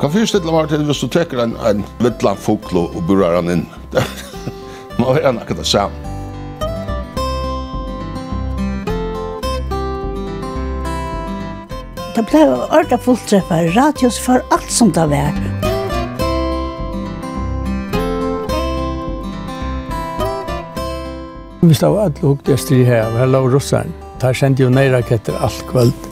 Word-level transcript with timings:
Kan 0.00 0.12
fyrst 0.14 0.32
stilla 0.32 0.52
meg 0.54 0.70
til 0.70 0.86
hvis 0.88 1.02
du 1.04 1.10
teker 1.12 1.42
en, 1.42 1.50
en 1.68 1.82
vittlan 2.00 2.38
fokl 2.40 2.86
og 2.86 3.02
burar 3.04 3.34
han 3.36 3.52
inn. 3.52 3.66
Må 5.00 5.12
være 5.12 5.34
nakka 5.36 5.58
det 5.58 5.66
samme. 5.68 5.92
Det 12.16 12.24
ble 12.28 12.40
orda 12.72 12.96
fulltreffar, 13.00 13.68
radios 13.76 14.16
for 14.20 14.40
alt 14.56 14.72
som 14.72 14.88
det 14.96 15.04
var. 15.12 15.36
Vi 21.60 21.76
stod 21.76 22.00
alle 22.00 22.24
hukte 22.24 22.56
stri 22.56 22.82
her, 22.88 23.12
vi 23.14 23.28
la 23.28 23.44
russaren. 23.44 23.92
Der 24.20 24.32
sendte 24.32 24.64
jo 24.64 24.72
neiraketter 24.72 25.36
alt 25.44 25.64
kvöld. 25.68 26.09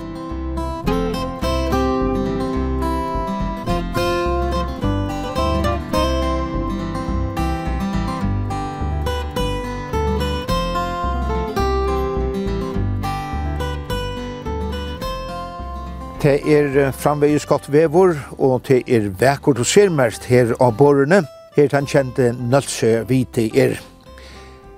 Det 16.29 16.43
er 16.45 16.91
framvegis 16.93 17.47
godt 17.49 17.71
vevor, 17.73 18.11
og 18.37 18.67
det 18.69 18.83
er 18.93 19.07
vekkort 19.17 19.63
og 19.63 19.67
ser 19.67 19.89
mest 19.89 20.27
her 20.29 20.51
av 20.61 20.75
borrene. 20.77 21.23
Her 21.55 21.73
han 21.73 21.87
kjente 21.89 22.35
Nølse 22.37 23.07
Vite 23.09 23.47
er. 23.57 23.79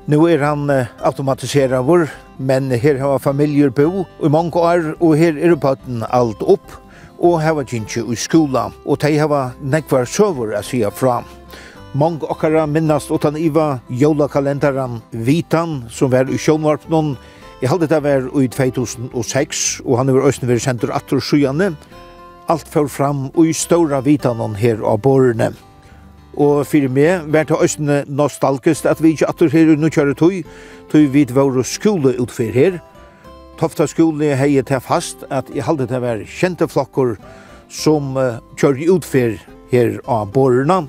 Nu 0.06 0.28
er 0.30 0.44
han 0.44 0.70
automatiseret 0.70 1.82
vår, 1.88 2.04
men 2.38 2.70
her 2.70 3.00
har 3.02 3.18
familier 3.18 3.74
bo 3.74 4.04
i 4.22 4.30
mange 4.30 4.62
år, 4.62 4.92
og 5.00 5.16
her 5.18 5.42
er 5.42 5.56
bøtten 5.58 6.04
alt 6.06 6.38
opp, 6.46 6.70
og 7.18 7.40
her 7.42 7.58
var 7.58 7.66
ikke 7.66 8.06
i 8.06 8.20
skola, 8.28 8.68
og 8.86 9.02
de 9.02 9.18
har 9.18 9.58
nekvar 9.58 10.06
søver 10.06 10.54
å 10.54 10.62
si 10.62 10.84
fra. 10.94 11.24
Mange 11.98 12.30
okkara 12.30 12.68
minnast 12.70 13.10
utan 13.10 13.34
iva 13.34 13.80
jolakalendaren 13.90 15.00
Vitan, 15.10 15.80
som 15.90 16.14
var 16.14 16.30
i 16.30 16.38
sjånvarpnån, 16.38 17.16
Jeg 17.60 17.68
halde 17.68 17.86
det 17.86 18.02
var 18.02 18.24
i 18.40 18.46
2006, 18.48 19.80
og 19.84 19.98
han 19.98 20.08
var 20.14 20.28
østen 20.28 20.48
ved 20.48 20.62
senter 20.64 20.88
Atur 20.96 21.20
Sjøane. 21.20 21.74
Alt 22.48 22.68
før 22.68 22.86
fram 22.88 23.26
i 23.44 23.52
ståra 23.52 24.00
vitanen 24.00 24.54
her 24.56 24.80
av 24.80 25.02
borrene. 25.04 25.50
Og 26.40 26.64
fyrir 26.64 26.88
meg 26.88 27.28
var 27.28 27.44
det 27.44 27.58
òsne 27.60 27.98
nostalgisk 28.08 28.88
at 28.88 29.02
vi 29.04 29.12
ikke 29.12 29.28
atur 29.28 29.52
her 29.52 29.74
i 29.74 29.76
kjøret 29.76 30.16
tøy, 30.16 30.40
tøy 30.88 31.04
vi 31.12 31.26
var 31.36 31.60
skoleutfer 31.60 32.50
her. 32.56 32.80
Tofta 33.60 33.84
skole 33.86 34.32
hei 34.40 34.56
til 34.62 34.80
fast 34.80 35.28
at 35.28 35.52
jeg 35.52 35.68
halde 35.68 35.86
det 35.86 36.00
var 36.00 36.24
kjente 36.24 36.64
flokker 36.64 37.18
som 37.68 38.16
uh, 38.16 38.40
kjør 38.56 38.86
utfyr 38.96 39.36
her 39.70 40.00
av 40.08 40.32
borene. 40.32 40.86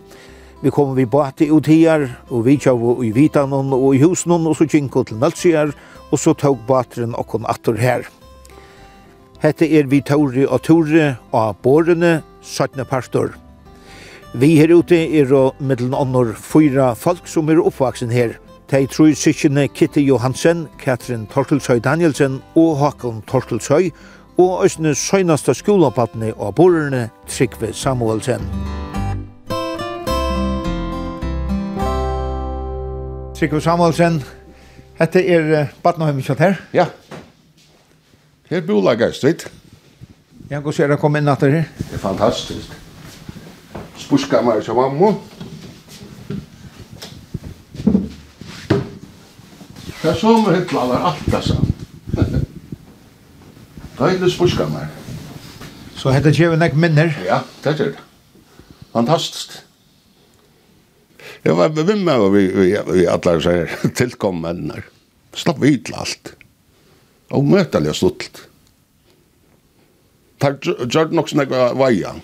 Vi 0.63 0.72
kom 0.72 0.95
vi 0.95 1.06
bati 1.06 1.50
ut 1.52 1.67
her, 1.67 2.08
og 2.30 2.45
vi 2.45 2.56
kjau 2.56 3.02
i 3.03 3.11
vitanon 3.11 3.73
og 3.73 3.95
i 3.95 4.03
husen, 4.06 4.31
og 4.31 4.56
så 4.56 4.69
kjinko 4.69 5.03
til 5.03 5.17
Nalsier, 5.17 5.73
og 6.11 6.19
så 6.19 6.33
tog 6.37 6.59
bateren 6.67 7.15
okkon 7.17 7.47
attor 7.49 7.79
her. 7.79 8.05
Hette 9.41 9.65
er 9.65 9.87
vi 9.89 10.03
Tauri 10.05 10.43
og 10.45 10.61
Ture 10.61 11.15
av 11.33 11.55
Bårene, 11.63 12.21
17. 12.43 12.85
pastor. 12.85 13.31
Vi 14.33 14.53
her 14.59 14.71
ute 14.71 14.95
er 14.95 15.33
og 15.33 15.57
middelen 15.59 15.95
ånder 15.97 16.35
fyra 16.37 16.93
folk 16.95 17.25
som 17.27 17.49
er 17.49 17.59
oppvaksen 17.59 18.13
her. 18.13 18.37
De 18.71 18.85
tror 18.87 19.11
syskjene 19.17 19.65
Kitty 19.67 20.05
Johansen, 20.05 20.67
Katrin 20.79 21.25
Tortelsøy 21.27 21.81
Danielsen 21.83 22.37
og 22.55 22.77
Håkon 22.79 23.23
Tortelsøy, 23.27 23.89
og 24.37 24.65
østene 24.65 24.93
søgnaste 24.95 25.53
skolabattene 25.53 26.31
av 26.37 26.53
Bårene, 26.55 27.09
Trygve 27.27 27.73
Samuelsen. 27.73 28.45
Trygve 33.35 33.61
Samuelsen, 33.61 34.21
Hette 35.01 35.22
er 35.25 35.72
Batnaheim 35.81 36.19
kjøtt 36.22 36.41
her? 36.44 36.59
Ja. 36.78 36.84
Her 38.51 38.62
bor 38.62 38.84
Lagerstrid. 38.85 39.47
Ja, 40.51 40.59
hvordan 40.59 40.75
ser 40.78 40.91
jeg 40.91 41.00
å 41.00 41.01
komme 41.01 41.17
inn 41.17 41.31
etter 41.31 41.50
her? 41.56 41.63
Det 41.79 41.95
er 41.97 42.01
fantastisk. 42.03 42.75
Spuskammer 43.97 44.62
som 44.62 44.78
mamma. 44.78 45.09
Det 50.03 50.12
er 50.12 50.22
som 50.22 50.45
hyggelig 50.45 50.79
aller 50.84 51.09
alt, 51.09 51.33
altså. 51.33 51.57
Døylig 53.97 54.31
spuskammer. 54.35 54.85
Så 55.97 56.13
hette 56.13 56.29
gjør 56.29 56.53
vi 56.53 56.62
nek 56.62 56.78
minner? 56.78 57.09
Ja, 57.25 57.41
det 57.63 57.73
er 57.73 57.83
det. 57.95 58.07
Fantastisk. 58.94 59.63
Jag 61.44 61.56
var 61.56 61.69
med 61.69 61.75
bevimma 61.75 62.16
och 62.16 62.35
vi, 62.35 62.47
vi, 62.47 62.79
vi 62.88 63.07
alla 63.07 63.41
så 63.41 63.50
här 63.50 63.72
tillkommande. 63.96 64.84
Slapp 65.34 65.57
vi 65.59 65.84
till 65.84 65.94
allt. 65.94 66.34
Och 67.29 67.44
mötaliga 67.44 67.94
stuttligt. 67.94 68.41
Tar 70.38 70.57
gjorde 70.63 71.16
nog 71.16 71.30
snägga 71.30 71.74
vaja. 71.74 72.16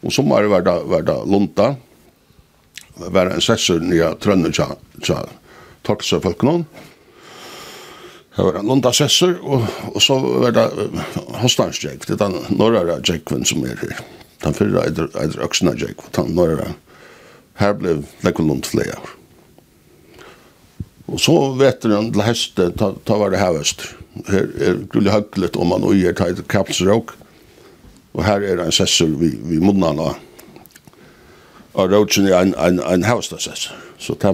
Och 0.00 0.12
som 0.12 0.28
var 0.28 0.42
det 0.42 0.48
var 0.48 1.02
det 1.02 1.30
lunta. 1.30 1.76
Var 2.94 3.26
en 3.26 3.40
sessor 3.40 3.80
nya 3.80 4.14
trönne 4.14 4.52
tja 4.52 4.76
tja. 5.02 5.26
Torsa 5.82 6.20
folk 6.20 6.42
någon. 6.42 6.64
Det 8.36 8.42
var 8.42 8.54
en 8.54 8.66
lunta 8.66 8.92
sessor 8.92 9.38
och, 9.42 9.62
och 9.94 10.02
så 10.02 10.18
var 10.18 10.50
det 10.50 10.70
hostanstjäk. 11.16 12.06
Det 12.06 12.12
är 12.12 12.16
den 12.16 12.34
norra 12.48 13.00
jäkven 13.04 13.44
som 13.44 13.62
är 13.64 13.76
här. 13.76 13.98
Den 14.42 14.54
förra 14.54 14.84
är 14.84 15.40
öxna 15.40 15.72
jäkven. 15.72 16.06
Den 16.10 16.26
norra 16.26 16.56
jäkven 16.56 16.85
Her 17.56 17.76
ble 17.76 18.00
Lekolund 18.24 18.66
flere 18.68 18.98
år. 18.98 19.12
Og 21.06 21.20
så 21.22 21.34
vet 21.54 21.84
du 21.84 21.92
til 21.94 22.24
heste, 22.26 22.70
ta, 22.78 22.90
ta 23.06 23.18
var 23.20 23.30
det 23.30 23.40
her 23.40 23.54
vest. 23.54 23.84
Her 24.26 24.48
er 24.58 24.80
grullig 24.90 25.14
høglet 25.14 25.56
om 25.56 25.70
man 25.70 25.86
uger 25.86 26.16
ta 26.16 26.28
et 26.32 26.42
kapsråk. 26.50 27.14
Og 28.16 28.24
her 28.26 28.42
er 28.42 28.62
en 28.64 28.74
sessel 28.74 29.14
vi, 29.20 29.30
vi 29.44 29.60
munnan 29.62 30.00
av. 30.02 30.16
Og 31.76 31.92
rådsen 31.92 32.26
er 32.26 32.40
en, 32.40 32.54
en, 32.58 32.80
en 32.80 33.04
haustassessel. 33.06 33.76
Så 34.00 34.16
ta, 34.18 34.32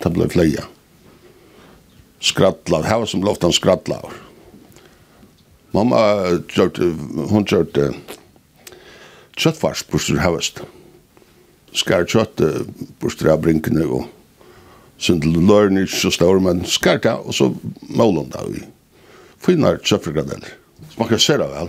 ta 0.00 0.12
ble 0.14 0.28
flere. 0.32 0.64
Skrattla, 2.22 2.80
her 2.86 3.02
var 3.02 3.10
som 3.10 3.24
lovt 3.26 3.44
han 3.44 3.54
skrattla 3.54 4.00
av. 4.06 4.14
Mamma, 5.76 6.00
hun 7.28 7.44
kjørte 7.44 7.90
kjøttfarspuster 9.36 10.22
her 10.22 10.38
øster 10.38 10.64
skar 11.76 12.06
kjøtt 12.08 12.42
bortstre 13.00 13.32
av 13.34 13.42
brinkene 13.44 13.84
og 13.86 14.06
sånn 15.02 15.20
til 15.20 15.36
løren 15.44 15.82
ikke 15.82 15.98
så 16.06 16.12
stor, 16.14 16.40
men 16.40 16.64
skar 16.68 17.00
det, 17.04 17.12
og 17.12 17.34
så 17.36 17.50
målen 17.92 18.30
da 18.32 18.44
vi. 18.48 18.62
Finnar 19.44 19.82
kjøttfrikadeller. 19.84 20.54
Smakker 20.94 21.20
ser 21.20 21.42
det 21.42 21.50
vel. 21.52 21.68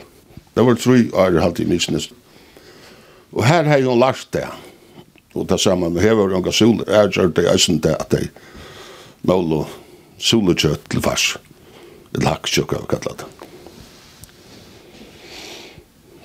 Det 0.55 0.63
var 0.65 0.79
tre 0.79 1.01
år 1.11 1.41
halvt 1.43 1.59
i 1.61 1.67
misnes. 1.69 2.07
Og 3.35 3.43
her 3.45 3.67
har 3.67 3.83
hun 3.83 3.99
lært 3.99 4.29
det. 4.33 4.47
Og 5.35 5.45
det 5.49 5.59
samme 5.61 5.89
med 5.93 6.01
hever 6.01 6.33
og 6.33 6.47
gasol, 6.47 6.79
er 6.87 7.11
gjør 7.11 7.33
det 7.35 7.45
jeg 7.45 7.65
synes 7.65 7.83
det 7.83 7.93
at 7.99 8.15
de 8.15 8.29
måler 9.27 9.67
solekjøtt 10.17 10.87
til 10.89 11.03
fars. 11.03 11.35
Et 12.15 12.23
lakkjøkk, 12.23 12.79
kallet 12.89 13.21
det. 13.21 13.46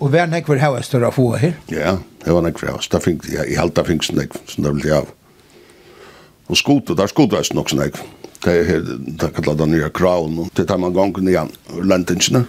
Og 0.02 0.10
hver 0.10 0.26
nek 0.26 0.48
var 0.50 0.58
hava 0.58 0.80
større 0.82 1.12
få 1.14 1.28
her? 1.38 1.52
Ja, 1.70 1.94
det 2.24 2.32
var 2.34 2.42
nek 2.42 2.58
var 2.58 2.72
hava. 2.72 2.82
Det 2.90 3.00
fink, 3.04 3.28
jeg, 3.30 3.46
jeg 3.52 3.58
halte 3.60 3.78
det 3.78 3.90
fink 3.92 4.08
nek, 4.16 4.34
som 4.50 4.66
det 4.66 4.72
vil 4.74 4.88
jeg 4.88 4.96
av. 4.98 5.12
Og 6.50 6.58
skotet, 6.58 6.96
der 6.98 7.10
skotet 7.10 7.38
er 7.38 7.54
nok 7.54 7.70
nek. 7.78 8.00
Det 8.42 8.50
er 8.50 8.66
her, 8.66 8.82
det 8.82 9.28
er 9.28 9.34
kallet 9.36 9.60
den 9.60 9.70
nye 9.76 9.90
kraven, 9.94 10.40
det 10.58 10.66
tar 10.66 10.80
man 10.82 10.96
gangen 10.96 11.28
igjen, 11.30 11.52
lentingsene. 11.78 12.42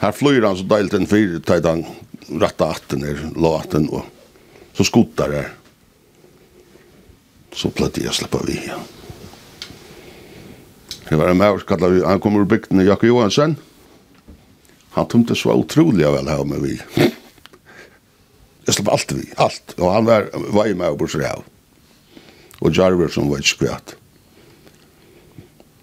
Her 0.00 0.16
flyr 0.16 0.48
han 0.48 0.58
så 0.58 0.66
deilt 0.66 0.96
en 0.98 1.06
fyr, 1.06 1.38
det 1.38 1.60
er 1.60 1.62
den 1.62 1.84
rette 2.42 2.66
atten 2.74 3.06
her, 3.06 3.22
låten, 3.38 3.86
og 3.94 4.02
så 4.74 4.88
skotet 4.88 5.30
der. 5.30 5.54
Så 7.54 7.70
pleide 7.70 8.02
jeg 8.02 8.10
å 8.10 8.16
slippe 8.18 8.42
vi 8.48 8.58
igjen. 8.58 8.82
Det 11.06 11.20
var 11.22 11.30
en 11.30 11.38
maur, 11.38 11.62
han 11.70 12.20
kommer 12.20 12.42
ur 12.42 12.50
bygden, 12.50 12.82
Jakke 12.82 13.06
Johansen. 13.06 13.54
Ja 13.54 13.75
han 14.96 15.08
tomte 15.12 15.36
så 15.36 15.52
utrolig 15.52 16.08
vel 16.08 16.30
her 16.32 16.44
med 16.48 16.62
vi. 16.64 16.78
Jeg 18.66 18.74
slapp 18.78 18.94
alt 18.94 19.12
vi, 19.12 19.26
alt. 19.36 19.76
Og 19.76 19.92
han 19.92 20.08
var, 20.08 20.30
var 20.56 20.72
med 20.72 20.88
og 20.88 21.02
bortsett 21.02 21.26
av. 21.28 21.44
Og 22.64 22.72
Jarver 22.72 23.12
som 23.12 23.28
var 23.28 23.42
ikke 23.42 23.52
skvært. 23.52 23.94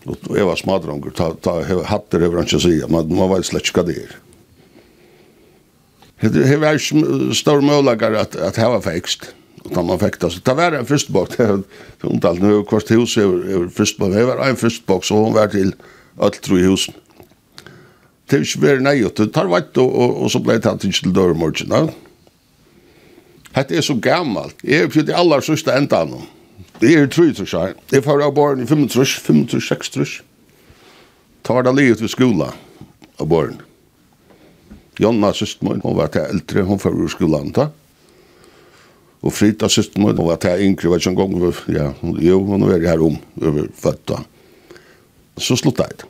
Og 0.09 0.33
jeg 0.35 0.47
var 0.49 0.59
smadronger, 0.59 1.13
ta, 1.15 1.29
ta 1.39 1.59
hatter 1.87 2.25
over 2.25 2.41
han 2.41 2.49
ikke 2.49 2.63
sier, 2.65 2.89
men 2.91 3.13
man 3.13 3.29
var 3.31 3.45
slett 3.47 3.69
ikke 3.69 3.85
det 3.87 4.01
er. 4.01 4.17
Det 6.23 6.57
var 6.59 6.79
ikke 6.79 7.37
stor 7.37 7.63
mulighet 7.63 8.17
at, 8.19 8.35
at 8.49 8.59
her 8.59 8.73
var 8.73 8.83
fekst. 8.83 9.29
Og 9.63 9.71
da 9.71 9.83
man 9.85 9.99
fekta, 10.01 10.27
så 10.27 10.41
det 10.43 10.55
var 10.57 10.75
en 10.75 10.87
fristbok, 10.87 11.37
det 11.37 11.45
er 11.45 11.61
omtalt, 12.09 12.41
nå 12.43 12.49
er 12.57 12.65
kvart 12.67 12.89
hus, 12.91 13.13
er 13.15 13.69
fristbok, 13.71 14.11
det 14.11 14.25
var 14.27 14.41
en 14.43 14.59
fristbok, 14.59 15.05
så 15.07 15.21
hun 15.21 15.37
var 15.37 15.53
til 15.53 15.71
alt 16.19 16.41
tro 16.43 16.57
i 16.59 16.65
husen 16.67 16.97
det 18.29 18.37
er 18.37 18.45
ikke 18.45 18.63
veldig 18.63 18.85
nøyot, 18.87 19.17
det 19.19 19.33
tar 19.35 19.49
vett, 19.51 19.75
og, 19.81 19.89
og, 19.89 20.15
og 20.23 20.31
så 20.31 20.41
ble 20.43 20.57
det 20.57 20.65
tatt 20.67 20.85
ikke 20.87 21.07
til 21.07 21.15
dørmorgen, 21.15 21.73
da. 21.73 21.81
Hette 23.53 23.77
er 23.77 23.85
så 23.85 23.95
gammalt, 24.01 24.63
jeg 24.65 24.87
er 24.87 24.93
på 24.93 25.03
de 25.05 25.13
aller 25.15 25.43
sørste 25.45 25.75
enda 25.77 26.03
nå. 26.09 26.23
Jeg 26.81 27.03
er 27.03 27.11
tru, 27.11 27.27
tror 27.35 27.47
jeg, 27.47 27.75
jeg 27.93 28.03
får 28.03 28.23
av 28.25 28.33
barn 28.35 28.63
i 28.63 28.67
35, 28.67 29.05
35, 29.27 29.61
36, 29.67 29.91
trus, 29.93 30.15
6. 30.15 30.23
Tar 31.43 31.63
det 31.67 31.75
livet 31.75 32.01
ved 32.01 32.11
skola 32.11 32.49
av 33.19 33.29
barn. 33.29 33.59
Jonna, 34.99 35.33
søsten 35.35 35.67
min, 35.67 35.81
hun 35.83 35.97
var 35.97 36.11
til 36.13 36.23
eldre, 36.23 36.65
hun 36.67 36.81
får 36.81 36.95
ur 36.95 37.11
skolan, 37.11 37.51
da. 37.55 37.69
Og 39.23 39.33
Frida, 39.33 39.69
søsten 39.71 40.03
min, 40.03 40.15
hun 40.15 40.29
var 40.29 40.39
til 40.43 40.63
yngre, 40.63 40.91
vet 40.91 41.03
ikke 41.03 41.13
en 41.13 41.19
gang, 41.19 41.55
ja, 41.73 41.87
jo, 42.23 42.39
hun 42.47 42.67
var 42.67 42.83
her 42.83 43.03
om, 43.03 43.17
over 43.41 43.67
født, 43.79 44.03
da. 44.11 44.21
Så 45.37 45.57
sluttet 45.57 45.87
jeg 45.87 46.03
det. 46.03 46.09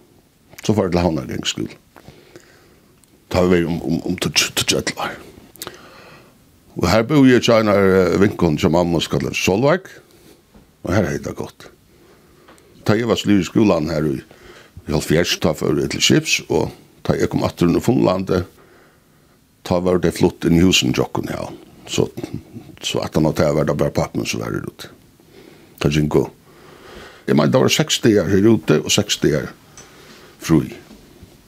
Så 0.63 0.75
var 0.75 0.87
det 0.87 0.95
til 0.95 1.03
Havnargangsskolen 1.03 1.79
ta 3.33 3.43
vi 3.49 3.63
om 3.65 3.81
om 3.81 4.01
om 4.05 4.17
tutjatlar. 4.17 5.17
Og 6.77 6.87
her 6.89 7.03
bor 7.05 7.25
jeg 7.25 7.43
tjena 7.45 7.73
vinkon 8.21 8.57
som 8.61 8.73
mamma 8.73 9.01
skal 9.01 9.29
Solveig. 9.37 9.89
Og 10.83 10.93
her 10.93 11.07
er 11.07 11.19
det 11.21 11.35
godt. 11.37 11.69
Da 12.85 12.97
jeg 12.97 13.07
var 13.07 13.17
sliv 13.19 13.41
i 13.41 13.47
skolan 13.47 13.89
her 13.89 14.05
i 14.09 14.21
Halfjerst, 14.91 15.39
ta 15.41 15.53
for 15.55 15.79
et 15.79 15.95
skips, 15.95 16.41
og 16.49 16.73
da 17.07 17.15
jeg 17.15 17.29
kom 17.31 17.45
atter 17.47 17.69
under 17.69 17.79
Funlandet, 17.79 18.49
ta 19.63 19.79
var 19.79 20.01
det 20.03 20.11
flott 20.17 20.43
inn 20.43 20.57
i 20.59 20.63
husen 20.65 20.91
jokken 20.91 21.29
her. 21.31 21.53
Så, 21.87 22.09
så 22.83 22.99
at 23.05 23.15
han 23.15 23.29
hadde 23.29 23.47
vært 23.55 23.77
bare 23.79 23.95
pappen 23.95 24.27
som 24.27 24.43
var 24.43 24.57
ute. 24.59 24.91
Ta 25.79 25.87
jinko. 25.87 26.27
Jeg 27.27 27.37
mener, 27.37 27.53
det 27.53 27.61
var 27.63 27.71
seks 27.71 28.01
år 28.03 28.27
her 28.27 28.49
ute, 28.49 28.81
og 28.83 28.91
seks 28.91 29.21
år 29.23 29.47
fru. 30.43 30.65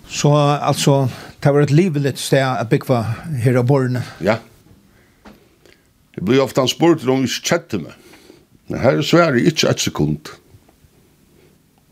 Så 0.08 0.32
altså, 0.32 1.10
Det 1.46 1.52
var 1.54 1.62
et 1.62 1.72
livligt 1.78 2.18
sted 2.18 2.42
å 2.42 2.66
bygge 2.66 3.04
her 3.44 3.60
av 3.60 3.68
borgen. 3.70 4.00
Ja. 4.18 4.40
Det 6.16 6.24
blir 6.26 6.42
ofta 6.42 6.64
en 6.64 6.72
spurt 6.72 7.04
om 7.06 7.22
vi 7.22 7.30
kjette 7.30 7.78
meg. 7.84 7.94
Men 8.66 8.80
her 8.82 8.96
er 8.98 9.06
Sverige 9.06 9.52
ikke 9.52 9.70
et 9.70 9.84
sekund. 9.84 10.32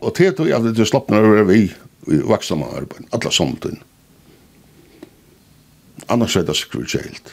Og 0.02 0.10
til 0.18 0.32
tog 0.34 0.48
jeg 0.50 0.58
at 0.58 0.74
det 0.74 0.86
slapp 0.90 1.06
når 1.12 1.44
vi 1.46 1.58
i 2.10 2.18
vaksna 2.26 2.58
man 2.58 2.72
arbeid, 2.80 3.06
alle 3.14 3.30
samtiden. 3.30 3.78
Annars 6.10 6.34
er 6.34 6.48
det 6.48 6.56
sikkert 6.58 6.88
ikke 6.88 7.04
helt. 7.04 7.30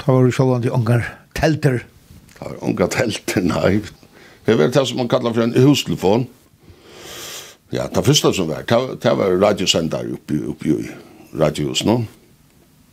Da 0.00 0.14
var 0.14 0.24
du 0.24 0.32
sjålan 0.32 0.64
til 0.64 0.72
ungar 0.72 1.04
telter. 1.36 1.82
Da 2.38 2.48
var 2.48 2.62
ungar 2.64 2.88
telter, 2.94 3.44
nei. 3.44 3.82
Det 4.46 4.56
var 4.56 4.72
det 4.72 4.86
som 4.88 5.02
man 5.02 5.12
kallar 5.12 5.36
for 5.36 5.44
en 5.44 5.52
hustelefon. 5.52 6.24
Ja, 7.76 7.90
det 7.92 8.06
første 8.06 8.32
som 8.32 8.48
var, 8.48 8.64
det 8.64 9.12
var 9.20 9.36
radiosendare 9.42 10.16
oppi, 10.16 10.40
oppi, 10.48 10.72
oppi, 10.78 10.96
radios 11.38 11.84
nå. 11.86 12.00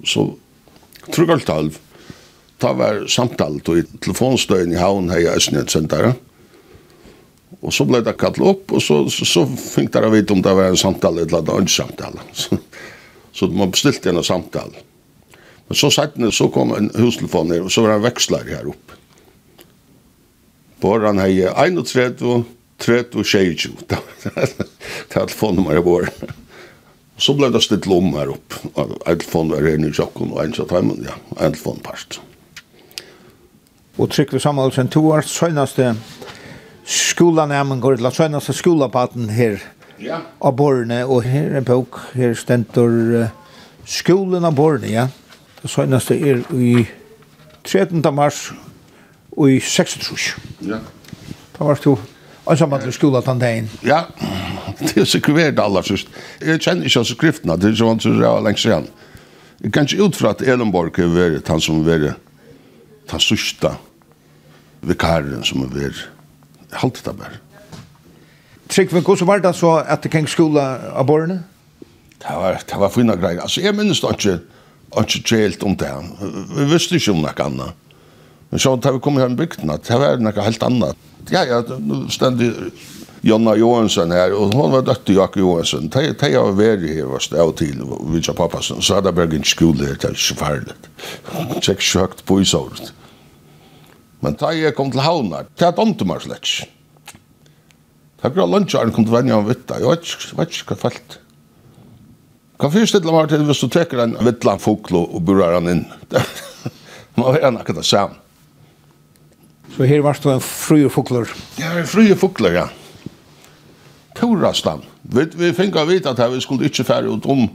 Så 0.06 0.28
trukkalt 1.12 1.50
halv, 1.52 1.80
ta 2.62 2.74
var 2.78 3.04
samtalt 3.12 3.70
og 3.72 3.82
i 3.82 3.88
telefonstøyen 4.04 4.74
i 4.74 4.80
havn 4.80 5.12
her 5.12 5.24
i 5.24 5.32
Østnedsentere. 5.34 6.14
Og 7.64 7.72
så 7.72 7.86
ble 7.88 8.02
det 8.04 8.16
kallet 8.20 8.44
opp, 8.44 8.74
og 8.76 8.82
så, 8.84 9.04
så, 9.12 9.28
så 9.28 9.44
fikk 9.48 9.94
dere 9.94 10.12
vite 10.12 10.36
om 10.36 10.42
det 10.44 10.56
var 10.56 10.72
en 10.72 10.80
samtale 10.80 11.24
eller 11.24 11.44
en 11.44 11.54
annen 11.54 11.72
samtale. 11.72 12.24
Så, 12.36 12.58
så 13.34 13.48
man 13.52 13.72
bestilte 13.72 14.12
en 14.12 14.24
samtale. 14.26 14.84
Men 15.68 15.80
så 15.80 15.90
satt 15.94 16.18
den, 16.18 16.32
så 16.32 16.50
kom 16.52 16.74
en 16.76 16.92
hustelefon 17.00 17.50
ned, 17.50 17.64
og 17.64 17.72
så 17.72 17.86
var 17.86 17.94
det 17.94 18.02
en 18.02 18.08
veksler 18.10 18.52
her 18.52 18.68
oppe. 18.74 19.00
Båren 20.84 21.22
hei 21.24 21.40
31, 21.48 22.44
30, 22.84 23.24
22. 23.24 23.72
Det 23.88 24.00
var 24.36 24.56
telefonnummer 25.14 25.80
i 25.80 25.86
båren. 25.86 26.34
Så 27.24 27.36
ble 27.38 27.48
det 27.54 27.62
stilt 27.64 27.88
lom 27.88 28.12
her 28.18 28.34
opp. 28.34 28.56
Eilfond 29.08 29.54
var 29.54 29.64
her 29.64 29.80
i 29.80 29.92
Tjokken 29.96 30.34
og 30.34 30.42
Einsa 30.44 30.66
Taimen, 30.68 31.06
ja, 31.08 31.16
Eilfond 31.46 31.80
parst. 31.86 32.20
Og 33.96 34.10
Trygve 34.12 34.42
Samuelsen, 34.42 34.90
to 34.92 35.06
år 35.14 35.24
søgnaste 35.30 35.94
skolanæmen 36.84 37.80
går 37.80 37.96
til 37.96 38.12
søgnaste 38.12 38.54
skolapaten 38.54 39.30
her 39.30 39.62
ja. 40.02 40.20
av 40.42 40.58
Borne, 40.58 41.06
og 41.06 41.24
her 41.24 41.54
er 41.54 41.62
en 41.62 41.68
bok, 41.70 42.02
her 42.18 42.34
stentor 42.36 42.92
uh, 42.92 43.30
skolen 43.86 44.44
av 44.44 44.58
Borne, 44.58 44.90
ja. 44.92 45.08
Det 45.62 45.72
søgnaste 45.72 46.18
er 46.18 46.44
i 46.52 46.84
13. 47.64 48.04
mars 48.12 48.50
og 49.32 49.54
i 49.54 49.62
26. 49.64 50.36
Ja. 50.68 50.82
Da 51.56 51.64
var 51.64 51.80
det 51.80 51.96
Og 52.46 52.58
så 52.60 52.68
måtte 52.68 52.90
du 52.90 52.96
skola 52.96 53.22
tantein. 53.24 53.70
Ja, 53.88 54.04
det 54.80 54.98
er 54.98 55.08
sikkert 55.08 55.60
aller 55.60 55.86
sist. 55.88 56.12
Jeg 56.42 56.60
kjenner 56.60 56.90
ikke 56.90 57.04
altså 57.04 57.16
skriftene, 57.16 57.58
det 57.60 57.72
er 57.72 57.80
sånn 57.80 58.04
som 58.04 58.20
jeg 58.20 58.28
var 58.28 58.44
lengst 58.44 58.68
igjen. 58.68 58.90
Jeg 59.64 59.72
kan 59.72 59.88
ikke 59.88 60.10
ut 60.10 60.20
fra 60.20 60.34
at 60.36 60.44
Elenborg 60.44 61.00
er 61.00 61.12
vært 61.14 61.48
han 61.48 61.62
som 61.64 61.80
er 61.80 61.88
vært 61.88 62.20
den 63.12 63.24
sørste 63.24 63.72
vikaren 64.84 65.44
som 65.48 65.64
er 65.64 65.72
vært. 65.72 66.04
Jeg 66.68 66.82
halte 66.82 67.06
det 67.06 67.16
bare. 67.22 67.40
Trygg, 68.68 68.90
Trygve, 68.90 69.04
hvordan 69.06 69.30
var 69.30 69.44
det 69.44 69.54
så 69.56 69.78
at 69.80 70.04
det 70.04 70.12
kan 70.12 70.28
skola 70.28 70.66
av 70.98 71.08
borgerne? 71.08 71.44
Det 72.24 72.36
var, 72.40 72.60
det 72.68 72.80
var 72.80 72.92
fina 72.92 73.16
greier. 73.20 73.44
Altså, 73.44 73.62
jeg 73.62 73.76
minnes 73.76 74.00
det 74.02 74.12
ikke, 74.16 74.36
ikke 75.04 75.40
helt 75.40 75.64
om 75.64 75.76
det. 75.80 75.92
Vi 76.58 76.68
visste 76.72 77.00
ikke 77.00 77.16
om 77.16 77.24
noe 77.24 77.46
annet. 77.46 77.80
Men 78.50 78.62
så 78.62 78.76
da 78.76 78.94
vi 78.96 79.02
kom 79.04 79.18
her 79.20 79.32
i 79.32 79.38
bygden, 79.38 79.72
det 79.72 80.00
var 80.00 80.20
noe 80.24 80.46
helt 80.48 80.64
annet 80.64 81.10
ja, 81.32 81.46
ja, 81.46 81.64
nu 81.80 82.10
stendig 82.10 82.52
Jonna 83.24 83.56
Johansson 83.56 84.12
her, 84.12 84.34
og 84.36 84.52
hon 84.52 84.72
var 84.74 84.82
døtt 84.84 85.06
dötter 85.06 85.14
Jakob 85.14 85.40
Johansson. 85.40 85.90
Tej 85.90 86.14
tej 86.20 86.36
av 86.36 86.58
värde 86.58 86.88
her 86.88 87.06
var 87.08 87.20
stå 87.20 87.52
till 87.52 87.80
vid 88.12 88.28
jag 88.28 88.36
pappa 88.36 88.62
sen 88.62 88.82
så 88.82 88.96
hadde 88.96 89.08
hade 89.08 89.28
Bergen 89.28 89.44
skola 89.44 89.84
det 89.84 90.04
är 90.04 90.14
så 90.14 90.36
farligt. 90.36 90.90
Check 91.62 91.82
sjukt 91.82 92.26
på 92.26 92.42
i 92.42 92.46
sårt. 92.46 92.94
Men 94.20 94.36
jeg 94.40 94.76
kom 94.76 94.92
til 94.92 95.00
havna, 95.00 95.44
Det 95.56 95.66
är 95.66 95.82
inte 95.82 96.06
mer 96.06 96.20
släck. 96.20 96.70
Jag 98.22 98.36
går 98.36 98.48
lunch 98.48 98.76
och 98.76 98.94
kom 98.94 99.06
til 99.06 99.14
venja 99.14 99.36
om 99.36 99.48
vitta. 99.48 99.80
jeg 99.80 100.38
vet 100.38 100.52
ikke 100.52 100.76
hva 100.76 100.76
felt. 100.76 101.20
Kan 102.60 102.72
fyrst 102.72 102.96
til 102.96 103.44
hvis 103.44 103.60
du 103.60 103.68
teker 103.68 104.04
en 104.04 104.18
vittlan 104.22 104.60
foklo 104.60 105.04
og 105.16 105.26
burar 105.26 105.54
han 105.54 105.68
inn. 105.68 105.86
Man 107.16 107.34
vet 107.34 107.60
ikke 107.62 107.74
det 107.74 107.86
samme. 107.86 108.23
Så 109.74 109.88
her 109.90 110.04
var 110.06 110.20
det 110.22 110.34
en 110.34 110.42
frye 110.44 110.90
fugler. 110.90 111.30
Ja, 111.58 111.74
en 111.80 111.88
frye 111.90 112.16
fugler, 112.16 112.54
ja. 112.54 112.68
Torastan. 114.16 114.84
Vi, 115.02 115.26
vi 115.36 115.50
fikk 115.58 115.76
av 115.82 115.90
vite 115.90 116.14
at 116.14 116.22
vi 116.32 116.42
skulle 116.42 116.70
ikke 116.70 116.86
fære 116.86 117.10
ut 117.10 117.26
om 117.26 117.48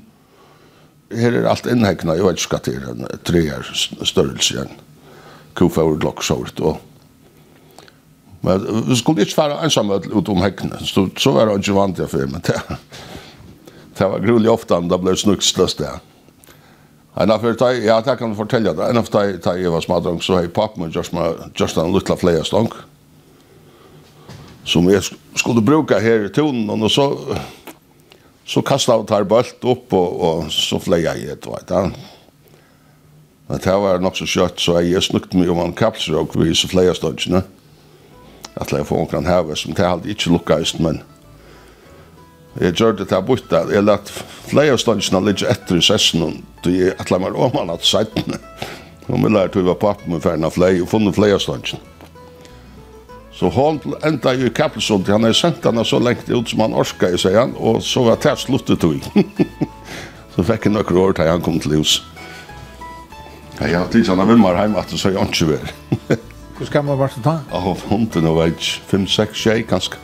her 1.14 1.32
er 1.32 1.46
alt 1.48 1.68
innhekna, 1.70 2.18
jeg 2.18 2.26
vet 2.26 2.42
ikke 2.42 2.58
hva 2.58 2.64
det 2.66 2.74
er 2.76 2.88
en 2.90 3.06
treer 3.24 3.70
størrelse 4.04 4.54
igjen. 4.54 4.74
Kufa 5.56 5.86
og 5.86 6.00
glokksåret 6.02 6.60
og 6.60 6.84
Men 8.42 8.62
vi 8.86 8.94
skulle 8.96 9.24
ikke 9.24 9.34
fære 9.34 9.56
ensamme 9.66 9.96
ut 10.12 10.28
om 10.30 10.42
hekkene, 10.44 10.78
så, 10.86 11.08
så 11.18 11.32
var 11.34 11.48
det 11.48 11.56
ikke 11.58 11.74
vant 11.74 11.98
jeg 11.98 12.10
for, 12.12 12.26
men 12.30 12.44
det, 12.46 12.54
det 13.98 14.06
var 14.12 14.22
grulig 14.22 14.50
ofte 14.52 14.78
da 14.90 14.98
ble 15.00 15.16
snuksløst 15.18 15.80
det. 15.82 15.88
Ja. 15.90 16.07
En 17.20 17.30
affär 17.30 17.54
tar 17.54 17.72
jag 17.72 18.04
tar 18.04 18.16
kan 18.16 18.36
fortelle 18.36 18.72
deg 18.72 18.90
En 18.90 19.00
av 19.00 19.08
tar 19.10 19.32
da 19.42 19.56
jeg 19.58 19.72
var 19.74 19.82
smart 19.82 20.04
så 20.04 20.18
så 20.22 20.40
jeg 20.40 20.52
pop 20.52 20.76
men 20.76 20.90
just 20.90 21.12
just 21.60 21.76
en 21.76 21.92
liten 21.92 22.16
flere 22.16 22.44
stonk. 22.44 22.74
Som 24.64 24.88
jeg 24.88 25.02
skulle 25.34 25.62
bruka 25.62 25.98
her 25.98 26.26
i 26.26 26.28
tonen 26.28 26.70
og 26.70 26.90
så 26.90 27.36
så 28.48 28.62
kastet 28.62 28.94
jeg 28.94 29.06
tar 29.06 29.24
bølt 29.28 29.64
opp, 29.64 29.92
og, 29.92 30.20
og 30.20 30.52
så 30.52 30.78
flyger 30.80 31.18
jag 31.20 31.34
et, 31.36 31.46
vet 31.46 31.70
han. 31.70 31.92
Men 33.48 33.60
det 33.60 33.74
var 33.82 34.00
nok 34.00 34.16
så 34.16 34.24
kjøtt, 34.24 34.60
så 34.60 34.78
jeg 34.80 35.02
snukte 35.04 35.36
meg 35.36 35.50
om 35.52 35.60
en 35.60 35.74
kapsel 35.76 36.16
og 36.16 36.32
vi 36.32 36.54
så 36.56 36.68
flere 36.68 36.94
stodgjene. 36.96 37.42
At 38.56 38.72
jeg 38.72 38.86
får 38.88 39.04
omkring 39.04 39.28
her, 39.28 39.54
som 39.54 39.76
det 39.76 39.84
hadde 39.84 40.08
ikke 40.08 40.32
lukket, 40.32 40.80
men... 40.80 41.02
Jeg 42.58 42.74
gjør 42.74 42.96
det 42.98 43.06
til 43.10 43.20
å 43.20 43.26
bytte. 43.26 43.60
Jeg 43.70 43.84
lett 43.86 44.10
flere 44.48 44.74
av 44.74 44.80
ståndsene 44.82 45.20
ligge 45.22 45.46
etter 45.50 45.78
i 45.78 45.84
sessen, 45.84 46.24
og 46.24 46.66
jeg 46.66 46.96
atler 46.98 47.22
meg 47.22 47.36
om 47.38 47.54
han 47.54 47.70
at 47.74 47.86
settene. 47.86 48.40
Og 49.08 49.22
vi 49.22 49.30
lærte 49.30 49.60
å 49.60 49.68
være 49.68 49.80
pappen 49.80 50.12
med 50.12 50.24
ferden 50.24 50.46
av 50.48 50.56
flere, 50.56 50.82
og 50.82 50.90
funnet 50.90 51.16
flere 51.16 51.38
av 51.38 51.44
ståndsene. 51.44 51.94
Så 53.38 53.46
hon 53.54 53.78
enda 54.02 54.32
i 54.34 54.48
Kappelsund, 54.50 55.06
han 55.06 55.28
er 55.28 55.36
sendt 55.36 55.62
henne 55.62 55.84
så 55.86 56.00
lengt 56.02 56.26
ut 56.26 56.50
som 56.50 56.64
han 56.64 56.74
orska 56.74 57.12
i 57.14 57.20
sier 57.22 57.38
han, 57.38 57.52
og 57.54 57.78
så 57.86 58.02
var 58.08 58.18
det 58.24 58.34
sluttet 58.42 58.82
tog. 58.82 58.98
så 60.34 60.46
fikk 60.48 60.66
han 60.66 60.74
noen 60.74 60.98
år 61.04 61.14
til 61.14 61.30
han 61.30 61.44
kom 61.46 61.60
til 61.62 61.78
hus. 61.78 62.00
Ja, 63.60 63.68
jeg 63.68 63.78
har 63.78 63.86
tid 63.94 64.10
sånn, 64.10 64.18
han 64.18 64.32
vil 64.32 64.42
bare 64.42 64.66
hjemme 64.66 64.82
at 64.82 64.90
det 64.90 64.98
så 64.98 65.14
jeg 65.14 65.30
ikke 65.30 65.52
vil. 65.52 66.18
Hvor 66.58 66.66
skal 66.66 66.82
man 66.90 66.98
være 66.98 67.14
til 67.14 67.26
da? 67.28 67.38
Ja, 67.54 67.62
hunden 67.86 68.26
og 68.32 68.40
veit, 68.40 68.68
fem-seks 68.90 69.46
tjej 69.46 69.62
kanskje. 69.70 70.02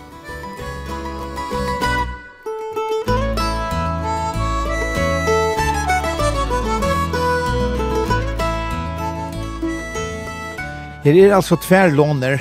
Her 11.04 11.18
er 11.20 11.34
altså 11.37 11.58
tværlåner, 11.61 12.40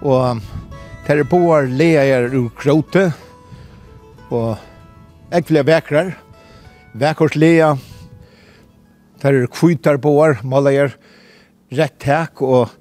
og 0.00 0.38
her 1.04 1.18
er 1.20 1.26
boar 1.28 1.66
leier 1.68 2.32
ur 2.32 2.46
krote, 2.56 3.02
og 4.32 4.56
ekvelige 5.28 5.66
vekrar, 5.68 6.08
vekkors 6.96 7.36
leia, 7.36 7.74
her 9.20 9.38
er 9.42 9.52
kvitar 9.52 10.00
boar, 10.00 10.40
maleier, 10.40 10.96
rett 11.76 12.00
tak 12.00 12.40
og 12.40 12.72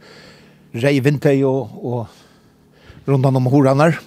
rei 0.79 0.95
vintei 1.03 1.41
og, 1.43 1.75
og 1.83 3.11
rundan 3.11 3.35
om 3.35 3.51
horanar. 3.51 4.00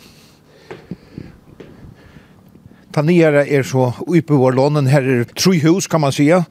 Tanera 2.97 3.45
er 3.45 3.69
så 3.69 3.91
uppe 4.09 4.41
vår 4.41 4.57
lånen, 4.57 4.89
her 4.89 5.05
er 5.05 5.33
tru 5.37 5.53
hus 5.69 5.85
kan 5.85 6.01
man 6.01 6.17
sia, 6.17 6.47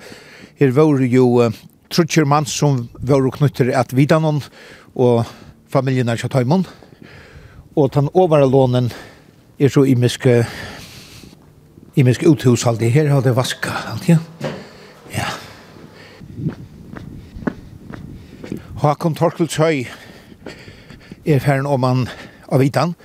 her 0.62 0.77
var 0.77 1.08
jo 1.10 1.50
trutcher 1.94 2.26
mann 2.26 2.48
som 2.50 2.88
var 3.00 3.24
knutter 3.38 3.70
at 3.78 3.94
vidanon 3.94 4.42
og 4.94 5.24
familjen 5.72 6.10
er 6.10 6.20
kjatt 6.20 6.36
Og 7.76 7.90
den 7.94 8.10
overre 8.14 8.50
lånen 8.50 8.92
er 9.60 9.70
så 9.70 9.86
imiske, 9.86 10.44
imiske 11.96 12.28
alltid 12.68 12.90
Her 12.94 13.10
har 13.10 13.22
det 13.22 13.36
vaska 13.36 13.74
alt, 13.92 14.10
ja. 14.10 14.18
Ja. 15.14 15.30
Håkon 18.84 19.16
Torkelshøy 19.16 19.86
er 21.26 21.40
ferden 21.40 21.70
om 21.70 21.84
han 21.84 22.08
av 22.52 22.60
vidan. 22.60 22.96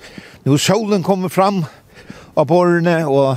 Nå 0.44 0.56
solen 0.58 1.04
kommer 1.06 1.28
fram 1.28 1.62
av 2.36 2.46
borrene 2.48 3.04
og 3.06 3.36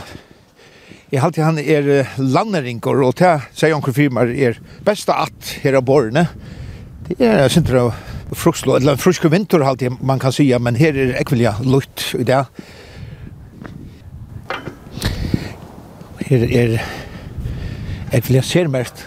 Jeg 1.12 1.20
halte 1.20 1.44
han 1.44 1.58
er 1.60 2.08
landeringer, 2.24 3.02
og 3.04 3.18
det 3.20 3.34
sier 3.52 3.74
onker 3.76 3.92
firmaer 3.92 4.30
er 4.32 4.60
besta 4.88 5.18
at 5.26 5.50
her 5.60 5.76
av 5.76 5.84
borne. 5.84 6.24
Det 7.10 7.18
er 7.28 7.52
sinter 7.52 7.82
av 7.82 7.90
frukslå, 8.32 8.78
eller 8.80 8.96
fruske 8.96 9.28
vinter 9.28 9.66
halte 9.68 9.90
man 10.00 10.22
kan 10.24 10.32
sija, 10.32 10.56
men 10.64 10.80
her 10.80 10.96
er 10.96 11.12
ekvelja 11.20 11.58
lutt 11.68 12.06
i 12.16 12.24
det. 12.30 12.40
Her 16.30 16.48
er 16.48 16.78
ekvelja 18.16 18.46
sermert. 18.48 19.04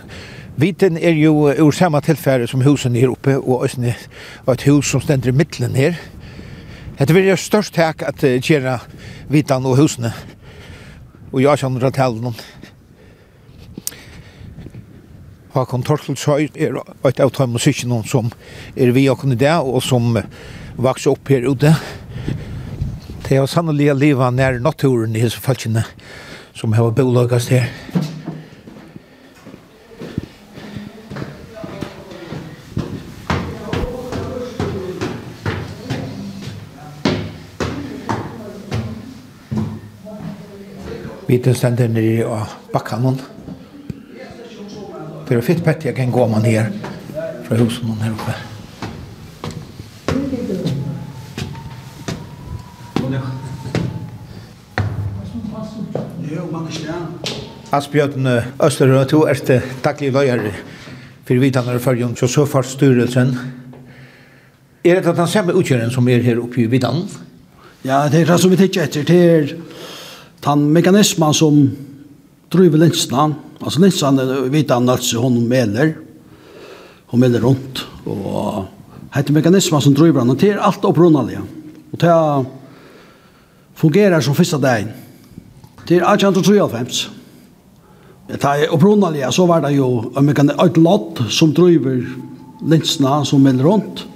Viten 0.61 1.01
er 1.01 1.17
jo 1.17 1.49
ur 1.49 1.73
samme 1.73 2.05
tilfære 2.05 2.51
som 2.53 2.67
husen 2.69 3.01
her 3.01 3.17
oppe, 3.17 3.39
og 3.41 3.65
også 3.65 3.95
et 4.53 4.69
hus 4.69 4.93
som 4.93 5.01
stender 5.01 5.33
i 5.33 5.39
middelen 5.41 5.81
her. 5.81 5.97
Det 7.01 7.17
vil 7.17 7.33
jo 7.33 7.41
størst 7.41 7.81
hek 7.81 8.05
at 8.05 8.21
gjerra 8.45 8.77
vitan 9.33 9.65
og 9.65 9.81
husene 9.81 10.13
og 11.35 11.43
jeg 11.43 11.65
kjenner 11.65 11.89
at 11.89 11.99
hele 11.99 12.23
noen. 12.23 12.37
Håkon 15.55 15.85
Torkel 15.87 16.17
Tøy 16.19 16.49
er 16.55 16.79
et 17.07 17.21
av 17.23 17.33
de 17.35 17.47
musikken 17.51 17.95
som 18.11 18.31
er 18.75 18.95
vi 18.95 19.09
og 19.11 19.21
kunne 19.23 19.39
det, 19.39 19.51
og 19.51 19.83
som 19.83 20.15
vokser 20.79 21.15
opp 21.15 21.31
her 21.31 21.47
ute. 21.47 21.75
Det 23.27 23.39
er 23.39 23.51
sannelig 23.51 23.91
å 23.91 23.99
leve 23.99 24.31
nær 24.35 24.61
naturen 24.63 25.15
i 25.15 25.23
disse 25.23 25.43
falskene 25.43 25.87
som 26.55 26.75
har 26.79 26.95
bolagast 26.95 27.51
her. 27.55 27.71
Vi 41.27 41.39
ständer 41.39 41.55
stender 41.55 41.89
nere 41.89 42.27
av 42.27 42.49
bakkanen. 42.73 43.17
Det 45.29 45.37
er 45.37 45.41
fett 45.41 45.63
pett 45.65 45.87
jeg 45.87 45.97
kan 45.97 46.11
gå 46.13 46.27
man 46.29 46.43
ner 46.45 46.69
fra 47.47 47.57
husen 47.57 47.97
her 48.03 48.13
oppe. 48.13 48.35
Asbjørn 57.73 58.29
Østerø, 58.63 59.05
du 59.09 59.23
er 59.25 59.41
det 59.49 59.63
daglig 59.83 60.13
løyere 60.13 60.53
for 61.25 61.41
vidtene 61.41 61.75
og 61.75 61.81
følgen 61.81 62.15
til 62.15 62.29
Søfartsstyrelsen. 62.29 63.39
Er 64.85 65.01
det 65.01 65.17
den 65.17 65.29
samme 65.29 65.57
utkjøren 65.57 65.91
som 65.91 66.09
er 66.09 66.21
her 66.21 66.43
oppe 66.45 66.61
i 66.61 66.69
vidtannen? 66.69 67.09
Ja, 67.85 68.05
det 68.13 68.21
er 68.21 68.29
det 68.29 68.41
som 68.41 68.53
vi 68.53 68.61
tenker 68.61 68.85
etter. 68.85 69.09
Det 69.09 69.25
er 69.25 69.57
den 70.45 70.69
mekanismen 70.75 71.35
som 71.37 71.61
driver 72.53 72.83
linsene, 72.85 73.35
altså 73.61 73.83
linsene 73.83 74.25
vet 74.53 74.73
han 74.73 74.91
altså 74.91 75.23
hun 75.25 75.41
meler, 75.49 75.95
hun 77.13 77.23
meler 77.23 77.45
rundt, 77.45 77.85
og 78.05 78.67
hette 79.15 79.35
mekanismen 79.35 79.83
som 79.83 79.97
driver 79.97 80.23
han, 80.23 80.35
det 80.37 80.53
er 80.53 80.63
alt 80.63 80.85
opprunnelige. 80.85 81.43
Og 81.95 82.01
det 82.03 82.15
fungerer 83.79 84.25
som 84.25 84.37
første 84.37 84.59
dagen. 84.61 84.91
Det 85.89 86.01
er 86.01 86.09
1893. 86.09 87.05
Det 88.29 88.41
er 88.41 88.73
opprunnelige, 88.73 89.31
så 89.33 89.47
var 89.47 89.65
det 89.65 89.77
jo 89.77 90.11
et 90.17 90.81
lott 90.81 91.23
som 91.31 91.53
driver 91.55 92.03
linsene 92.65 93.21
som 93.29 93.43
meler 93.45 93.65
rundt, 93.65 94.07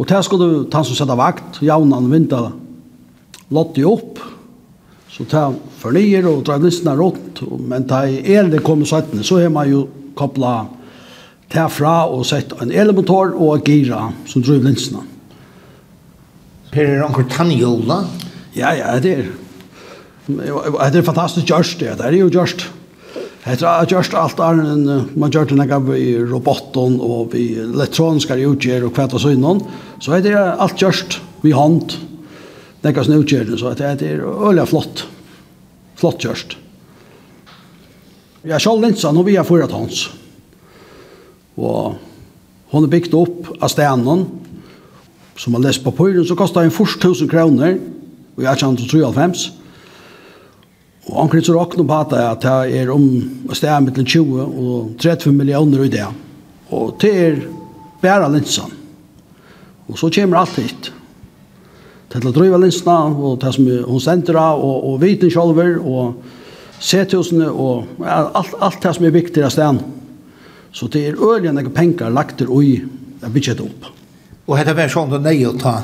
og 0.00 0.08
det 0.08 0.22
skulle 0.24 0.64
ta 0.72 0.80
som 0.82 0.96
sette 0.96 1.16
vakt, 1.16 1.60
jaunan 1.62 2.08
vinda, 2.10 2.46
lodde 3.52 3.84
opp, 3.86 4.22
Så 5.12 5.24
ta 5.24 5.54
fornyer 5.78 6.26
och 6.26 6.42
dra 6.42 6.56
nissene 6.58 6.94
rått, 6.96 7.42
men 7.68 7.84
ta 7.84 8.06
el 8.06 8.50
det 8.50 8.62
kommer 8.64 8.84
sattene, 8.88 9.22
så 9.22 9.36
är 9.36 9.48
man 9.48 9.68
ju 9.68 9.86
koppla 10.14 10.66
ta 11.52 11.68
fra 11.68 12.04
och 12.04 12.26
sett 12.26 12.62
en 12.62 12.70
elmotor 12.70 13.42
och 13.42 13.68
gira 13.68 14.12
som 14.26 14.42
driver 14.42 14.64
linsene. 14.64 14.98
Per 16.70 16.84
är 16.84 17.04
onkel 17.04 17.24
Tanjola. 17.30 18.04
Ja, 18.52 18.74
ja, 18.74 19.00
det 19.00 19.14
är 19.14 19.30
Det 20.92 20.98
är 20.98 21.02
fantastisk 21.02 21.50
just 21.50 21.78
det, 21.78 21.98
det 21.98 22.04
är 22.04 22.12
ju 22.12 22.28
just 22.28 22.66
Det 23.44 23.62
er 23.62 23.86
just 23.90 24.14
alt 24.14 24.38
er 24.38 24.60
en 24.60 25.08
man 25.18 25.30
gjør 25.30 25.44
det 25.44 25.56
når 25.58 25.96
i 25.96 26.14
robotten 26.22 27.00
og 27.02 27.32
vi 27.32 27.56
elektroniske 27.58 28.36
utgjør 28.38 28.86
og 28.86 28.94
kvart 28.94 29.16
og 29.18 29.20
sånn. 29.20 29.62
Så 29.98 30.20
det 30.22 30.36
allt 30.36 30.82
alt 30.82 31.20
vi 31.42 31.50
hånd 31.50 32.11
nekka 32.82 33.04
snøkjørene, 33.06 33.58
så 33.58 33.74
det 33.78 34.06
er 34.06 34.24
øyelig 34.26 34.66
flott. 34.70 35.04
Flott 35.98 36.22
kjørst. 36.22 36.56
Jeg 38.42 38.56
er 38.56 38.62
selv 38.62 38.82
linsa, 38.82 39.12
nå 39.14 39.22
vi 39.22 39.36
jeg 39.36 39.46
fyra 39.46 39.68
tons. 39.70 40.08
Og 41.56 41.94
hun 42.72 42.86
er 42.86 42.90
bygd 42.90 43.14
opp 43.14 43.50
av 43.60 43.70
stenen, 43.70 44.24
som 45.38 45.54
har 45.56 45.62
lest 45.64 45.84
på 45.84 45.92
pyren, 45.94 46.26
så 46.26 46.36
kostar 46.38 46.66
en 46.66 46.74
først 46.74 46.98
1000 47.04 47.30
kroner, 47.30 47.76
og 48.34 48.42
jeg 48.42 48.50
er 48.50 48.60
kjent 48.60 48.82
til 48.82 49.04
93. 49.04 49.44
Og 51.10 51.16
han 51.18 51.30
krytter 51.32 51.58
åkne 51.58 51.86
på 51.86 51.98
at 51.98 52.42
det 52.44 52.80
er 52.80 52.90
om 52.94 53.06
stenen 53.52 53.88
mellom 53.88 54.06
20 54.06 54.42
og 54.42 54.92
30 55.02 55.34
millioner 55.34 55.84
i 55.86 55.92
det. 55.92 56.06
Og 56.72 56.94
det 57.02 57.12
er 57.12 57.40
bare 58.02 58.30
linsen. 58.32 58.70
Og 59.90 59.98
så 59.98 60.10
kommer 60.14 60.42
alt 60.42 60.58
hit 60.62 60.92
til 62.12 62.28
å 62.28 62.34
drive 62.34 62.60
linsene, 62.60 63.16
og 63.16 63.40
det 63.40 63.54
som 63.56 63.68
hun 63.68 64.02
sender 64.02 64.38
av, 64.40 64.60
og, 64.60 64.84
og 64.90 65.00
viten 65.02 65.32
sjølver, 65.32 65.78
og 65.80 66.18
sethusene, 66.82 67.48
og 67.48 68.02
ja, 68.02 68.18
alt, 68.36 68.54
alt 68.60 68.82
det 68.82 68.94
som 68.96 69.06
er 69.08 69.14
viktig 69.14 69.44
av 69.46 69.54
stedet. 69.54 69.86
Så 70.72 70.88
det 70.92 71.02
er 71.06 71.20
øyelig 71.20 71.52
noen 71.52 71.72
penger 71.74 72.12
lagt 72.12 72.38
til 72.40 72.52
å 72.52 72.60
bygge 73.32 73.56
det 73.58 73.64
opp. 73.64 73.90
Og 74.48 74.60
det 74.66 74.74
var 74.76 74.92
sånn 74.92 75.12
det 75.12 75.20
nøye 75.22 75.50
å 75.50 75.58
ta 75.60 75.76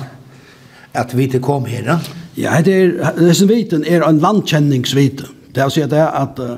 at 0.99 1.13
viten 1.15 1.43
kom 1.45 1.69
her, 1.69 1.85
da? 1.87 1.99
Ja, 2.39 2.57
det 2.65 2.75
er, 2.75 2.93
disse 3.19 3.47
viten 3.51 3.85
er 3.87 4.05
en 4.07 4.21
landkjenningsvite. 4.23 5.29
Det 5.55 5.65
vil 5.65 5.75
si 5.75 5.83
at 5.85 5.93
det 5.93 6.01
er 6.01 6.15
at 6.17 6.41
uh, 6.43 6.57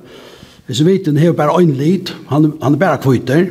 disse 0.69 0.85
viten 0.87 1.19
har 1.21 1.35
bare 1.37 1.57
en 1.61 1.73
lid, 1.77 2.13
han, 2.31 2.53
han 2.63 2.77
er 2.77 2.81
bare 2.81 3.01
kvitter, 3.03 3.51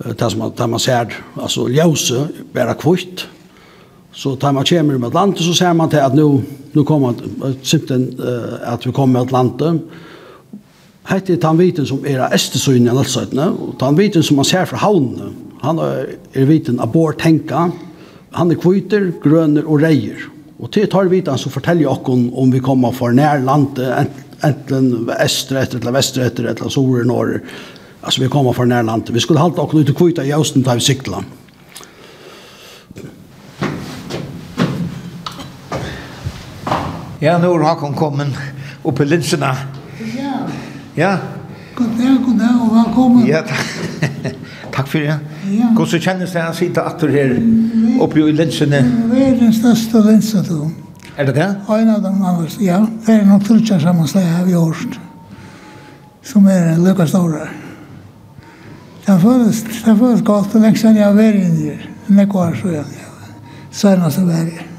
det 0.00 0.30
som 0.32 0.40
man, 0.40 0.54
man 0.72 0.80
ser, 0.80 1.12
altså 1.36 1.66
ljøse, 1.68 2.24
bare 2.54 2.76
kvitt, 2.80 3.26
Så 4.12 4.36
tar 4.36 4.52
man 4.52 4.64
kommer 4.64 4.98
med 4.98 5.06
Atlanten 5.06 5.44
så 5.44 5.54
ser 5.54 5.72
man 5.72 5.88
till 5.88 5.98
att 5.98 6.14
nu 6.14 6.42
nu 6.72 6.84
kommer 6.84 7.14
simpelthen 7.62 8.20
uh, 8.20 8.72
att 8.72 8.86
vi 8.86 8.92
kommer 8.92 9.12
med 9.12 9.22
Atlanten. 9.22 9.80
Hette 11.02 11.32
er 11.32 11.56
viten 11.56 11.86
som 11.86 12.04
er 12.06 12.20
av 12.20 12.34
Estesøyne 12.34 12.90
i 12.90 12.94
och 12.94 13.82
og 13.82 13.98
viten 13.98 14.22
som 14.22 14.36
man 14.36 14.44
ser 14.44 14.64
från 14.64 14.78
havnene. 14.78 15.32
Han 15.62 15.78
är, 15.78 16.06
er 16.34 16.44
viten 16.44 16.80
abort 16.80 17.18
tänka. 17.18 17.72
Han 18.30 18.50
är 18.50 18.54
kviter, 18.54 19.12
gröner 19.22 19.64
och 19.64 19.80
rejer. 19.80 20.16
Och 20.58 20.70
till 20.70 20.90
tar 20.90 21.04
viten 21.04 21.38
så 21.38 21.50
forteller 21.50 21.82
jag 21.82 22.08
om, 22.08 22.34
om 22.34 22.50
vi 22.50 22.60
kommer 22.60 22.92
för 22.92 23.10
när 23.10 23.40
landet 23.40 24.08
enten 24.40 25.10
österrätt 25.20 25.74
eller 25.74 25.92
västerrätt 25.92 26.38
eller 26.38 26.68
sore 26.68 27.04
norr. 27.04 27.42
Alltså 28.00 28.22
vi 28.22 28.28
kommer 28.28 28.52
för 28.52 28.64
när 28.64 28.82
landet. 28.82 29.10
Vi 29.10 29.20
skulle 29.20 29.38
halte 29.38 29.60
och 29.60 29.74
ut 29.74 29.90
och 29.90 29.96
kvita 29.96 30.24
i 30.24 30.32
Østen 30.32 30.62
där 30.62 30.74
vi 30.74 30.80
cyklar. 30.80 31.24
Ja, 37.22 37.38
nu 37.38 37.46
har 37.46 37.80
hon 37.80 37.94
kommit 37.94 38.36
upp 38.82 39.00
i 39.00 39.04
linserna. 39.04 39.56
Ja. 40.18 40.32
Ja. 40.94 41.16
God 41.74 41.86
dag, 41.86 42.16
god 42.26 42.38
dag 42.38 42.62
och 42.62 42.76
välkommen. 42.76 43.26
Ja, 43.26 43.42
tack. 43.42 43.66
tack 44.72 44.88
för 44.88 44.98
det. 44.98 45.18
Ja. 45.44 45.74
God 45.76 45.88
så 45.88 45.98
känner 45.98 46.26
sig 46.26 46.42
att 46.42 46.56
sitta 46.56 46.82
attor 46.82 47.08
här 47.08 47.42
uppe 48.00 48.20
i 48.20 48.32
linserna. 48.32 48.76
Det 49.14 49.24
är 49.24 49.40
den 49.40 49.52
största 49.52 49.98
linsen 49.98 50.44
då. 50.48 50.70
Är 51.16 51.24
det 51.24 51.32
det? 51.32 51.54
Ja, 51.68 51.78
en 51.78 51.90
av 51.90 52.02
dem 52.02 52.24
alldeles. 52.24 52.60
Ja, 52.60 52.86
det 53.06 53.12
är 53.12 53.24
något 53.24 53.46
tulkar 53.46 53.78
sammanslag 53.78 54.22
här 54.22 54.44
vid 54.44 54.56
Årst. 54.56 54.88
Som 56.22 56.46
är 56.46 56.66
en 56.66 56.84
lycka 56.84 57.06
stora. 57.06 57.48
Det 59.06 59.20
följs, 59.20 59.64
det 59.84 59.96
följs 59.96 60.22
gott 60.22 60.54
och 60.54 60.60
längst 60.60 60.82
sedan 60.82 60.96
jag 60.96 61.14
var 61.14 61.22
inne 61.22 61.72
i. 61.72 61.78
Nekvar 62.06 62.58
så 62.62 62.68
jag. 62.68 62.84
Senast 63.70 64.18
jag 64.18 64.24
var 64.24 64.34
inne 64.34 64.69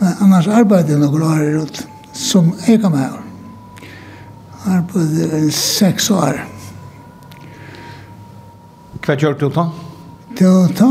annars 0.00 0.48
arbeidde 0.48 0.94
jeg 0.94 1.00
noen 1.00 1.22
år 1.22 1.44
rundt 1.58 1.82
som 2.16 2.52
jeg 2.66 2.80
kom 2.82 2.96
her. 2.96 3.16
Arbeidde 4.66 5.46
i 5.46 5.50
seks 5.54 6.10
år. 6.10 6.40
Hva 9.06 9.14
gjør 9.14 9.36
du 9.38 9.48
da? 9.54 9.68
Til 10.36 10.70
ta 10.76 10.88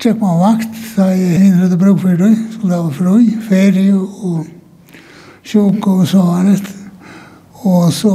tjekk 0.00 0.20
man 0.22 0.40
vakt, 0.40 0.78
da 0.96 1.10
jeg 1.12 1.38
hindret 1.42 1.76
å 1.76 1.78
bruke 1.80 2.02
for 2.02 2.18
det, 2.18 2.32
så 2.54 2.60
det 2.64 2.78
var 2.80 2.96
frøy, 2.96 3.26
ferie 3.44 3.94
og 3.94 4.46
sjuk 5.44 5.86
og 5.92 6.06
så 6.08 6.24
var 6.24 6.48
det. 6.48 6.58
Og 7.60 7.92
så 7.92 8.14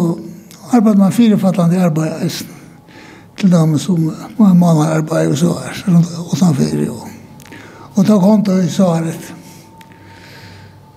arbeidde 0.73 0.99
man 0.99 1.13
firefattende 1.13 1.83
arbeid, 1.85 2.41
til 3.35 3.51
dem 3.51 3.77
som 3.79 4.09
var 4.37 4.53
mann 4.57 4.81
arbeid 4.87 5.33
og 5.33 5.37
så 5.37 5.53
var 5.53 5.77
det, 5.85 6.05
og 6.25 6.37
så 6.39 6.51
ferie 6.57 6.89
og. 6.89 7.11
Og 7.95 8.03
da 8.07 8.19
kom 8.19 8.43
det 8.43 8.57
i 8.65 8.71
svaret, 8.71 9.34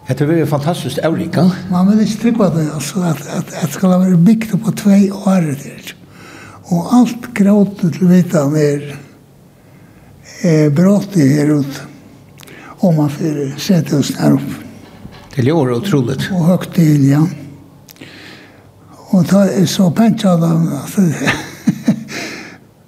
Det 0.08 0.20
er 0.20 0.46
fantastiskt 0.46 0.98
olika. 1.04 1.50
Man 1.70 1.90
vill 1.90 2.00
inte 2.00 2.20
trycka 2.22 2.48
det 2.48 2.72
alltså 2.74 3.00
at 3.00 3.36
att 3.36 3.64
att 3.64 3.72
ska 3.72 3.88
vara 3.88 4.16
byggt 4.16 4.64
på 4.64 4.72
tvei 4.72 5.10
år 5.10 5.54
til. 5.62 5.92
Og 6.72 6.94
alt 6.94 7.34
gråtet 7.34 7.92
til 7.92 8.08
vita 8.08 8.46
mer 8.48 8.96
er 10.44 10.70
brått 10.70 11.16
i 11.16 11.26
her 11.28 11.52
ut, 11.60 11.82
om 12.80 12.96
man 12.96 13.10
får 13.10 13.58
sette 13.60 13.98
oss 13.98 14.14
her 14.16 14.32
opp. 14.32 14.50
Det 15.34 15.42
låter 15.42 15.76
utroligt. 15.76 16.30
Og 16.32 16.44
høgt 16.44 16.74
til, 16.74 17.08
ja. 17.08 17.26
Och 19.10 19.28
ta 19.28 19.66
så 19.66 19.90
pencha 19.90 20.36
da, 20.36 20.50
alltså. 20.82 21.00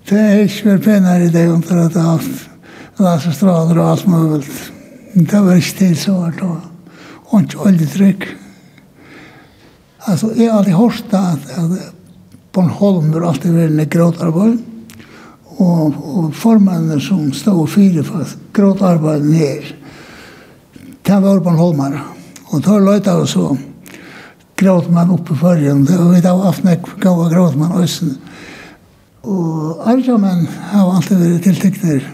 det 0.08 0.18
er 0.18 0.42
ikke 0.42 0.70
ju 0.70 0.78
pengar 0.78 1.20
i 1.20 1.28
det 1.28 1.48
under 1.48 1.88
det 1.88 2.00
ha 2.00 2.18
lasse 2.98 3.32
strader 3.32 3.78
og 3.78 3.90
alt 3.90 4.06
mulig. 4.06 4.44
Det 5.14 5.40
var 5.40 5.54
ikke 5.54 5.78
til 5.78 5.96
så 5.96 6.12
hvert 6.12 6.40
då 6.40 6.69
og 7.30 7.44
ikke 7.44 7.64
olje 7.66 7.88
drikk. 7.94 8.26
Altså, 10.08 10.32
jeg 10.36 10.50
har 10.50 10.58
alltid 10.58 10.74
hørt 10.74 11.14
at, 11.14 11.50
at 11.60 11.94
Bornholm 12.52 13.12
har 13.14 13.28
alltid 13.28 13.54
vært 13.54 13.76
en 13.76 13.90
gråtarbeid, 13.92 14.56
og, 15.60 15.98
og 16.00 16.30
formene 16.34 16.96
som 17.02 17.28
stod 17.36 17.66
og 17.66 17.68
fire 17.70 18.04
for 18.06 18.36
gråtarbeid 18.56 19.26
ned, 19.28 19.74
det 21.06 21.18
var 21.22 21.42
Bornholmere. 21.44 22.00
Og 22.50 22.62
da 22.64 22.78
løyte 22.82 23.12
jeg 23.14 23.28
så 23.30 23.50
gråtmann 24.60 25.12
oppe 25.14 25.34
i 25.34 25.40
førjen, 25.40 25.84
og 25.86 26.14
vi 26.14 26.22
da 26.24 26.34
var 26.36 26.50
aftenek 26.50 26.88
gav 27.00 27.20
gråtmann 27.30 27.76
også. 27.78 28.10
Og 29.30 29.84
alle 29.88 30.18
har 30.72 30.90
alltid 30.96 31.20
vært 31.20 31.46
tiltekner 31.46 32.08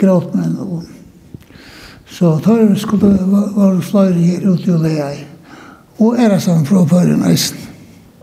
gråtmann, 0.00 0.58
og 0.60 0.82
Så 2.14 2.38
tar 2.38 2.74
skulle 2.78 3.08
være 3.56 3.80
flere 3.82 4.12
her 4.12 4.50
ute 4.52 4.74
och 4.74 4.82
leja. 4.82 5.10
Og 5.98 6.18
er 6.18 6.28
det 6.28 6.40
sån 6.40 6.66
från 6.66 6.88
förrän 6.88 7.18
nästan. 7.18 7.58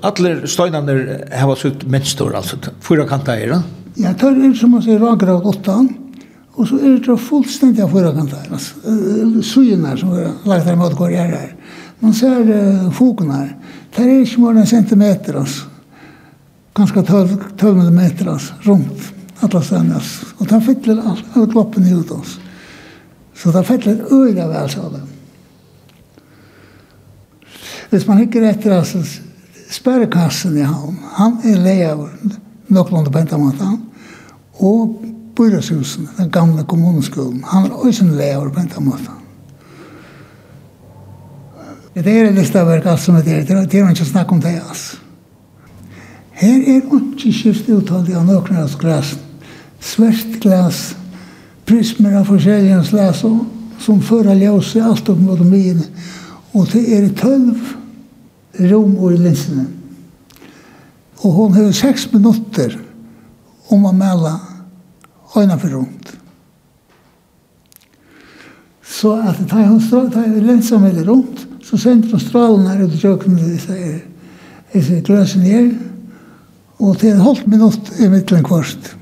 Alle 0.01 0.47
støynene 0.47 1.19
har 1.31 1.47
varit 1.47 1.65
ut 1.65 1.83
mänstor 1.87 2.35
alltså 2.35 2.57
fyra 2.81 3.07
kanter 3.07 3.33
är 3.33 3.61
Ja, 3.95 4.13
tar 4.13 4.31
är 4.31 4.53
som 4.53 4.71
man 4.71 4.81
sier 4.81 4.99
raka 4.99 5.33
åt 5.33 5.45
åtta. 5.45 5.87
Och 6.53 6.67
så 6.67 6.75
er 6.75 6.99
det 7.05 7.17
fullständiga 7.17 7.87
fyra 7.87 8.11
kanter 8.11 8.37
alltså. 8.51 8.75
Sjönar 9.43 9.97
som 9.97 10.13
er 10.13 10.31
lagt 10.45 10.65
där 10.65 10.75
mot 10.75 10.97
går 10.97 11.09
her. 11.09 11.55
Man 11.99 12.13
ser 12.13 12.39
uh, 12.39 12.91
fokene 12.91 13.33
her. 13.33 13.55
Det 13.95 14.05
er 14.05 14.21
ikke 14.21 14.41
mer 14.41 14.59
en 14.61 14.67
centimeter 14.67 15.39
altså. 15.39 15.65
Ganske 16.73 17.01
12 17.01 17.37
12 17.57 17.91
meter 17.91 18.31
altså, 18.31 18.53
rundt. 18.63 19.13
alla 19.39 19.61
stedene, 19.61 19.99
stannas. 19.99 20.21
Och 20.37 20.49
tar 20.49 20.59
fyller 20.59 21.01
alt. 21.09 21.25
all 21.33 21.51
kloppen 21.51 21.99
ut 21.99 22.11
altså. 22.11 22.39
Så 23.35 23.51
det 23.51 23.63
fällt 23.63 23.87
en 23.87 24.05
vel, 24.35 24.69
sa 24.69 24.89
det. 24.89 25.01
Hvis 27.89 28.07
man 28.07 28.17
hikker 28.17 28.43
etter, 28.47 28.77
altså, 28.77 29.03
sperrekassen 29.71 30.57
i 30.57 30.63
havn, 30.63 30.99
han 31.17 31.39
er 31.43 31.57
leier 31.59 32.07
noklande 32.67 33.11
Pentamaten. 33.11 33.79
og 34.61 35.05
byrjashusen, 35.35 36.09
den 36.17 36.29
gamle 36.31 36.63
kommuneskolen, 36.63 37.43
han 37.47 37.65
er 37.65 37.71
også 37.71 38.05
leier 38.05 38.49
pentamaten. 38.49 39.17
Det 41.95 42.07
er 42.07 42.27
en 42.27 42.35
listaverk, 42.35 42.85
alt 42.85 43.01
som 43.01 43.15
det 43.15 43.33
er, 43.33 43.65
det 43.65 43.79
er 43.79 43.89
ikke 43.89 44.05
snakk 44.05 44.31
om 44.31 44.41
det, 44.41 44.61
altså. 44.69 44.97
Her 46.41 46.61
er 46.61 46.79
ikke 46.81 47.33
skift 47.33 47.69
uttalt 47.69 48.09
av 48.15 48.25
noen 48.25 48.57
av 48.57 48.77
glasen. 48.79 49.19
Svert 49.81 50.39
glas, 50.41 50.95
prismer 51.71 52.17
av 52.19 52.27
forskjellige 52.27 52.83
slag 52.89 53.13
som, 53.15 53.99
fører 54.03 54.35
ljøs 54.35 54.73
i 54.75 54.81
alt 54.83 55.09
opp 55.09 55.19
mot 55.23 55.39
mine. 55.47 55.85
Og 56.51 56.67
det 56.73 56.81
er 56.91 57.05
tølv 57.15 57.61
rom 58.71 58.97
i 59.07 59.19
linsene. 59.21 59.67
Og 61.21 61.37
hun 61.37 61.55
har 61.55 61.69
seks 61.75 62.09
minutter 62.11 62.75
om 63.71 63.85
å 63.87 63.93
melde 63.95 64.33
øynene 65.37 65.59
for 65.61 65.77
rundt. 65.77 66.11
Så 68.91 69.13
at 69.21 69.39
det 69.39 69.47
tar 69.53 69.69
hun 69.69 69.79
strål, 69.79 70.11
tar 70.11 70.27
hun 70.27 70.43
linsa 70.49 70.81
med 70.81 70.99
det 70.99 71.07
rundt, 71.07 71.45
så 71.63 71.79
sender 71.79 72.11
hun 72.11 72.25
strålen 72.25 72.67
her 72.67 72.83
ut 72.83 72.97
i 72.97 72.99
kjøkkenet 73.05 73.47
i 73.47 73.61
seg, 73.63 73.87
Jeg 74.71 74.83
seg 74.87 75.01
gløsen 75.03 75.47
her, 75.47 75.71
og 76.79 76.97
til 76.99 77.11
en 77.11 77.25
halvt 77.25 77.47
minutt 77.47 77.91
i 77.99 78.07
middelen 78.11 78.43
kvart, 78.43 78.95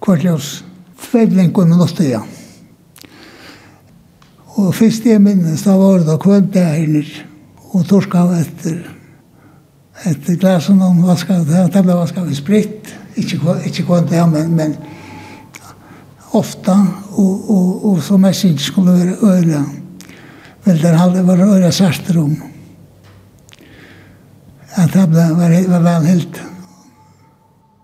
kvart 0.00 0.24
ljøs 0.24 0.65
tvei 1.10 1.26
blinkon 1.30 1.70
minutter 1.70 2.04
igjen. 2.04 2.34
Og 4.56 4.74
først 4.74 5.04
jeg 5.04 5.20
minnes, 5.20 5.62
da 5.66 5.74
var 5.76 6.04
det 6.04 6.20
kvøldbærener 6.22 7.08
og 7.76 7.82
torska 7.88 8.22
av 8.24 8.32
etter, 8.38 8.78
etter 10.08 10.38
glasen 10.40 10.80
og 10.84 11.02
vaska, 11.04 11.42
det 11.44 11.82
ble 11.84 11.96
vaska 11.98 12.24
av 12.24 12.32
spritt, 12.36 12.94
ikke, 13.20 13.58
ikke 13.68 13.84
kvøldbæren, 13.84 14.32
men, 14.32 14.54
men 14.56 14.76
ofta, 16.36 16.78
og, 17.16 17.50
og, 17.52 17.84
og 17.90 18.02
så 18.04 18.16
mest 18.20 18.48
ikke 18.48 18.64
skulle 18.64 18.96
være 18.96 19.34
øyla, 19.34 19.62
vel 20.64 20.82
der 20.82 20.98
hadde 21.02 21.26
var 21.26 21.44
øyla 21.44 21.70
særster 21.70 22.20
om. 22.22 22.36
At 24.76 24.92
det 24.92 25.08
ble, 25.12 25.30
var, 25.36 25.56
var 25.68 25.84
vel 25.84 26.08
helt, 26.14 26.42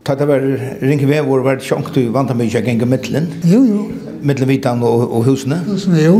Ta 0.03 0.17
det 0.19 0.27
var 0.27 0.43
ringe 0.83 1.07
ved 1.07 1.27
hvor 1.29 1.45
var 1.47 1.61
det 1.61 1.67
sjankt 1.67 1.95
du 1.95 2.09
vant 2.15 2.33
mye 2.35 2.51
jeg 2.51 2.67
gjenga 2.67 2.89
mittlen. 2.91 3.29
Jo, 3.47 3.61
jo. 3.63 3.83
Mittlen 4.23 4.51
vitan 4.51 4.83
og, 4.83 5.05
og 5.07 5.29
husene. 5.29 5.61
Husene, 5.69 6.01
jo. 6.03 6.17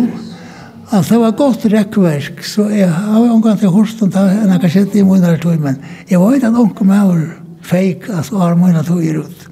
Altså, 0.93 1.15
det 1.15 1.21
var 1.23 1.37
godt 1.39 1.65
rekkverk, 1.73 2.43
så 2.45 2.67
jeg 2.71 2.91
har 2.93 3.31
omgang 3.33 3.57
til 3.59 3.73
Horsten, 3.73 4.11
da 4.13 4.27
en 4.29 4.51
har 4.53 4.69
sett 4.71 4.95
i 4.99 5.05
munnare 5.07 5.41
tog, 5.41 5.57
men 5.63 5.79
jeg 6.11 6.21
var 6.21 6.37
ikke 6.37 6.51
en 6.53 6.59
omgang 6.61 6.91
med 6.91 7.07
over 7.07 7.23
feik, 7.65 8.11
altså, 8.13 8.37
har 8.43 8.59
munnare 8.61 8.85
tog 8.85 9.01
ut. 9.01 9.47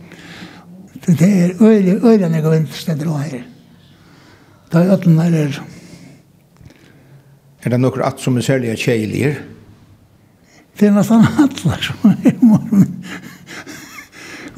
Så 1.00 1.14
det 1.16 1.30
er 1.30 1.54
øyelig, 1.64 1.96
øyelig 2.04 2.28
jeg 2.34 2.44
vinterstender 2.44 3.08
også 3.08 3.30
her. 3.30 3.46
Da 4.72 4.84
er 4.84 4.92
øyelig 4.94 5.16
der 5.16 5.38
er... 5.46 5.62
Er 7.64 7.70
det 7.70 7.80
noen 7.80 8.04
at 8.04 8.20
som 8.20 8.36
er 8.36 8.44
særlig 8.44 8.76
kjeilig? 8.78 9.32
Det 10.78 10.88
er 10.88 10.94
nesten 10.96 11.24
atler 11.40 11.82
som 11.88 12.12
er 12.12 12.30
i 12.30 12.36
morgen. 12.40 12.86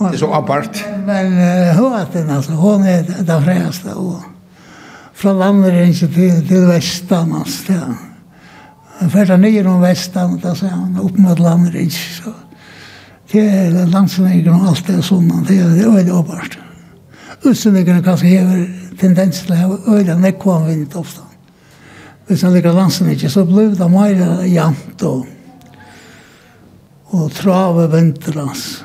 Det 0.09 0.15
er 0.15 0.19
så 0.19 0.33
apart. 0.33 0.85
Men 1.07 1.33
höten 1.77 2.31
alltså, 2.31 2.53
hon 2.53 2.85
är 2.85 3.03
den 3.21 3.45
frästa. 3.45 3.95
Och 3.95 4.21
från 5.15 5.39
landringen 5.39 5.95
till, 5.95 6.49
till 6.49 6.67
västan 6.67 7.33
alltså. 7.33 7.73
Den 9.01 9.11
första 9.11 9.37
nyer 9.37 9.67
om 9.67 9.81
västan, 9.81 10.41
då 10.43 10.55
säger 10.55 10.73
han 10.73 11.01
upp 11.03 11.19
mot 11.19 11.39
landringen. 11.39 11.91
Så 11.91 12.33
det 13.33 13.49
är 13.49 13.87
landsningen 13.87 14.49
och 14.49 14.69
allt 14.69 14.87
det 14.87 15.03
sådant. 15.03 15.49
Det 15.49 15.59
är 15.59 15.91
väldigt 15.91 16.15
apart. 16.15 16.59
Utsändigarna 17.43 18.03
kanske 18.03 18.41
har 18.41 18.69
tendens 19.01 19.41
till 19.41 19.53
att 19.53 19.59
ha 19.59 19.79
öliga 19.87 20.17
nekvanvind 20.17 20.97
ofta. 20.97 21.23
Hvis 22.27 22.43
han 22.43 22.55
ligger 22.55 22.73
landsen 22.73 23.31
så 23.31 23.45
blir 23.45 23.75
det 23.77 23.89
mer 23.89 24.45
jant 24.47 25.03
og, 25.03 25.27
og 27.11 27.33
trave 27.33 27.89
vinterlands. 27.93 28.85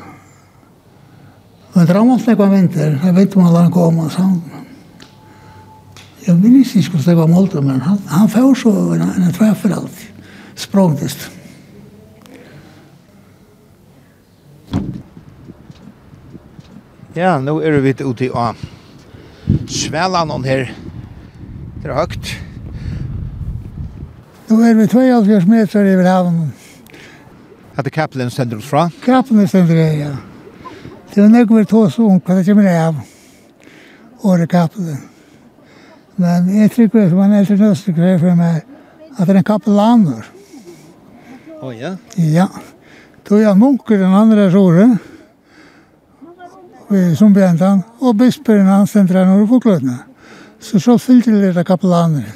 Men 1.78 1.86
dramalt 1.86 2.26
nekva 2.26 2.48
vinter, 2.50 2.96
jeg 2.98 3.14
vet 3.14 3.36
om 3.38 3.44
han 3.54 3.68
kom, 3.70 4.00
så 4.10 4.24
han, 4.24 4.38
jeg 6.26 6.34
minns 6.42 6.72
ikke 6.74 6.96
hvordan 6.96 7.10
det 7.12 7.18
var 7.20 7.28
målte, 7.30 7.62
men 7.62 7.82
han, 7.86 8.00
han 8.10 8.30
får 8.34 8.56
så 8.64 8.72
en, 8.96 9.04
en 9.06 9.36
treffer 9.36 9.76
alltid, 9.76 10.24
språngtist. 10.58 11.28
Ja, 17.14 17.36
nå 17.38 17.60
er 17.62 17.78
vi 17.86 17.94
ute 17.94 18.26
i 18.26 18.32
å 18.34 18.46
svælan 19.70 20.34
on 20.34 20.48
her. 20.50 20.72
Det 21.84 21.92
er 21.92 21.94
høgt. 22.00 22.32
Nå 24.50 24.58
er 24.66 24.74
vi 24.80 24.90
72 24.90 25.46
meter 25.46 25.92
over 25.94 26.10
havnen. 26.10 26.50
Hette 27.78 27.94
Kapelen 27.94 28.34
sender 28.34 28.58
oss 28.58 28.66
fra? 28.66 28.88
Kapelen 29.06 29.46
sender 29.46 29.78
ut, 29.78 30.02
ja. 30.02 30.16
Det 31.18 31.24
var 31.24 31.30
nok 31.30 31.52
vi 31.52 31.66
tog 31.66 31.92
så 31.92 32.04
om 32.06 32.20
hva 32.22 32.36
det 32.38 32.44
kommer 32.46 32.68
av 32.78 32.98
årekapelen. 34.30 34.98
Men 36.22 36.50
jeg 36.54 36.70
tror 36.76 36.86
ikke 36.86 37.06
man 37.18 37.32
er 37.34 37.48
til 37.48 37.58
nøste 37.58 37.94
greier 37.98 38.20
for 38.22 38.38
meg 38.38 38.60
at 39.16 39.24
det 39.24 39.34
er 39.34 39.40
en 39.40 39.48
kapelaner. 39.48 40.28
Å 41.58 41.72
ja? 41.74 41.96
Ja. 42.22 42.46
Tog 43.26 43.42
jeg 43.42 43.58
munker 43.58 43.98
den 43.98 44.14
andre 44.14 44.46
Vi 46.92 47.16
som 47.16 47.34
bjentan, 47.34 47.82
og 48.00 48.14
bisperen 48.22 48.70
han 48.70 48.86
sentra 48.86 49.26
når 49.26 49.40
du 49.40 49.48
forklødene. 49.56 49.98
Så 50.60 50.78
så 50.80 51.00
fyllte 51.02 51.34
det 51.34 51.48
litt 51.48 51.58
av 51.58 51.66
kapelaner. 51.66 52.30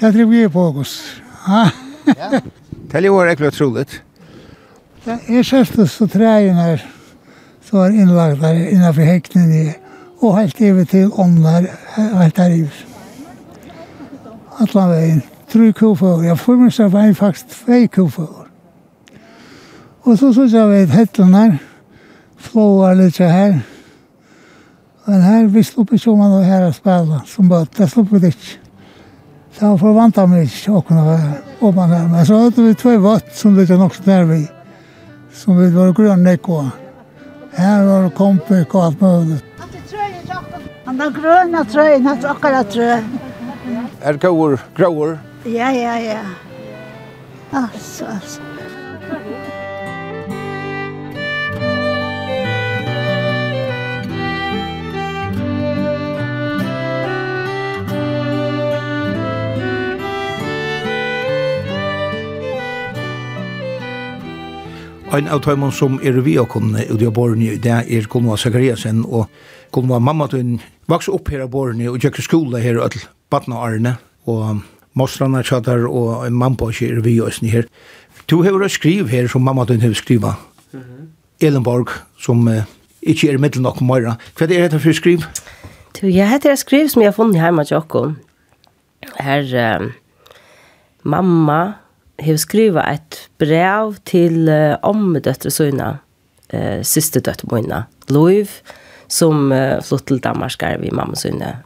Det 0.00 0.10
tror 0.10 0.26
vi 0.34 0.48
på 0.48 0.66
oss. 0.82 0.98
Ja. 1.46 1.70
Det 2.90 2.98
er 2.98 3.06
jo 3.06 3.22
ekkert 3.22 3.54
troligt. 3.54 4.02
Jeg 5.06 5.46
sørste 5.46 5.86
så 5.86 6.10
træen 6.10 6.58
her 6.58 6.95
så 7.66 7.76
var 7.76 7.88
innlagt 7.88 8.40
der 8.40 8.54
innenfor 8.70 9.02
hekten 9.02 9.52
i, 9.52 9.64
og 10.20 10.38
helt 10.38 10.60
over 10.62 10.84
til 10.84 11.10
åndar, 11.12 11.66
helt 11.96 12.36
der 12.36 12.46
i 12.46 12.60
huset. 12.62 12.92
Atlan 14.60 14.90
veien, 14.90 15.22
tru 15.52 15.72
kofåger, 15.72 16.28
ja, 16.28 16.34
for 16.34 16.56
meg 16.56 16.72
så 16.72 16.88
var 16.88 17.04
jeg 17.04 17.16
faktisk 17.16 17.66
vei 17.68 17.86
kofåger. 17.86 18.46
Og 20.06 20.18
så 20.18 20.32
så 20.32 20.46
jeg 20.46 20.68
vet 20.70 20.94
hettlen 20.94 21.34
her, 21.34 21.56
flåa 22.38 22.94
litt 22.94 23.18
her, 23.18 23.58
men 25.06 25.22
her, 25.22 25.46
vi 25.46 25.62
slupp 25.62 25.92
ikke 25.92 26.10
om 26.10 26.18
man 26.18 26.32
var 26.38 26.46
her 26.46 26.64
og 26.66 26.74
spela, 26.74 27.20
som 27.26 27.48
bare, 27.48 27.66
det 27.78 27.90
slupp 27.90 28.12
vi 28.12 28.26
ikke. 28.26 28.56
Så 29.58 29.66
han 29.66 29.78
forvanta 29.78 30.26
meg 30.26 30.48
ikke 30.48 30.78
å 30.78 30.82
kunne 30.86 31.04
være 31.06 31.28
oppe 31.60 31.84
her, 31.90 32.08
men 32.10 32.26
så 32.26 32.40
hadde 32.40 32.64
vi 32.64 32.74
tvei 32.78 32.96
vatt 33.02 33.30
som 33.34 33.54
litt 33.58 33.70
nok 33.70 34.00
nærvig, 34.06 34.42
som 35.34 35.58
vi 35.58 35.70
var 35.74 35.94
grønne 35.94 36.30
nekkoa. 36.30 36.85
Her 37.56 37.84
var 37.84 38.02
det 38.04 38.14
kompik 38.14 38.74
og 38.74 38.84
alt 38.86 39.00
mulig. 39.00 39.38
Han 40.86 41.00
har 41.00 41.10
grønne 41.16 41.62
trøy, 41.72 41.94
han 41.94 42.06
har 42.06 42.26
akkurat 42.30 42.68
trøy. 42.72 43.00
Er 44.02 44.12
det 44.12 44.20
grauer? 44.22 44.60
Grauer? 44.76 45.16
Ja, 45.44 45.70
ja, 45.74 45.96
ja. 46.02 46.20
Altså, 47.52 48.06
altså. 48.06 48.40
Ein 65.14 65.28
av 65.30 65.38
tøymon 65.44 65.70
som 65.70 66.00
er 66.02 66.16
vi 66.26 66.32
og 66.40 66.48
kunne 66.50 66.82
ut 66.88 67.02
av 67.06 67.12
borne, 67.14 67.52
det 67.62 67.70
er 67.70 68.06
Gunnar 68.10 68.40
Sakariasen, 68.42 69.04
og 69.06 69.30
Gunnar 69.74 70.00
mamma 70.02 70.26
tøyn 70.26 70.56
vaks 70.90 71.06
opp 71.12 71.30
her 71.30 71.44
av 71.44 71.52
borne 71.52 71.86
og 71.92 72.02
gikk 72.02 72.18
skole 72.24 72.58
her 72.58 72.80
og 72.80 72.88
all 72.88 73.04
badna 73.30 73.60
arne, 73.62 73.92
og 74.26 74.64
mostrarna 74.98 75.44
tjatar 75.46 75.86
og 75.86 76.26
en 76.26 76.34
mamma 76.34 76.58
på 76.58 76.72
er 76.82 76.98
vi 77.06 77.20
og 77.22 77.30
sni 77.36 77.52
her. 77.54 77.70
Du 78.26 78.42
har 78.42 78.50
jo 78.50 78.68
skriv 78.68 79.06
her 79.12 79.30
som 79.30 79.46
mamma 79.46 79.64
tøyn 79.64 79.80
har 79.80 79.94
skriva, 79.94 80.34
mm 80.72 80.80
-hmm. 80.80 81.06
Elenborg, 81.40 81.88
som 82.18 82.48
uh, 82.48 82.64
ikke 83.02 83.30
er 83.32 83.38
middel 83.38 83.62
nok 83.62 83.80
møyra. 83.80 84.16
Hva 84.36 84.44
er 84.44 84.48
dette 84.48 84.80
for 84.80 84.92
skriv? 84.92 85.22
Du, 86.00 86.06
jeg 86.06 86.30
heter 86.30 86.50
jeg 86.50 86.58
skriv 86.58 86.88
som 86.88 87.02
jeg 87.02 87.08
har 87.08 87.12
funnet 87.12 87.40
hjemme 87.40 87.64
til 87.64 87.80
dere. 87.92 88.14
Her, 89.20 89.76
um, 89.80 89.92
mamma, 91.04 91.72
har 92.18 92.36
skriva 92.36 92.82
ett 92.82 93.18
brev 93.38 93.96
till 94.04 94.48
uh, 94.48 94.76
ommedötter 94.82 95.50
sina 95.50 95.98
eh 96.48 96.82
systerdötter 96.82 97.48
mina 97.54 97.84
Loiv 98.08 98.50
som 99.08 99.52
uh, 99.52 99.80
flott 99.80 100.06
till 100.06 100.20
Danmark 100.20 100.62
vid 100.78 100.92
mamma 100.92 101.14
sina 101.14 101.56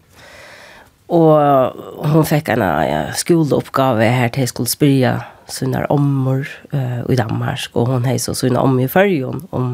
Og 1.11 2.07
hun 2.07 2.27
fikk 2.27 2.53
en 2.53 2.63
ja, 2.63 3.01
skoleoppgave 3.19 4.07
her 4.15 4.29
til 4.31 4.45
jeg 4.45 4.49
skulle 4.53 4.71
spyrja 4.71 5.15
sine 5.51 5.83
ommer 5.91 6.47
uh, 6.73 7.03
i 7.11 7.17
Danmark, 7.19 7.75
og 7.75 7.89
hun 7.91 8.07
heis 8.07 8.29
også 8.31 8.47
sine 8.47 8.61
om 8.63 8.79
i 8.79 8.87
fyrjon, 8.87 9.43
om, 9.51 9.73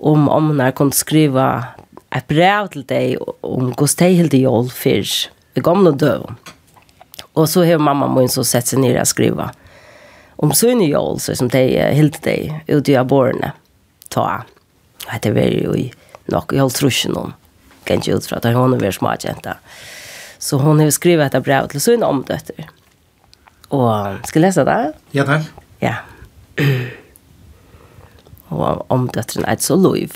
om 0.00 0.28
ommer 0.28 0.72
kunne 0.74 0.96
skriva 0.96 1.76
et 2.10 2.26
brev 2.26 2.72
til 2.72 2.86
deg 2.90 3.20
om 3.46 3.70
hvordan 3.70 3.98
de 4.00 4.16
helt 4.18 4.34
i 4.34 4.42
jól 4.42 4.70
fyr 4.74 5.06
i 5.54 5.62
gamle 5.62 5.94
døv. 5.94 6.26
Og 7.38 7.46
så 7.48 7.62
har 7.64 7.78
mamma 7.78 8.08
min 8.10 8.28
så 8.28 8.42
sett 8.42 8.72
seg 8.72 8.82
ned 8.82 8.98
og 8.98 9.06
skriva 9.06 9.52
om 10.40 10.52
sønne 10.56 10.88
jól, 10.88 11.18
så 11.20 11.36
som 11.36 11.50
de 11.52 11.62
uh, 11.76 11.90
hilde 11.96 12.20
de 12.24 12.36
ute 12.68 12.92
i 12.92 12.98
aborene. 12.98 13.52
ta. 14.10 14.42
Og 15.06 15.22
det 15.22 15.32
var 15.34 15.54
jo 15.54 15.74
i 15.78 15.90
nok, 16.30 16.52
jeg 16.52 16.62
holdt 16.62 16.78
trusjen 16.78 17.16
om, 17.18 17.32
kan 17.86 18.02
ikke 18.02 18.18
utfra, 18.18 18.40
da 18.42 18.52
hun 18.54 18.74
var 18.80 18.94
smakjenta. 18.94 19.56
Så 20.38 20.58
hon 20.58 20.80
har 20.80 20.90
skrivit 20.90 21.34
ett 21.34 21.44
brev 21.44 21.68
till 21.68 21.80
sin 21.80 22.02
omdötter. 22.02 22.68
Och 23.68 24.26
ska 24.26 24.38
jag 24.38 24.46
läsa 24.46 24.64
det? 24.64 24.92
Ja, 25.10 25.24
tack. 25.24 25.46
Ja. 25.78 25.94
Och 28.48 28.90
omdöttern 28.90 29.44
är 29.44 29.56
så 29.56 29.76
lov. 29.76 30.10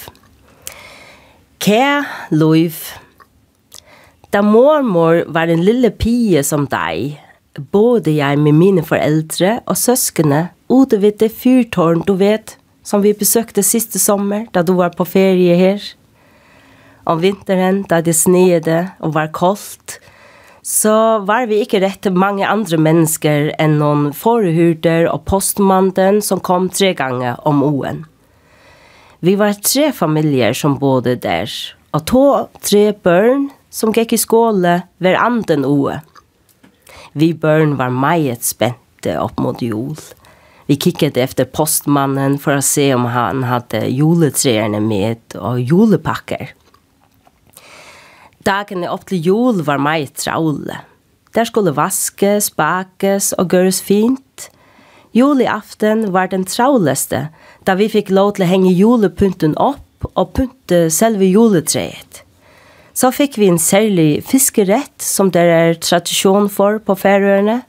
Kär 1.58 2.04
lov. 2.30 2.74
Da 4.30 4.42
mormor 4.42 5.24
var 5.26 5.46
en 5.48 5.64
lille 5.64 5.90
pige 5.90 6.44
som 6.44 6.66
dig, 6.66 7.23
både 7.58 8.16
jeg 8.16 8.38
med 8.38 8.56
mine 8.56 8.82
foreldre 8.86 9.58
og 9.66 9.78
søskene 9.78 10.48
ute 10.68 11.00
ved 11.02 11.18
det 11.20 11.30
fyrtårn 11.32 12.02
du 12.06 12.14
vet, 12.18 12.56
som 12.84 13.02
vi 13.04 13.14
besøkte 13.16 13.62
siste 13.64 14.00
sommer 14.02 14.48
da 14.52 14.62
du 14.62 14.74
var 14.78 14.94
på 14.96 15.06
ferie 15.08 15.56
her. 15.56 15.82
Om 17.06 17.20
vinteren 17.20 17.82
da 17.88 18.00
det 18.00 18.16
snede 18.16 18.80
og 19.00 19.14
var 19.14 19.32
koldt, 19.36 19.98
så 20.64 21.20
var 21.28 21.44
vi 21.50 21.60
ikke 21.60 21.82
rett 21.84 22.00
til 22.06 22.16
mange 22.16 22.46
andre 22.48 22.78
mennesker 22.80 23.50
enn 23.60 23.76
noen 23.80 24.08
forehyrder 24.16 25.10
og 25.10 25.26
postmannen 25.28 26.22
som 26.24 26.40
kom 26.40 26.70
tre 26.72 26.94
ganger 26.96 27.36
om 27.44 27.60
oen. 27.66 28.06
Vi 29.24 29.36
var 29.40 29.56
tre 29.60 29.90
familier 29.92 30.56
som 30.56 30.78
bodde 30.80 31.14
der, 31.20 31.52
og 31.92 32.06
to 32.08 32.24
tre 32.64 32.90
børn 32.92 33.50
som 33.72 33.92
gikk 33.92 34.16
i 34.16 34.20
skåle 34.20 34.78
hver 35.04 35.20
anden 35.20 35.64
oe. 35.68 36.00
Vi 37.14 37.30
børn 37.32 37.76
var 37.78 37.94
meget 37.94 38.42
spente 38.42 39.14
opp 39.22 39.38
mot 39.38 39.62
jul. 39.62 39.94
Vi 40.66 40.74
kikket 40.80 41.18
efter 41.20 41.46
postmannen 41.46 42.38
for 42.42 42.58
å 42.58 42.64
se 42.64 42.88
om 42.96 43.06
han 43.12 43.44
hadde 43.46 43.84
juletrærne 43.92 44.80
med 44.82 45.36
og 45.38 45.60
julepakker. 45.62 46.54
Dagene 48.44 48.90
opp 48.90 49.06
til 49.08 49.22
jul 49.22 49.62
var 49.64 49.78
meget 49.78 50.18
traule. 50.18 50.80
Der 51.34 51.46
skulle 51.46 51.76
vaskes, 51.76 52.50
bakes 52.50 53.32
og 53.38 53.54
gjøres 53.54 53.80
fint. 53.82 54.48
Juliaften 55.14 56.08
var 56.12 56.32
den 56.32 56.44
trauleste, 56.50 57.28
da 57.62 57.78
vi 57.78 57.86
fikk 57.92 58.10
lov 58.10 58.34
til 58.34 58.46
å 58.46 58.50
henge 58.50 58.74
julepynten 58.74 59.54
opp 59.54 60.10
og 60.14 60.34
pynte 60.34 60.88
selve 60.90 61.30
juletreet 61.30 62.23
så 62.94 63.10
fikk 63.10 63.38
vi 63.42 63.50
en 63.50 63.58
særlig 63.58 64.22
fiskerett 64.26 65.02
som 65.02 65.32
det 65.34 65.42
er 65.50 65.78
tradisjon 65.82 66.46
for 66.52 66.78
på 66.78 66.94
færøyene. 66.98 67.60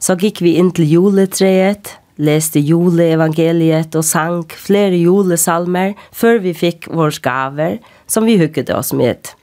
Så 0.00 0.16
gikk 0.16 0.40
vi 0.44 0.56
inn 0.56 0.70
til 0.72 0.88
juletreet, 0.88 1.92
leste 2.18 2.60
juleevangeliet 2.64 3.94
og 3.98 4.06
sang 4.06 4.46
flere 4.50 4.96
julesalmer 4.98 5.92
før 6.16 6.40
vi 6.42 6.54
fikk 6.56 6.88
våre 6.90 7.22
gaver 7.22 7.76
som 8.10 8.26
vi 8.26 8.38
hukket 8.40 8.72
oss 8.74 8.94
med. 8.96 9.34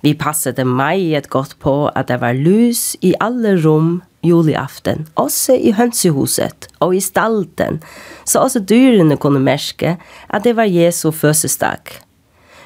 Vi 0.00 0.14
passet 0.16 0.56
meget 0.64 1.28
godt 1.28 1.58
på 1.60 1.90
at 1.92 2.08
det 2.08 2.20
var 2.22 2.38
lys 2.38 2.94
i 3.04 3.12
alle 3.20 3.58
rom 3.60 3.98
juliaften, 4.24 5.08
også 5.16 5.56
i 5.56 5.74
hønsehuset 5.76 6.68
og 6.80 6.94
i 6.96 7.00
stalten, 7.04 7.82
så 8.24 8.44
også 8.46 8.62
dyrene 8.64 9.16
kunne 9.20 9.40
merke 9.40 9.96
at 10.28 10.44
det 10.44 10.54
var 10.56 10.68
Jesu 10.68 11.10
fødselsdag. 11.10 12.00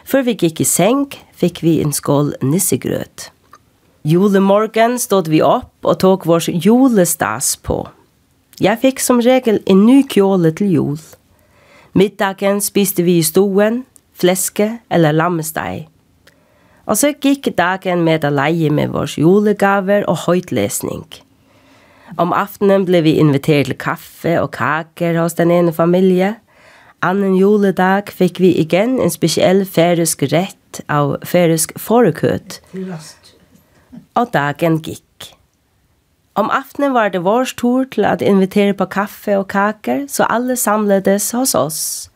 Før 0.05 0.27
vi 0.27 0.37
gikk 0.37 0.61
i 0.61 0.69
seng, 0.69 1.07
fikk 1.45 1.61
vi 1.65 1.79
en 1.85 1.93
skål 1.93 2.33
nissegrøt. 2.45 3.29
Julemorgen 4.09 4.97
stod 5.01 5.29
vi 5.33 5.43
opp 5.45 5.85
og 5.85 6.01
tok 6.01 6.25
vår 6.29 6.49
julestas 6.65 7.55
på. 7.61 7.83
Jeg 8.61 8.81
fikk 8.81 9.03
som 9.03 9.21
regel 9.25 9.61
en 9.69 9.83
ny 9.85 10.03
kjole 10.09 10.53
til 10.57 10.73
jul. 10.73 11.01
Middagen 11.97 12.63
spiste 12.65 13.05
vi 13.05 13.19
i 13.21 13.27
stoen, 13.27 13.83
fleske 14.15 14.79
eller 14.93 15.17
lammesteg. 15.17 15.87
Og 16.85 17.01
så 17.01 17.13
gikk 17.13 17.49
dagen 17.57 18.05
med 18.05 18.25
å 18.25 18.33
leie 18.33 18.71
med 18.71 18.93
vårs 18.93 19.17
julegaver 19.19 20.05
og 20.09 20.25
høytlesning. 20.27 21.05
Om 22.21 22.35
aftenen 22.37 22.85
ble 22.87 23.01
vi 23.07 23.17
invitert 23.21 23.71
til 23.71 23.79
kaffe 23.81 24.37
og 24.41 24.53
kaker 24.55 25.17
hos 25.19 25.37
den 25.41 25.51
ene 25.51 25.73
familie. 25.73 26.35
Annen 27.05 27.35
juledag 27.41 28.13
fikk 28.13 28.41
vi 28.45 28.53
igjen 28.61 29.01
en 29.01 29.13
spesiell 29.13 29.65
færesk 29.65 30.29
rett 30.31 30.61
av 30.89 31.17
ferisk 31.25 31.77
forekøt. 31.79 32.61
Og 34.15 34.31
dagen 34.33 34.81
gikk. 34.83 35.35
Om 36.35 36.51
aftenen 36.51 36.95
var 36.95 37.13
det 37.15 37.23
vår 37.23 37.53
tur 37.57 37.85
til 37.85 38.05
at 38.05 38.23
invitere 38.23 38.75
på 38.75 38.89
kaffe 38.91 39.37
og 39.39 39.49
kaker, 39.49 40.07
så 40.09 40.27
alle 40.27 40.57
samledes 40.57 41.31
hos 41.31 41.55
oss. 41.55 42.11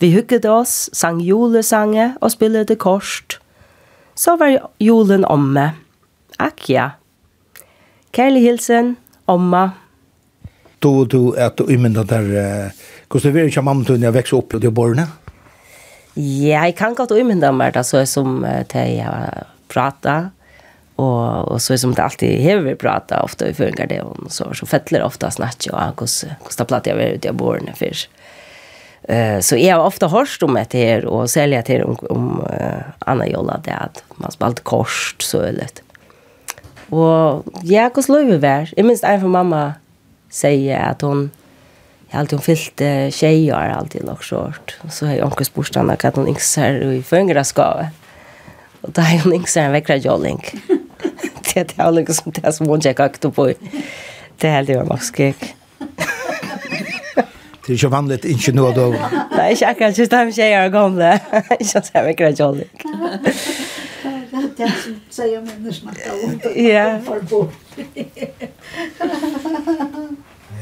Vi 0.00 0.10
hugget 0.14 0.44
oss, 0.44 0.90
sang 0.92 1.20
julesange 1.20 2.14
og 2.20 2.32
spillede 2.32 2.76
korst. 2.76 3.38
Så 4.16 4.36
var 4.40 4.58
julen 4.80 5.24
omme. 5.24 5.70
Akk 6.40 6.70
ja. 6.70 6.90
Kærlig 8.12 8.42
hilsen, 8.42 8.96
omma. 9.26 9.70
Då 10.80 11.04
du 11.04 11.34
at 11.36 11.58
du 11.58 11.64
imynda 11.68 12.02
der, 12.02 12.70
hvordan 13.08 13.30
uh, 13.30 13.34
var 13.34 13.40
det 13.40 13.46
ikke 13.46 13.62
mamma 13.62 13.84
til 13.84 14.00
når 14.00 14.06
jeg 14.06 14.14
vekste 14.14 14.36
opp 14.36 14.54
i 14.54 14.70
borne? 14.70 15.06
Ja, 16.18 16.64
jeg 16.66 16.74
kan 16.78 16.96
godt 16.98 17.14
umynda 17.14 17.52
meg 17.54 17.74
det, 17.76 17.84
så 17.86 18.00
er 18.02 18.08
som 18.10 18.42
til 18.70 18.94
jeg 18.96 19.06
har 19.06 19.46
pratet, 19.70 20.32
og, 21.00 21.48
og 21.48 21.60
så 21.62 21.74
er 21.74 21.80
som 21.80 21.92
det 21.96 22.04
alltid 22.04 22.40
hever 22.42 22.64
vi 22.66 22.78
pratet 22.78 23.22
ofte 23.22 23.48
i 23.48 23.56
føringer 23.56 23.88
det, 23.88 24.00
og 24.04 24.30
så, 24.32 24.50
så 24.56 24.68
fettler 24.68 25.06
ofte 25.06 25.30
snakk, 25.32 25.70
og 25.72 26.02
hvordan 26.02 26.58
det 26.58 26.66
platt 26.68 26.90
jeg 26.90 26.98
var 26.98 27.14
ute 27.16 27.30
i 27.30 27.36
bårene 27.42 27.76
først. 27.78 28.10
Uh, 29.08 29.40
så 29.40 29.56
jeg 29.56 29.72
har 29.72 29.82
ofte 29.82 30.10
hørt 30.12 30.42
om 30.44 30.58
dette 30.58 30.78
her, 30.78 31.06
og 31.08 31.30
særlig 31.32 31.62
til 31.70 31.86
om, 31.86 31.96
om 32.12 32.26
uh, 32.44 32.90
Anna 33.08 33.30
Jolla, 33.30 33.56
det 33.64 33.72
at 33.72 34.02
man 34.20 34.34
spalt 34.34 34.60
korset, 34.68 35.24
så 35.24 35.46
er 35.48 35.56
det. 35.56 35.80
Og 36.90 37.46
ja, 37.64 37.88
hvordan 37.88 38.14
løy 38.14 38.32
vi 38.34 38.40
var? 38.42 38.70
Jeg 38.76 38.84
minst 38.84 39.06
en 39.06 39.22
for 39.22 39.32
mamma 39.32 39.62
sier 40.30 40.82
at 40.90 41.02
hun, 41.06 41.28
Jag 42.10 42.16
har 42.16 42.20
alltid 42.20 42.42
fyllt 42.42 42.80
eh, 42.80 43.10
tjejer 43.10 43.54
har 43.54 43.68
alltid 43.68 44.04
lagt 44.04 44.24
short. 44.24 44.76
Så 44.90 45.06
har 45.06 45.14
jag 45.14 45.26
också 45.26 45.44
spurt 45.44 45.76
henne 45.76 45.96
att 46.02 46.16
hon 46.16 46.28
inte 46.28 46.40
ser 46.40 46.92
i 46.92 47.02
föngra 47.02 47.44
skavet. 47.44 47.86
Och 48.80 48.90
då 48.90 49.02
har 49.02 49.18
hon 49.24 49.34
inte 49.34 49.50
ser 49.50 49.62
en 49.62 49.72
väckra 49.72 49.96
jolling. 49.96 50.44
det 51.54 51.60
är 51.60 51.64
det 51.64 51.82
här 51.82 51.92
liksom 51.92 52.32
det 52.32 52.52
som 52.52 52.66
hon 52.66 52.80
checkar 52.80 53.04
aktor 53.04 53.30
på. 53.30 53.52
Det 54.36 54.48
är 54.48 54.62
det 54.66 54.72
jag 54.72 54.84
var 54.84 54.96
skräck. 54.96 55.54
Det 57.66 57.72
är 57.72 57.76
ju 57.76 57.88
vanligt 57.88 58.24
inte 58.24 58.52
något 58.52 58.74
då. 58.74 58.94
Nej, 59.36 59.56
jag 59.60 59.78
kan 59.78 59.88
inte 59.88 60.06
ta 60.06 60.24
mig 60.24 60.32
tjejer 60.32 60.66
och 60.66 60.72
gamla. 60.72 61.20
Jag 61.58 61.66
ser 61.66 61.98
en 61.98 62.04
väckra 62.04 62.30
jolling. 62.30 62.68
Det 64.56 64.62
är 64.62 64.82
som 64.82 65.00
säger 65.10 65.40
människorna. 65.40 65.92
Ja. 66.54 66.98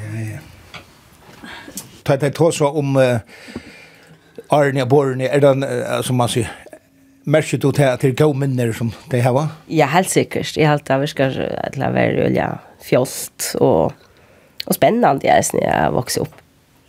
Ja, 0.02 0.20
ja 0.20 0.38
ta 2.16 2.30
det 2.30 2.54
så 2.56 2.70
om 2.72 2.96
uh, 2.96 3.20
Arne 4.50 4.86
Borne 4.88 5.28
er 5.28 5.40
den 5.44 5.64
uh, 5.64 6.00
som 6.02 6.16
man 6.16 6.28
sier 6.32 6.48
Merker 7.28 7.58
du 7.60 7.68
til 7.76 7.84
at 7.84 8.00
det 8.00 8.14
er 8.14 8.24
gode 8.24 8.38
minner 8.40 8.72
som 8.72 8.92
det 9.10 9.20
här 9.20 9.32
va? 9.32 9.48
Ja, 9.66 9.86
helt 9.86 10.08
sikkert. 10.08 10.56
Jeg 10.56 10.64
har 10.66 10.78
alltid 10.78 11.00
virket 11.02 11.34
til 11.74 11.82
å 11.84 11.90
være 11.92 12.24
olja 12.24 12.46
fjolt 12.80 13.50
og, 13.60 13.92
og 14.64 14.74
spennende 14.74 15.26
jeg, 15.26 15.44
när 15.52 15.66
jeg 15.66 15.92
växte 15.92 16.22
opp. 16.24 16.38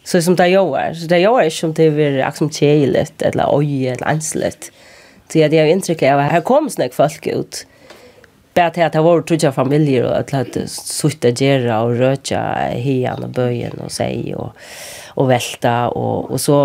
Så 0.03 0.21
som 0.21 0.36
det 0.36 0.47
gjør. 0.49 0.93
så 0.93 1.08
det 1.08 1.19
gjør 1.19 1.41
ikke 1.41 1.60
som 1.60 1.73
det 1.73 1.91
blir 1.91 2.19
är 2.19 2.23
accepterat 2.23 3.21
eller 3.21 3.55
oj 3.55 3.88
eller 3.88 4.08
anslet. 4.08 4.71
Så 5.27 5.39
jeg 5.39 5.51
har 5.51 5.65
är 5.65 5.65
intrycket 5.65 6.13
av 6.13 6.19
her 6.19 6.41
kom 6.41 6.69
snäck 6.69 6.93
folk 6.93 7.27
ut. 7.27 7.65
Bare 8.53 8.71
til 8.71 8.82
at 8.82 8.93
det 8.93 9.03
var 9.03 9.21
trutja 9.21 9.51
familjer 9.51 10.05
at 10.05 10.32
det 10.53 10.69
sitta 10.69 11.32
gera 11.32 11.84
og 11.84 11.99
röka 11.99 12.71
hian 12.73 13.23
og 13.23 13.34
bøyen 13.34 13.79
og 13.79 13.91
seg 13.91 14.34
og 14.38 14.55
og 15.19 15.27
velta 15.27 15.88
og 15.88 16.32
og 16.32 16.39
så 16.39 16.58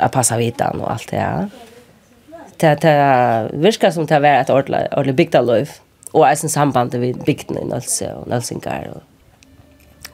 att 0.00 0.12
passa 0.12 0.36
vitan 0.36 0.80
og 0.80 0.92
alt 0.92 1.10
det 1.10 1.16
här. 1.16 1.48
Det 2.60 2.82
det 2.82 3.50
virkar 3.52 3.90
som 3.90 4.06
det 4.06 4.20
var 4.20 4.40
ett 4.40 4.50
ordentligt 4.50 4.92
ordentligt 4.92 5.16
byggt 5.16 5.46
liv 5.46 5.70
och 6.12 6.28
är 6.28 6.34
sen 6.34 6.50
samband 6.50 6.94
med 6.94 7.16
bygden 7.24 7.58
i 7.58 7.64
Nalse 7.64 8.14
og 8.14 8.28
Nalsingar 8.28 8.88
Og, 8.94 9.02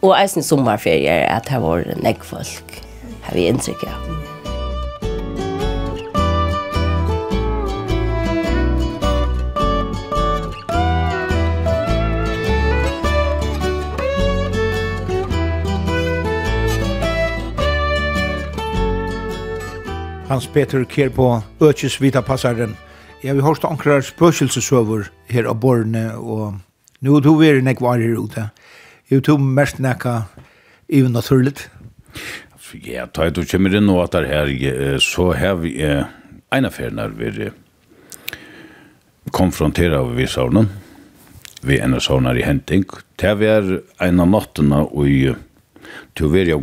og 0.02 0.16
är 0.20 0.26
sen 0.26 0.68
er 0.86 1.36
at 1.36 1.48
det 1.48 1.62
var 1.62 1.84
näck 2.02 2.24
folk. 2.24 2.84
Har 3.22 3.34
vi 3.34 3.46
intryck 3.46 3.82
av. 3.82 3.90
Ja. 4.08 4.27
Hans 20.28 20.44
Peter 20.52 20.82
Kjer 20.84 21.08
på 21.08 21.26
Økjes 21.64 21.94
Vita 22.02 22.20
Passaren. 22.20 22.74
Jeg 23.24 23.32
vil 23.38 23.46
hørste 23.46 23.64
ankrar 23.64 24.02
spøkelsesøver 24.04 25.06
her 25.32 25.46
av 25.48 25.56
borne, 25.62 26.02
og 26.20 26.58
nå 27.00 27.14
er 27.16 27.24
du 27.24 27.30
er 27.40 27.62
nek 27.64 27.80
var 27.80 27.96
her 28.02 28.18
ute. 28.20 28.44
Jeg 29.08 29.24
tog 29.24 29.40
mest 29.40 29.80
nekka 29.80 30.26
even 30.84 31.16
naturligt. 31.16 31.70
Ja, 32.84 33.06
da 33.08 33.24
jeg 33.24 33.38
tog 33.38 33.48
kommer 33.48 33.78
inn 33.78 33.88
og 33.88 34.02
at 34.04 34.18
det 34.18 34.28
her, 34.28 35.00
så 35.00 35.30
har 35.32 35.56
vi 35.62 35.72
en 35.80 36.68
affær 36.68 36.92
når 36.92 37.16
vi 37.16 37.48
konfronterer 39.32 40.12
vi 40.12 40.28
saunen, 40.28 40.68
vi 41.64 41.80
en 41.80 41.96
av 41.96 42.04
saunar 42.04 42.36
i 42.36 42.44
henting. 42.44 42.84
Det 43.16 43.32
er 43.32 43.78
en 44.04 44.20
av 44.20 44.28
nattene 44.36 44.84
og 44.84 45.08
i 45.08 45.32
til 46.12 46.28
å 46.28 46.34
være 46.36 46.52
i 46.52 46.58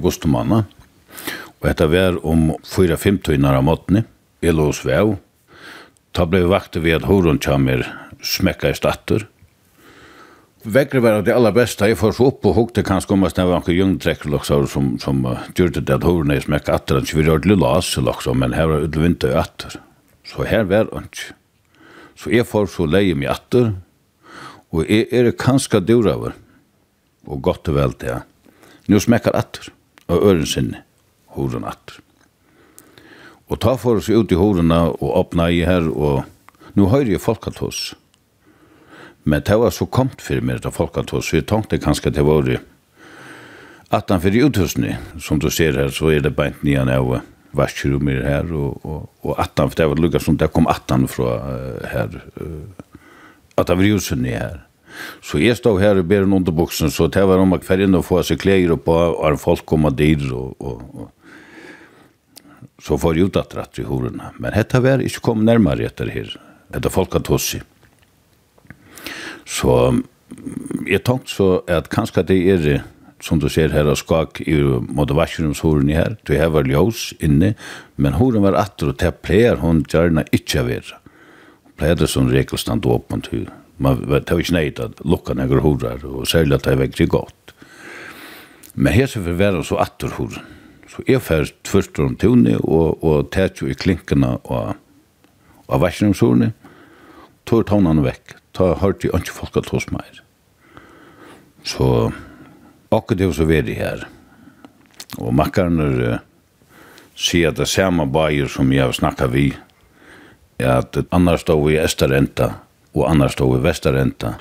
Og 1.66 1.72
dette 1.72 1.86
var 1.90 2.20
om 2.30 2.52
4-5 2.62 3.16
tøyner 3.26 3.56
av 3.58 3.64
måttene, 3.66 4.04
jeg 4.46 4.54
lå 4.54 4.68
svev. 4.78 5.16
Da 6.14 6.28
ble 6.30 6.44
vi 6.44 6.52
vakte 6.52 6.82
ved 6.84 7.00
at 7.00 7.08
horon 7.10 7.40
kommer 7.42 7.82
smekka 8.22 8.70
i 8.70 8.78
statter. 8.78 9.26
Vekker 10.62 11.02
var 11.02 11.26
det 11.26 11.34
aller 11.34 11.56
beste, 11.58 11.90
jeg 11.90 11.98
får 11.98 12.14
så 12.20 12.30
opp 12.30 12.46
og 12.46 12.56
hukte 12.60 12.86
kanskje 12.86 13.18
om 13.18 13.26
at 13.26 13.34
det 13.40 13.48
var 13.50 13.66
noen 13.66 13.80
jungtrekker 13.80 14.30
liksom, 14.36 14.70
som, 14.70 14.94
som 15.02 15.26
gjør 15.58 15.74
det 15.80 15.98
at 15.98 16.06
horon 16.06 16.38
er 16.38 16.46
smekka 16.46 16.78
atter, 16.78 17.02
ikke 17.02 17.24
vi 17.24 17.28
rørte 17.32 17.50
lille 17.50 17.74
asse, 17.82 18.06
liksom, 18.12 18.46
men 18.46 18.54
her 18.54 18.70
var 18.70 18.86
det 18.86 19.02
vinter 19.02 19.34
i 19.34 19.42
atter. 19.42 19.82
Så 20.22 20.46
her 20.46 20.70
var 20.70 20.94
han 20.94 21.10
ikke. 21.10 21.34
Så 22.14 22.30
jeg 22.38 22.46
får 22.46 22.74
så 22.78 22.92
leie 22.94 23.18
meg 23.18 23.34
atter, 23.34 23.74
og 24.70 24.86
jeg 24.86 25.10
er 25.10 25.34
kanskje 25.34 25.82
dyr 25.82 26.14
over, 26.14 26.38
og 27.26 27.42
godt 27.50 27.74
og 27.74 27.82
vel 27.82 28.02
det. 28.06 28.22
Nå 28.86 29.02
smekker 29.02 29.34
atter, 29.34 29.74
Og 30.06 30.22
øren 30.22 30.46
sinne 30.46 30.85
horen 31.36 31.68
at. 31.68 31.98
Og 33.46 33.60
ta 33.62 33.76
for 33.78 34.02
oss 34.02 34.10
ut 34.10 34.32
i 34.34 34.40
horena 34.40 34.88
og 34.90 35.12
åpna 35.22 35.52
i 35.54 35.62
her, 35.68 35.86
og 35.86 36.26
nu 36.74 36.88
høyre 36.90 37.14
jeg 37.14 37.22
folket. 37.22 37.62
Men 39.24 39.42
det 39.46 39.58
var 39.58 39.74
så 39.74 39.86
komt 39.86 40.22
for 40.22 40.42
meg 40.42 40.62
til 40.62 40.74
folket 40.74 41.14
så 41.14 41.38
jeg 41.38 41.48
tenkte 41.50 41.82
kanskje 41.82 42.14
det 42.14 42.26
var 42.26 42.44
det. 42.46 42.60
At 43.94 44.10
han 44.10 44.22
fyrir 44.22 44.50
uthusene, 44.50 44.98
som 45.22 45.40
du 45.40 45.50
ser 45.54 45.78
her, 45.78 45.90
så 45.94 46.10
er 46.10 46.26
det 46.26 46.36
beint 46.36 46.64
nian 46.66 46.90
av 46.90 47.20
vaskerummer 47.56 48.24
her, 48.26 48.50
og, 48.52 48.82
og, 48.84 49.10
og 49.24 49.40
at 49.40 49.54
han, 49.62 49.70
for 49.70 49.80
det 49.80 49.88
var 49.92 50.02
lukka 50.02 50.20
som 50.20 50.38
det 50.38 50.52
kom 50.54 50.68
at 50.68 50.90
han 50.92 51.06
fra 51.08 51.38
uh, 51.46 51.86
her, 51.88 52.18
uh, 52.42 52.66
at 53.56 53.70
han 53.70 53.80
var 53.80 53.92
uthusene 53.96 54.34
her. 54.34 54.58
Så 55.24 55.40
jeg 55.40 55.58
stod 55.60 55.82
her 55.84 56.00
og 56.00 56.08
ber 56.10 56.26
en 56.26 56.34
underbuksen, 56.38 56.92
så 56.92 57.08
det 57.12 57.24
var 57.28 57.42
om 57.42 57.56
å 57.56 57.60
kvar 57.62 57.84
inn 57.84 57.98
og 57.98 58.06
få 58.08 58.22
seg 58.24 58.42
klær 58.42 58.76
på, 58.84 58.96
og 58.96 59.40
folk 59.40 59.66
kom 59.68 59.88
og 59.88 59.98
dyr, 60.00 60.28
og, 60.34 60.56
og, 60.60 60.84
og 60.96 61.15
så 62.82 62.98
får 63.00 63.16
jeg 63.16 63.30
ut 63.30 63.40
at 63.40 63.56
rett 63.58 63.80
i 63.82 63.88
horene. 63.88 64.32
Men 64.40 64.56
dette 64.56 64.82
var 64.84 65.04
ikke 65.04 65.24
kommet 65.30 65.50
nærmere 65.50 65.88
etter 65.88 66.12
her. 66.14 66.34
Etter 66.76 66.94
folk 66.94 67.14
har 67.16 67.24
tossi. 67.26 67.62
Så 69.46 69.72
jeg 70.90 71.04
tenkte 71.06 71.32
så 71.32 71.50
at 71.70 71.92
kanskje 71.94 72.26
det 72.26 72.42
er 72.56 72.68
som 73.24 73.40
du 73.40 73.48
ser 73.50 73.74
her 73.74 73.88
av 73.90 73.98
skak 74.00 74.42
i 74.46 74.58
måte 74.94 75.16
vaskerumshoren 75.18 75.90
her, 75.94 76.18
du 76.28 76.36
her 76.36 76.52
var 76.54 76.68
ljós 76.70 77.10
inne, 77.24 77.54
men 77.96 78.18
horen 78.20 78.44
var 78.46 78.58
atter 78.60 78.92
og 78.92 79.00
til 79.02 79.16
pleier 79.26 79.62
hun 79.64 79.84
gjerne 79.90 80.26
ikke 80.36 80.62
av 80.62 80.72
er. 80.76 80.92
Pleier 81.80 81.98
det 82.00 82.10
som 82.12 82.30
regel 82.32 82.60
stand 82.60 82.86
åpen. 82.86 83.24
Man 83.78 84.04
vet 84.12 84.32
jo 84.32 84.40
ikke 84.40 84.56
neid 84.56 84.82
at 84.84 85.02
lukka 85.04 85.36
nekker 85.36 85.64
horer, 85.64 86.06
og 86.06 86.28
særlig 86.30 86.60
at 86.60 86.68
det 86.68 86.76
er 86.76 86.84
veldig 86.84 87.08
godt. 87.12 87.56
Men 88.76 88.94
her 88.94 89.08
så 89.08 89.24
var 89.24 89.62
så 89.64 89.80
atter 89.80 90.14
horen. 90.20 90.52
Så 90.96 91.04
jeg 91.10 91.20
fer 91.28 91.50
tvørst 91.68 92.00
om 92.00 92.14
tunne 92.16 92.56
og, 92.64 93.04
og 93.04 93.32
tæt 93.36 93.60
jo 93.60 93.68
i 93.68 93.76
klinkene 93.76 94.38
og, 94.48 94.78
og 95.68 95.82
versjonomsorene. 95.84 96.54
tog 97.46 97.66
tonene 97.68 98.02
vekk. 98.02 98.38
Ta 98.56 98.74
hørt 98.80 99.04
jeg 99.04 99.12
ikke 99.14 99.36
folk 99.36 99.58
at 99.58 99.68
hos 99.70 99.90
meg. 99.92 100.22
Så 101.68 102.14
akkurat 102.90 103.20
det 103.20 103.34
så 103.36 103.46
var 103.46 103.68
her. 103.68 104.08
Og 105.20 105.36
makkaren 105.36 105.80
er 105.84 106.00
uh, 106.16 106.24
sier 107.16 107.52
at 107.52 107.60
det 107.60 107.68
samme 107.68 108.08
bajer 108.08 108.48
som 108.48 108.72
jeg 108.72 108.88
har 108.88 108.96
snakket 108.96 109.34
vi, 109.34 109.46
er 110.60 110.80
at 110.80 110.98
annars 111.12 111.44
stod 111.44 111.68
vi 111.68 111.76
i 111.76 111.84
Estarenta 111.84 112.54
og 112.96 113.10
annars 113.10 113.36
stod 113.36 113.52
vi 113.52 113.60
i 113.60 113.68
Vestarenta 113.68 114.38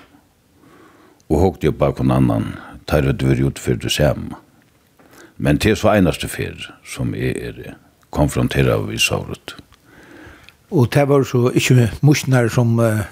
og 1.29 1.41
hokte 1.41 1.67
jo 1.67 1.75
bak 1.75 1.99
en 2.01 2.13
annan, 2.15 2.53
tar 2.87 3.03
det 3.03 3.27
vi 3.27 3.43
ut 3.43 3.59
for 3.59 3.75
det 3.75 3.91
samme. 3.91 4.44
Men 5.37 5.59
det 5.59 5.75
er 5.75 5.81
så 5.81 5.95
einaste 5.95 6.31
fer 6.31 6.55
som 6.87 7.15
jeg 7.17 7.35
er 7.51 7.75
konfronteret 8.15 8.71
av 8.77 8.93
i 8.95 9.01
Savrut. 9.01 9.57
Og 10.75 10.89
det 10.95 11.09
var 11.11 11.27
så 11.27 11.51
ikke 11.55 11.89
musnar 12.03 12.49
som 12.51 12.79
uh, 12.79 13.05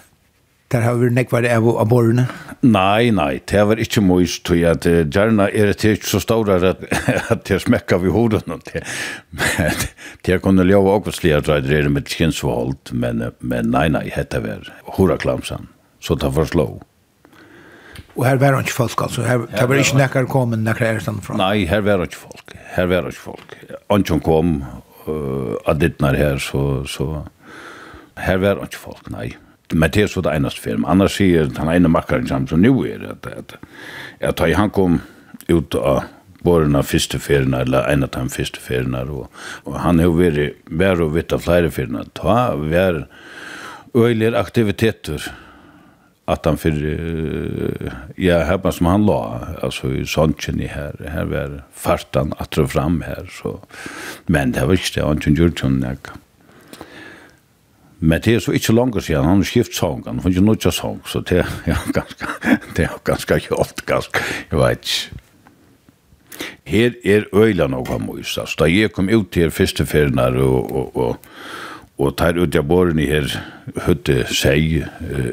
der 0.73 0.87
har 0.87 0.97
vært 0.97 1.15
nekvar 1.15 1.47
av 1.53 1.67
aborene? 1.83 2.25
Nei, 2.65 3.11
nei, 3.15 3.43
det 3.51 3.65
var 3.69 3.81
ikke 3.83 4.03
mus, 4.05 4.39
tror 4.47 4.59
jeg, 4.59 4.79
at 4.79 4.87
uh, 4.89 5.03
gjerne 5.05 5.49
er 5.51 5.73
det 5.73 5.93
ikke 5.99 6.11
så 6.15 6.23
store 6.23 6.59
at, 6.71 6.87
at 7.35 7.45
det 7.49 7.61
smekker 7.67 8.03
vi 8.03 8.15
hodet 8.15 8.45
og 8.47 8.63
det. 8.71 8.85
Men 9.37 9.85
det 10.27 10.41
kunne 10.45 10.67
lov 10.67 10.89
og 10.95 11.13
slik 11.15 11.43
at 11.43 11.67
det 11.67 11.83
er 11.83 11.91
med 11.93 12.09
kjensvold, 12.09 12.95
men, 12.95 13.29
men 13.41 13.71
nei, 13.75 13.89
nei, 13.93 14.07
hette 14.15 14.43
var 14.43 14.71
horaklamsen, 14.97 15.69
så 16.01 16.19
det 16.19 16.33
var 16.35 16.51
slå. 16.51 16.71
Og 18.13 18.27
her 18.27 18.37
var 18.41 18.59
ikke 18.61 18.75
folk, 18.77 19.03
altså. 19.07 19.23
Her, 19.25 19.47
her 19.51 19.69
var 19.69 19.81
ikke 19.81 20.01
nekker 20.01 20.27
kommet, 20.29 20.61
nekker 20.61 20.89
er 20.89 21.21
fra. 21.25 21.37
Nei, 21.41 21.65
her 21.69 21.81
var 21.87 22.05
ikke 22.05 22.21
folk. 22.21 22.57
Her 22.75 22.91
var 22.91 23.09
ikke 23.09 23.25
folk. 23.25 23.55
Anjon 23.93 24.21
kom, 24.21 24.59
uh, 25.07 25.55
adittnar 25.71 26.19
her, 26.19 26.37
så, 26.43 26.85
så 26.85 27.25
her 28.21 28.43
var 28.43 28.61
ikke 28.67 28.83
folk, 28.83 29.09
nei. 29.13 29.33
Men 29.73 29.91
det 29.91 30.03
er 30.05 30.11
så 30.13 30.21
det 30.21 30.35
eneste 30.37 30.61
film. 30.61 30.85
Annars 30.85 31.17
sier 31.17 31.49
han 31.57 31.71
ene 31.73 31.89
makkaren 31.89 32.29
sammen 32.29 32.51
så 32.51 32.59
nå 32.61 32.75
er 32.85 33.07
det, 33.07 33.33
at, 33.33 33.55
at, 34.21 34.43
han 34.57 34.71
kom 34.71 35.01
ut 35.49 35.75
av 35.75 36.05
borna 36.45 36.83
fyrste 36.83 37.21
ferna 37.23 37.63
eller 37.63 37.87
en 37.89 38.05
av 38.05 38.11
de 38.13 38.27
fyrste 38.35 38.61
ferna 38.61 39.05
og, 39.07 39.29
og 39.65 39.79
han 39.79 40.03
har 40.03 40.11
vært 40.17 40.59
vær 40.67 41.01
og 41.05 41.15
vitt 41.15 41.33
av 41.33 41.45
flere 41.45 41.71
ferna 41.71 42.03
ta 42.19 42.57
vær 42.59 43.05
øyler 43.95 44.35
aktiviteter 44.39 45.29
att 46.33 46.45
han 46.45 46.57
för 46.57 46.73
ja 48.17 48.39
här 48.39 48.71
som 48.71 48.87
han 48.87 49.07
la 49.07 49.41
alltså 49.63 49.93
i 49.95 50.07
Sanchen 50.07 50.61
i 50.61 50.67
här 50.67 50.95
här 51.09 51.25
var 51.25 51.63
fartan 51.75 52.35
att 52.39 52.51
dra 52.51 52.67
fram 52.67 53.01
här 53.07 53.31
så 53.43 53.61
men 54.27 54.53
det 54.53 54.67
var 54.67 54.73
inte 54.73 55.03
han 55.03 55.21
kunde 55.21 55.43
gjort 55.43 55.59
sån 55.59 55.81
där 55.81 55.97
Men 58.05 58.21
det 58.21 58.35
er 58.35 58.41
så 58.43 58.51
ikke 58.51 58.73
langt 58.73 59.05
siden, 59.05 59.25
han 59.25 59.37
har 59.37 59.45
skift 59.47 59.77
sång, 59.79 60.03
han 60.07 60.19
har 60.19 60.31
ikke 60.31 60.43
noe 60.43 60.71
sång, 60.75 60.97
så 61.07 61.21
det 61.21 61.39
er 61.39 61.83
ganske, 61.95 62.27
det 62.77 62.85
er 62.89 62.97
ganske 63.07 63.37
kjølt, 63.45 63.85
ganske, 63.87 64.25
jeg 64.51 64.59
vet 64.59 64.89
ikke. 64.89 65.21
Her 66.67 66.97
er 67.05 67.29
øyla 67.31 67.69
noe 67.71 67.87
av 67.95 68.03
mys, 68.03 68.33
altså, 68.43 68.65
da 68.65 68.69
jeg 68.73 68.91
kom 68.97 69.07
ut 69.07 69.39
her 69.39 69.55
første 69.55 69.87
ferien 69.87 70.19
her, 70.19 70.35
og, 70.43 70.73
og, 70.73 70.97
og 70.97 71.17
og 72.01 72.17
tar 72.17 72.39
ut 72.41 72.57
av 72.57 72.67
båren 72.67 72.99
i 72.99 73.07
her 73.11 73.29
høtte 73.85 74.25
seg, 74.33 74.87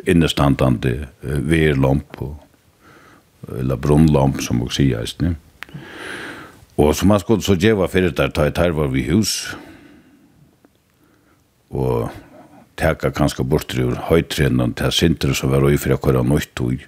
innestandande 0.10 1.08
verlomp, 1.24 2.20
og 2.22 2.36
eller 3.60 3.80
brunnlomp, 3.80 4.42
som 4.44 4.60
vi 4.64 4.70
sier 4.76 5.08
ikke? 5.08 5.34
Og 6.80 6.94
som 6.96 7.12
man 7.12 7.20
skulle 7.20 7.44
så 7.44 7.58
djeva 7.60 7.88
fyrir 7.92 8.14
der 8.16 8.32
ta 8.32 8.48
i 8.48 8.72
var 8.72 8.92
vi 8.92 9.04
hus 9.10 9.56
og 11.70 12.10
teka 12.80 13.12
kanskje 13.12 13.44
bort 13.44 13.76
ur 13.78 13.98
høytrennen 14.10 14.74
til 14.74 14.92
sinter 14.96 15.34
som 15.36 15.52
var 15.52 15.66
ui 15.68 15.78
fyrir 15.78 15.98
akkurat 16.00 16.26
nøyt 16.26 16.64
ui 16.64 16.80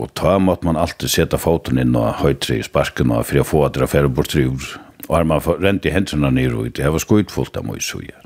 og 0.00 0.14
ta 0.14 0.38
måtte 0.38 0.64
man 0.64 0.78
alltid 0.80 1.10
sette 1.10 1.38
foten 1.38 1.78
inn 1.82 1.96
og 1.98 2.22
høytre 2.22 2.56
i 2.56 2.64
sparken 2.64 3.12
og 3.12 3.26
for 3.28 3.42
å 3.42 3.48
få 3.48 3.64
at 3.66 3.76
det 3.76 3.90
er 3.90 4.08
bort 4.08 4.34
ur 4.38 4.70
og 5.08 5.16
har 5.16 5.26
man 5.28 5.42
rent 5.42 5.84
i 5.84 5.92
hendene 5.92 6.30
nere 6.30 6.62
ui 6.62 6.70
det 6.70 6.88
var 6.88 7.02
skuitfullt 7.02 7.58
av 7.58 7.66
møysuje 7.68 8.21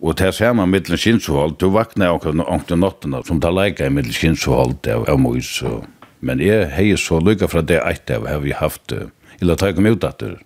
Og 0.00 0.14
til 0.16 0.32
samme 0.32 0.66
middelen 0.70 0.98
kinsvold, 0.98 1.56
du 1.58 1.70
vakna 1.74 2.12
omkring 2.12 2.40
omkring 2.40 2.80
nottene, 2.80 3.22
som 3.26 3.40
da 3.40 3.50
leika 3.50 3.86
i 3.86 3.90
middelen 3.90 4.14
kinsvold 4.14 4.86
av, 4.86 5.08
av 5.10 5.18
mois. 5.18 5.50
Og, 5.66 5.86
men 6.20 6.42
jeg 6.42 6.68
hei 6.74 6.92
så 6.96 7.18
lykka 7.22 7.48
fra 7.50 7.62
det 7.66 7.80
eit 7.82 8.10
av 8.14 8.28
har 8.30 8.38
vi 8.44 8.54
haft, 8.54 8.94
eller 9.40 9.58
ta 9.58 9.70
jeg 9.70 9.78
kom 9.78 9.90
ut 9.90 10.06
atter, 10.06 10.38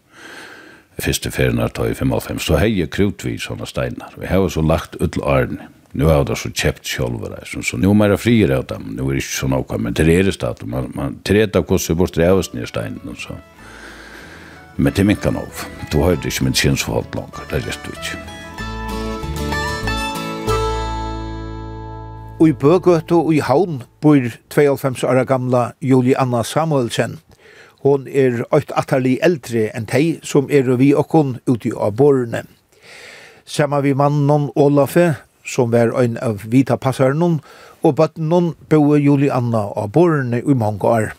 første 1.03 1.31
ferien 1.33 1.61
er 1.61 1.73
tog 1.73 1.91
i 1.91 1.99
55, 1.99 2.41
så 2.47 2.59
hei 2.61 2.73
jeg 2.79 2.93
krutvi 2.95 3.37
sånne 3.41 3.69
steinar. 3.69 4.17
Vi 4.17 4.29
har 4.31 4.49
så 4.49 4.65
lagt 4.65 4.97
ut 5.01 5.21
arne. 5.21 5.69
Nu 5.93 6.07
har 6.09 6.25
det 6.25 6.39
så 6.41 6.49
kjept 6.49 6.89
sjolver, 6.89 7.35
der, 7.35 7.45
så 7.45 7.77
nu 7.77 7.91
er 7.93 8.15
det 8.15 8.21
frier 8.23 8.55
av 8.57 8.65
dem, 8.71 8.95
nu 8.97 9.03
er 9.05 9.19
det 9.19 9.27
ikke 9.27 9.37
så 9.43 9.51
noe, 9.53 9.77
men 9.77 9.93
til 9.93 10.09
er 10.09 10.25
det 10.33 10.65
man, 10.65 10.89
man 10.97 11.19
treta 11.21 11.61
kosser 11.61 11.99
bort 12.01 12.17
revesen 12.17 12.63
i 12.63 12.67
steinen, 12.67 13.13
så. 13.21 13.37
Men 14.81 14.97
til 14.97 15.05
minkan 15.05 15.37
av, 15.37 15.67
du 15.93 16.01
har 16.01 16.17
det 16.17 16.33
ikke 16.33 16.49
min 16.49 16.57
kinsvold 16.57 17.13
langt, 17.13 17.45
det 17.51 17.61
er 17.61 17.69
rett 17.69 17.93
og 17.93 18.01
ikke. 18.01 18.42
Og 22.43 22.49
i 22.49 22.55
Bøgøt 22.59 23.13
og 23.15 23.29
i 23.31 23.37
Havn 23.39 23.85
bor 24.03 24.25
92 24.51 25.05
år 25.07 25.21
gamla 25.31 25.61
Julianna 25.79 26.41
Samuelsen. 26.43 27.21
Hon 27.85 28.09
er 28.11 28.41
øyt 28.51 28.73
atterlig 28.75 29.21
eldre 29.23 29.69
enn 29.79 29.85
tei 29.87 30.17
som 30.27 30.49
er 30.51 30.67
vi 30.81 30.89
okkon 30.91 31.37
uti 31.47 31.71
av 31.71 31.93
borne. 32.01 32.41
Samma 33.47 33.79
vi 33.85 33.93
mannen 33.95 34.49
Olafe, 34.59 35.05
som 35.47 35.71
var 35.71 35.95
ein 36.01 36.17
av 36.19 36.43
vita 36.51 36.75
passaren 36.75 37.23
og 37.23 37.95
bøtten 38.01 38.49
boe 38.73 38.99
Julianna 38.99 39.61
av 39.79 39.93
borne 39.95 40.41
i 40.43 40.57
mange 40.59 40.83
år. 40.83 41.13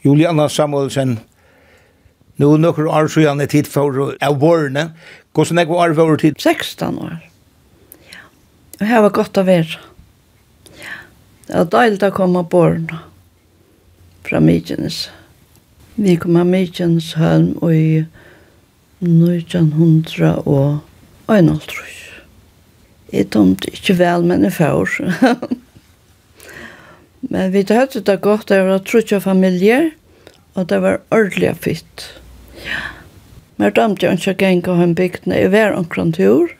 Julianna 0.00 0.48
Samuelsen, 0.48 1.18
Nå 2.40 2.54
nøkker 2.56 2.88
år 2.88 3.12
så 3.12 3.20
gjerne 3.20 3.44
tid 3.52 3.68
for 3.68 4.16
av 4.16 4.38
borene. 4.40 4.94
Hvordan 5.36 5.58
er 5.58 5.68
det 5.68 5.76
år 5.76 5.94
for 5.94 6.16
tid? 6.16 6.40
16 6.40 6.96
år. 7.04 7.20
Ja. 8.12 8.24
Og 8.80 8.86
her 8.86 9.04
var 9.04 9.14
godt 9.20 9.36
å 9.36 9.44
være. 9.44 9.76
Det 11.46 11.54
var 11.54 11.68
deilig 11.70 12.02
å 12.08 12.14
komme 12.14 12.42
på 12.50 12.62
årene 12.66 12.98
fra 14.26 14.40
Mykjenes. 14.42 15.04
Vi 15.94 16.16
kom 16.18 16.38
av 16.40 16.48
Mykjenes 16.50 17.12
hølm 17.20 17.52
og 17.62 17.70
i 17.74 18.02
1900 19.04 20.32
og 20.56 20.82
1900. 21.30 21.94
Jeg 23.14 23.30
tomte 23.30 23.70
ikke 23.70 23.94
vel, 24.00 24.26
men 24.26 24.42
jeg 24.42 24.56
får. 24.56 24.98
men 27.30 27.54
vi 27.54 27.62
hadde 27.70 28.02
det 28.02 28.18
godt, 28.26 28.48
det 28.50 28.60
var 28.66 28.82
trutje 28.82 29.22
familier, 29.22 29.92
og 30.58 30.68
det 30.68 30.82
var 30.82 31.00
ordentlig 31.14 31.54
fitt. 31.62 32.10
Ja. 32.66 32.82
Men 33.56 33.70
jeg 33.70 33.76
dømte 33.78 34.06
jo 34.06 34.12
ikke 34.12 34.34
å 34.34 34.42
gjenge 34.42 34.78
hjem 34.80 34.94
bygdene. 34.98 35.38
Jeg 35.38 35.52
var 35.54 35.76
omkring 35.78 36.12
tur, 36.12 36.50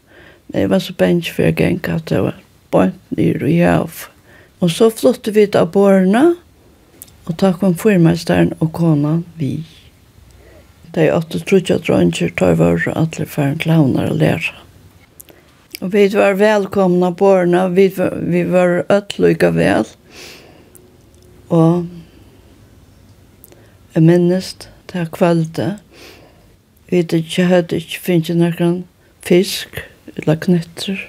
men 0.48 0.62
jeg 0.62 0.70
var 0.72 0.84
så 0.84 0.94
bensk 0.96 1.34
for 1.36 1.50
å 1.50 1.56
gjenge 1.56 1.98
at 1.98 2.06
det 2.12 2.22
var 2.24 2.38
bønt 2.72 3.16
nyr 3.18 3.42
og 3.42 3.52
jævn. 3.52 4.15
Og 4.60 4.70
så 4.72 4.90
flyttet 4.90 5.34
vi 5.36 5.46
til 5.46 5.66
aborene, 5.66 6.36
og 7.26 7.34
da 7.40 7.52
kom 7.52 7.74
fyrmeisteren 7.76 8.54
og 8.60 8.70
kona 8.76 9.18
vi. 9.36 9.58
De 10.94 11.10
åtte 11.12 11.42
trodde 11.44 11.74
at 11.74 11.84
drønger 11.88 12.30
tar 12.38 12.54
var 12.56 12.86
alle 12.94 13.26
færen 13.26 13.58
til 13.58 13.74
havner 13.74 14.10
og 14.10 14.16
lærer. 14.16 14.54
Og 15.80 15.92
vi 15.92 16.06
var 16.14 16.38
velkomna 16.40 17.10
på 17.12 17.26
årene, 17.26 17.66
vi 17.74 17.90
var, 17.96 18.14
vi 18.16 18.44
var 18.48 18.78
ødelykka 18.88 19.50
vel. 19.52 19.84
Og 21.52 21.86
jeg 23.94 24.02
minnes 24.02 24.54
det 24.56 24.94
her 24.94 25.10
kvalde. 25.12 25.78
Vi 26.88 26.96
hadde 26.96 27.20
ikke 27.20 27.44
hatt 27.50 27.76
ikke 27.76 28.00
finnes 28.00 28.32
noen 28.60 28.84
fisk 29.26 29.82
eller 30.16 30.40
knytter. 30.40 31.00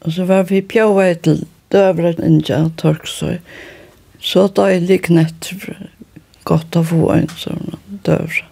Og 0.00 0.12
så 0.16 0.24
var 0.24 0.48
vi 0.50 0.60
pjøvet 0.64 1.22
til 1.22 1.44
døvren 1.72 2.22
inja 2.26 2.62
torksøy. 2.80 3.38
Så 4.20 4.46
da 4.54 4.68
er 4.74 4.84
lik 4.84 5.08
knett 5.08 5.52
godt 6.48 6.76
å 6.76 6.84
få 6.84 7.10
en 7.14 7.28
sånn 7.40 7.76
døvren. 8.06 8.46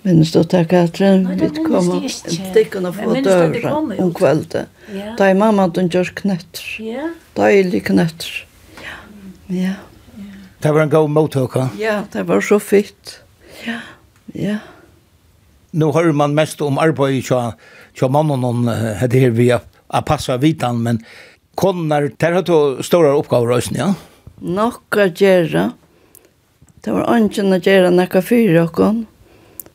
Minns 0.00 0.30
du 0.32 0.40
til 0.48 0.64
Katrin? 0.64 1.26
Vi 1.36 1.50
kom 1.60 1.90
og 1.92 2.06
stikkene 2.08 2.88
få 2.96 3.18
døvren 3.20 3.90
om 4.00 4.12
kvelden. 4.16 4.70
Da 5.18 5.28
er 5.28 5.36
mamma 5.36 5.68
den 5.68 5.90
gjør 5.92 6.14
knetter. 6.22 7.02
Da 7.36 7.50
er 7.52 7.68
lik 7.68 7.90
knetter. 7.90 8.32
Ja. 8.80 8.96
Ja. 9.52 9.74
Det 10.60 10.72
var 10.72 10.86
en 10.86 10.92
god 10.92 11.12
mottøkka. 11.12 11.68
Ja, 11.80 12.02
det 12.12 12.26
var 12.28 12.40
så 12.44 12.58
fitt. 12.60 13.18
Ja, 13.66 13.80
ja. 14.36 14.58
Nå 15.72 15.92
hører 15.94 16.16
man 16.16 16.34
mest 16.34 16.60
om 16.64 16.80
arbeid 16.82 17.22
til 17.28 17.52
tja 17.94 18.08
mannen 18.10 18.42
hon 18.44 18.64
det 18.66 19.20
her 19.20 19.36
via 19.36 19.60
a 19.90 20.00
passa 20.06 20.36
vitan, 20.40 20.80
men 20.82 21.00
konar, 21.60 22.10
der 22.16 22.32
har 22.32 22.42
du 22.42 22.82
stora 22.82 23.12
oppgaver 23.18 23.58
også, 23.58 23.76
ja? 23.76 23.92
Nokka 24.40 25.10
gjøre. 25.12 25.70
Det 26.80 26.92
var 26.96 27.10
ønsken 27.12 27.52
å 27.52 27.60
gjøre 27.60 27.92
nekka 27.92 28.22
fyra 28.24 28.64
okkon. 28.64 29.02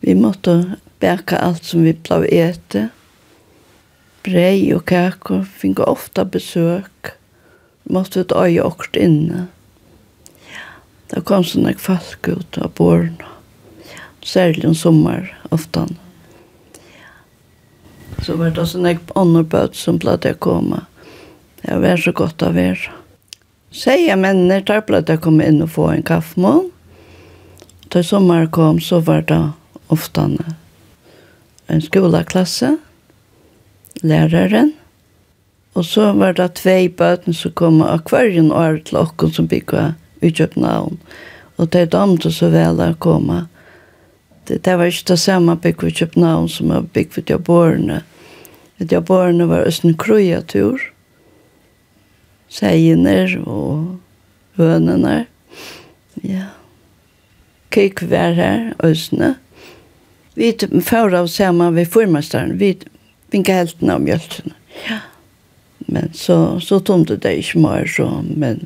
Vi 0.01 0.15
måtte 0.17 0.79
bæka 1.03 1.38
alt 1.38 1.67
som 1.69 1.83
vi 1.86 1.93
blev 1.93 2.25
ete. 2.33 2.88
Brei 4.25 4.71
og 4.73 4.88
kakor, 4.89 5.43
finge 5.45 5.86
ofta 5.86 6.25
besøk. 6.25 7.13
Vi 7.83 7.93
måtte 7.93 8.25
ut 8.25 8.33
øye 8.33 8.65
okkert 8.65 8.97
inne. 8.97 9.45
Ja. 10.49 10.65
Det 11.13 11.21
kom 11.29 11.45
sånne 11.45 11.75
folk 11.77 12.25
ut 12.25 12.57
av 12.57 12.73
båren. 12.79 13.21
Ja. 13.91 14.01
Særlig 14.25 14.65
om 14.71 14.73
sommer, 14.73 15.29
oftan. 15.53 15.93
Ja. 16.97 17.13
Så 18.25 18.41
var 18.41 18.57
det 18.57 18.65
sånne 18.73 18.97
ek 18.97 19.13
ånderbød 19.13 19.77
som 19.77 20.01
ble 20.01 20.17
det 20.25 20.39
kommet 20.41 20.89
Det 21.66 21.80
var 21.82 21.97
så 21.97 22.11
godt 22.13 22.43
å 22.45 22.51
være. 22.53 22.93
Seia 23.74 24.16
mennene 24.16 24.61
tar 24.63 24.84
på 24.86 24.95
at 24.95 25.09
jeg 25.09 25.24
kom 25.24 25.41
inn 25.41 25.63
og 25.66 25.72
få 25.74 25.89
en 25.91 26.05
kaffemål. 26.05 26.68
Da 27.89 28.03
sommer 28.05 28.45
kom, 28.53 28.78
så 28.80 29.01
var 29.01 29.26
det 29.26 29.41
ofte 29.89 30.28
en 31.68 31.82
skoleklasse, 31.82 32.76
læreren, 34.03 34.74
og 35.74 35.86
så 35.86 36.11
var 36.13 36.38
det 36.38 36.53
tvei 36.61 36.88
bøten 36.88 37.34
som 37.34 37.51
kom 37.57 37.82
av 37.84 38.05
hverjen 38.09 38.51
år 38.53 38.80
til 38.86 39.01
åkken 39.01 39.34
som 39.34 39.49
bygde 39.51 39.89
i 40.22 40.32
København. 40.32 40.99
Og 41.57 41.72
det 41.72 41.82
er 41.82 41.93
damte 41.97 42.32
så 42.32 42.51
vel 42.53 42.80
å 42.80 42.93
komme. 42.99 43.45
Det, 44.47 44.61
det 44.63 44.78
var 44.78 44.91
ikke 44.91 45.09
det 45.16 45.20
samme 45.20 45.57
bygget 45.57 45.91
i 45.91 45.97
København 46.03 46.49
som 46.51 46.72
var 46.72 46.86
bygget 46.93 47.26
i 47.26 47.34
Jabårene. 47.34 48.03
I 48.80 48.88
Jabårene 48.91 49.49
var 49.49 49.68
Østen 49.68 49.97
Krøya-tur, 49.97 50.91
seiner 52.55 53.35
og 53.43 53.97
hønene. 54.59 55.25
Ja. 56.23 56.51
Kik 57.75 58.05
var 58.07 58.37
her, 58.37 58.69
Øsne. 58.83 59.35
Vi 60.35 60.51
fører 60.83 61.21
av 61.21 61.27
sammen 61.31 61.75
ved 61.75 61.91
formesteren. 61.91 62.55
Vi 62.59 62.75
vinket 63.31 63.55
heltene 63.55 63.97
av 63.97 64.05
mjøltene. 64.05 64.55
Ja. 64.87 65.01
Men 65.85 66.09
så, 66.17 66.59
så 66.63 66.79
tomte 66.79 67.17
det 67.21 67.35
ikke 67.41 67.61
mer, 67.61 67.85
så, 67.87 68.07
men 68.25 68.63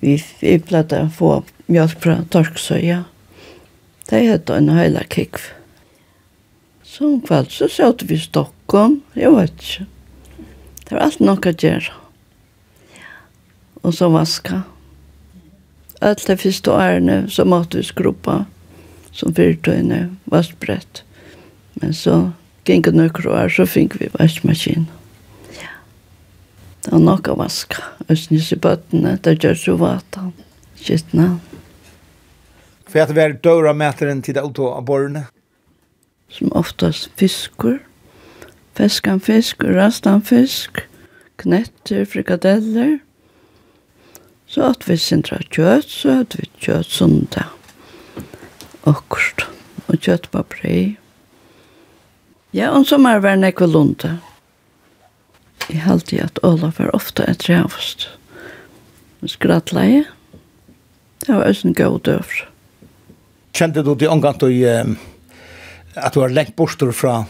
vi, 0.00 0.16
vi 0.40 0.56
pleide 0.58 1.04
å 1.04 1.12
få 1.14 1.30
mjølk 1.68 2.02
fra 2.02 2.18
Torksøya. 2.32 3.02
Ja. 3.02 3.04
Det 4.08 4.24
hette 4.24 4.56
en 4.56 4.72
høyla 4.72 5.04
kikv. 5.12 5.50
Så 6.88 7.04
om 7.10 7.18
kveld 7.20 7.52
så 7.52 7.68
satt 7.68 8.06
vi 8.08 8.16
Stockholm, 8.16 9.02
jeg 9.12 9.34
vet 9.34 9.64
ikke. 9.64 9.88
Det 10.88 10.94
var 10.94 11.02
alt 11.04 11.20
nok 11.20 11.48
å 11.50 11.52
gjøre 11.52 11.96
og 13.88 13.94
så 13.94 14.10
vaska. 14.12 14.62
Alt 16.04 16.26
det 16.28 16.38
første 16.42 16.72
årene 16.72 17.22
så 17.32 17.46
måtte 17.48 17.80
vi 17.80 17.88
skruppa 17.88 18.42
som 19.16 19.32
fyrtøyene 19.34 20.10
vaskbrett. 20.30 21.02
Men 21.80 21.94
så 21.96 22.18
gikk 22.68 22.84
det 22.86 22.98
noen 22.98 23.30
år, 23.32 23.48
så 23.48 23.66
fikk 23.66 23.96
vi 23.98 24.10
vaskmaskin. 24.12 24.86
Ja. 25.56 25.72
Det 26.84 26.92
var 26.92 27.02
nok 27.06 27.32
å 27.32 27.38
vaska. 27.40 27.82
Østnys 28.12 28.52
i 28.52 28.60
bøttene, 28.60 29.16
det 29.24 29.38
gjør 29.42 29.58
så 29.58 29.78
vatan. 29.80 30.34
Kittna. 30.78 31.38
Hva 32.88 33.02
er 33.02 33.10
det 33.10 33.18
vært 33.18 33.42
døra 33.44 33.74
meteren 33.74 34.22
til 34.22 34.36
det 34.36 34.44
auto 34.44 34.68
av 34.70 34.84
borrene? 34.86 35.26
Som 36.30 36.52
oftast 36.56 37.08
fiskur. 37.18 37.80
Feskan 38.78 39.18
fisk, 39.18 39.64
rastan 39.64 40.20
fisk, 40.22 40.84
knetter, 41.40 42.04
frikadeller 42.06 42.98
Så 44.48 44.64
at 44.70 44.86
vi 44.88 44.96
sindra 44.96 45.38
kjøtt, 45.52 45.90
så 45.92 46.20
at 46.22 46.36
vi 46.38 46.48
kjøtt 46.64 46.92
sunda. 46.92 47.48
Akkurat. 48.88 49.44
Og 49.88 50.00
kjøtt 50.04 50.30
på 50.32 50.42
brei. 50.48 50.80
Ja, 52.56 52.72
og 52.72 52.86
så 52.88 52.96
må 53.00 53.12
er 53.12 53.24
være 53.24 53.40
nekve 53.42 53.68
lunde. 53.68 54.18
Jeg 55.68 55.84
halte 55.84 56.22
at 56.24 56.40
Olaf 56.42 56.78
var 56.80 56.94
ofte 56.96 57.26
et 57.28 57.44
rævst. 57.48 58.08
Skrattleie. 59.28 60.06
Det 61.26 61.34
var 61.34 61.44
også 61.44 61.68
en 61.68 61.76
god 61.76 62.00
døvr. 62.08 62.40
Kjente 63.52 63.82
du 63.84 63.94
til 63.98 64.08
omgang 64.08 64.38
til 64.40 64.64
at 64.64 66.14
du 66.14 66.20
var 66.22 66.32
lengt 66.32 66.56
borster 66.56 66.92
fra 66.92 67.24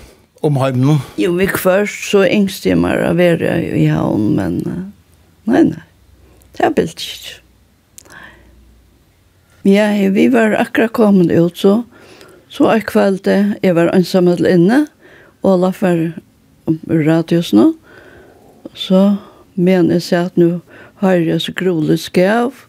omheimene? 0.44 0.98
Jo, 1.18 1.32
vi 1.38 1.48
først 1.50 2.10
så 2.12 2.22
engste 2.28 2.70
jeg 2.70 2.78
meg 2.78 3.00
av 3.02 3.18
være 3.18 3.58
i 3.74 3.88
havn, 3.90 4.30
men 4.36 4.58
uh, 4.66 4.82
nei, 5.50 5.64
nei. 5.72 5.87
Det 6.58 6.66
er 6.66 6.74
bildt 6.74 7.04
ikke. 7.06 7.36
Ja, 9.68 9.86
vi 10.10 10.28
var 10.32 10.56
akkurat 10.58 10.92
kommet 10.92 11.30
ut, 11.30 11.58
så, 11.58 11.82
så 12.48 12.70
jeg 12.72 12.86
kvalte, 12.88 13.34
jeg 13.62 13.76
var 13.76 13.92
ensam 13.94 14.30
til 14.32 14.48
inne, 14.48 14.86
og 15.46 15.60
la 15.62 15.70
for 15.70 16.08
radios 16.88 17.52
nå. 17.54 17.72
Så 18.74 19.02
mener 19.54 19.98
jeg 19.98 20.06
seg 20.08 20.30
at 20.32 20.40
nå 20.40 20.48
har 21.02 21.20
jeg 21.22 21.44
så 21.44 21.54
grolig 21.54 21.98
skav, 22.02 22.64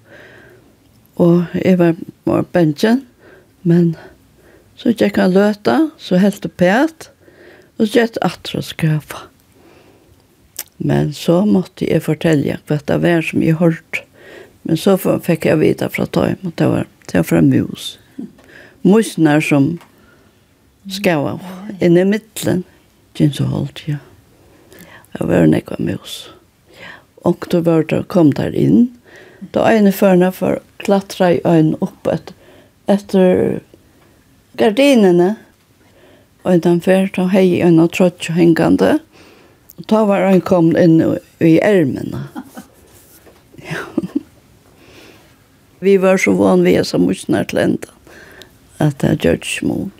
og 1.17 1.49
jeg 1.57 1.79
var 1.81 1.97
på 2.27 2.41
bensjen, 2.53 3.01
men 3.65 3.95
så 4.77 4.93
gikk 4.93 5.17
han 5.17 5.33
løta, 5.33 5.79
så 5.97 6.21
helt 6.21 6.43
det 6.45 6.53
pæt, 6.61 7.09
og 7.79 7.87
så 7.87 7.89
gikk 7.89 8.19
jeg 8.19 8.25
atra 8.29 8.61
skava. 8.63 9.25
Men 10.79 11.13
så 11.13 11.41
måtte 11.45 11.83
jeg 11.89 12.05
fortelle 12.05 12.55
hva 12.69 12.77
det 12.87 12.97
var 13.03 13.23
som 13.25 13.43
jeg 13.43 13.59
hørte. 13.59 14.05
Men 14.63 14.79
så 14.79 14.95
fikk 14.99 15.47
jeg 15.49 15.59
vite 15.59 15.89
fra 15.91 16.05
Tøym 16.07 16.39
og 16.47 16.53
det 16.59 16.67
var, 16.71 16.85
det 17.09 17.17
var 17.17 17.25
fra 17.27 17.41
mus. 17.43 17.87
Musene 18.87 19.33
som 19.43 19.73
skava 20.87 21.35
inn 21.83 21.99
i 21.99 22.05
midtelen. 22.07 22.63
Gjinn 23.17 23.35
så 23.35 23.49
holdt, 23.51 23.83
ja. 23.89 23.99
Det 25.17 25.27
var 25.27 25.43
en 25.43 25.57
ekva 25.57 25.75
mus. 25.83 26.29
Og 27.27 27.43
da 27.51 27.59
var 27.65 27.83
det, 27.89 28.05
kom 28.07 28.31
der 28.37 28.55
inn. 28.55 28.87
Da 29.51 29.65
ene 29.67 29.91
førne 29.91 30.31
for 30.31 30.61
klatra 30.79 31.33
i 31.35 31.41
øynene 31.43 31.79
opp 31.83 32.07
et, 32.07 32.31
etter 32.87 33.59
gardinene. 34.59 35.33
Og 36.47 36.63
den 36.63 36.79
før, 36.79 37.09
da 37.17 37.27
hei 37.33 37.59
øynene 37.59 37.89
trådt 37.91 38.31
hengende. 38.31 38.95
Ja 38.95 39.08
Og 39.79 39.85
da 39.87 40.01
var 40.03 40.25
han 40.27 40.41
kommet 40.43 40.75
inn 40.81 40.99
i 41.39 41.55
ærmene. 41.63 42.25
Ja. 43.63 43.83
Vi 45.79 45.93
var 46.03 46.17
så 46.19 46.33
van 46.35 46.65
vi 46.67 46.73
som 46.83 47.05
musnar 47.07 47.45
til 47.47 47.61
enda, 47.63 47.93
at 48.83 48.99
det 48.99 49.09
er 49.09 49.21
gjørt 49.23 49.91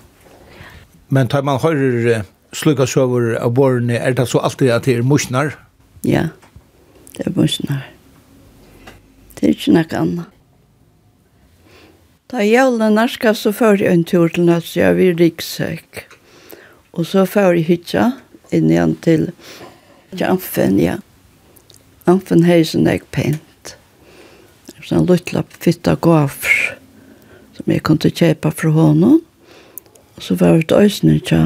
Men 1.08 1.28
tar 1.28 1.42
man 1.48 1.62
hører 1.64 2.26
slukka 2.52 2.86
søver 2.86 3.38
av 3.40 3.54
borne, 3.56 3.96
er 3.96 4.14
det 4.14 4.28
så 4.28 4.40
alltid 4.44 4.70
at 4.70 4.84
det 4.84 4.98
er 4.98 5.08
musnar? 5.08 5.56
Ja, 6.04 6.28
det 7.16 7.28
er 7.28 7.32
musnar. 7.32 7.88
Det 9.40 9.48
er 9.48 9.56
ikke 9.56 9.78
noe 9.78 9.96
annet. 9.96 10.26
Da 12.30 12.44
jævla 12.44 12.92
narska 12.92 13.34
så 13.34 13.56
fører 13.56 13.86
jeg 13.86 13.94
en 13.94 14.04
tur 14.04 14.28
til 14.28 14.44
Nøtsja, 14.44 14.92
vi 14.92 15.14
riksøk. 15.16 16.04
Og 16.92 17.08
så 17.08 17.24
fører 17.26 17.56
jeg 17.56 17.70
hytja 17.72 18.12
inn 18.52 18.68
igjen 18.70 19.00
til 19.00 19.30
Nøtsja 19.30 19.69
Ja, 20.18 20.32
Amfen, 20.32 20.80
ja. 20.80 20.98
Amfen 22.10 22.44
heisen 22.48 22.88
jeg 22.90 23.04
pent. 23.14 23.76
Sånn 24.82 25.06
luttla 25.06 25.44
fitta 25.62 25.94
gafr 26.02 26.78
som 27.54 27.70
jeg 27.70 27.84
kunne 27.86 28.10
kjøpe 28.10 28.52
fra 28.56 28.72
honom. 28.74 29.20
Og 30.18 30.24
så 30.26 30.38
var 30.40 30.64
det 30.64 30.76
øyne 30.76 31.20
tja 31.22 31.42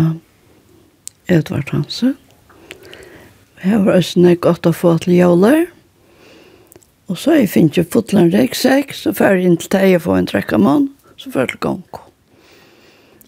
Edvard 1.28 1.74
Hansen. 1.74 2.16
Her 3.64 3.84
var 3.84 4.00
øyne 4.00 4.32
jeg 4.32 4.40
godt 4.46 4.70
å 4.70 4.76
få 4.76 4.96
til 5.04 5.18
jævler. 5.18 5.66
Og 7.12 7.20
så 7.20 7.36
jeg 7.42 7.50
finner 7.52 7.74
ikke 7.74 7.92
fotlen 7.98 8.32
reksek, 8.34 8.94
så 8.96 9.12
fer 9.14 9.36
jeg 9.36 9.50
inn 9.50 9.60
til 9.60 9.74
deg 9.76 9.98
og 9.98 10.06
får 10.06 10.22
en 10.22 10.30
trekk 10.32 10.56
av 10.56 10.64
mann, 10.64 10.88
så 11.20 11.34
fer 11.34 11.44
jeg 11.44 11.56
til 11.56 11.62
gang. 11.68 11.84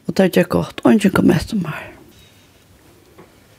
Og 0.05 0.15
det 0.15 0.23
er 0.23 0.31
ikke 0.31 0.47
godt, 0.55 0.79
og 0.85 0.95
ikke 0.95 1.17
kom 1.17 1.33
etter 1.35 1.59
meg. 1.59 1.94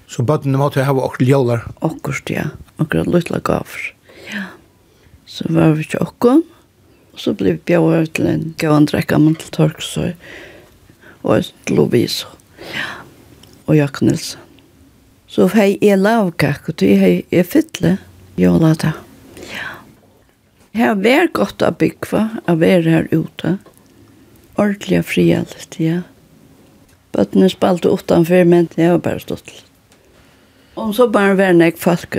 Så 0.06 0.22
bøttene 0.26 0.58
måtte 0.60 0.80
jeg 0.80 0.88
ha 0.88 0.94
okkur 0.94 1.26
jævlar? 1.26 1.64
Okkurst, 1.84 2.30
ja. 2.30 2.50
Okkur 2.82 3.08
lytla 3.10 3.40
gaver. 3.44 3.88
Ja. 4.30 4.48
Så 5.26 5.48
var 5.50 5.74
vi 5.74 5.86
ikke 5.86 6.04
okkur. 6.04 6.44
Og 7.16 7.22
så 7.22 7.32
ble 7.34 7.56
vi 7.56 7.64
bjøver 7.72 8.06
til 8.14 8.28
en 8.30 8.50
gavan 8.60 8.86
drekka 8.86 9.18
mann 9.18 9.38
til 9.40 9.50
Torksøy. 9.54 10.12
Og 11.26 11.48
til 11.66 11.78
Lovisa. 11.80 12.30
Ja. 12.74 12.90
Og 13.66 13.78
Jakob 13.78 14.06
Nilsen. 14.06 14.42
Så 15.26 15.48
hei 15.56 15.74
jeg 15.82 15.98
lavkak, 15.98 16.68
og 16.70 16.76
det 16.80 16.92
hei 17.00 17.14
jeg 17.34 17.48
fytle 17.50 17.96
Ja, 18.38 18.52
la 18.60 18.74
da. 18.78 18.92
Ja. 19.50 19.72
Jeg 20.76 20.84
har 20.84 20.98
vært 21.00 21.32
godt 21.36 21.64
av 21.64 21.78
byggva, 21.80 22.28
av 22.46 22.60
være 22.60 22.92
her 22.92 23.08
ute. 23.10 23.56
Ordentlig 24.60 25.00
og 25.02 25.08
friallet, 25.08 25.78
ja. 25.80 26.02
Bøttene 27.16 27.48
spalte 27.50 27.90
utenfor, 27.90 28.44
men 28.44 28.68
det 28.76 28.90
var 28.92 29.02
bare 29.08 29.24
stått 29.24 29.48
til. 29.48 29.65
Om 30.76 30.92
så 30.94 31.08
bare 31.08 31.34
var 31.38 31.54
nek 31.56 31.78
folk, 31.80 32.18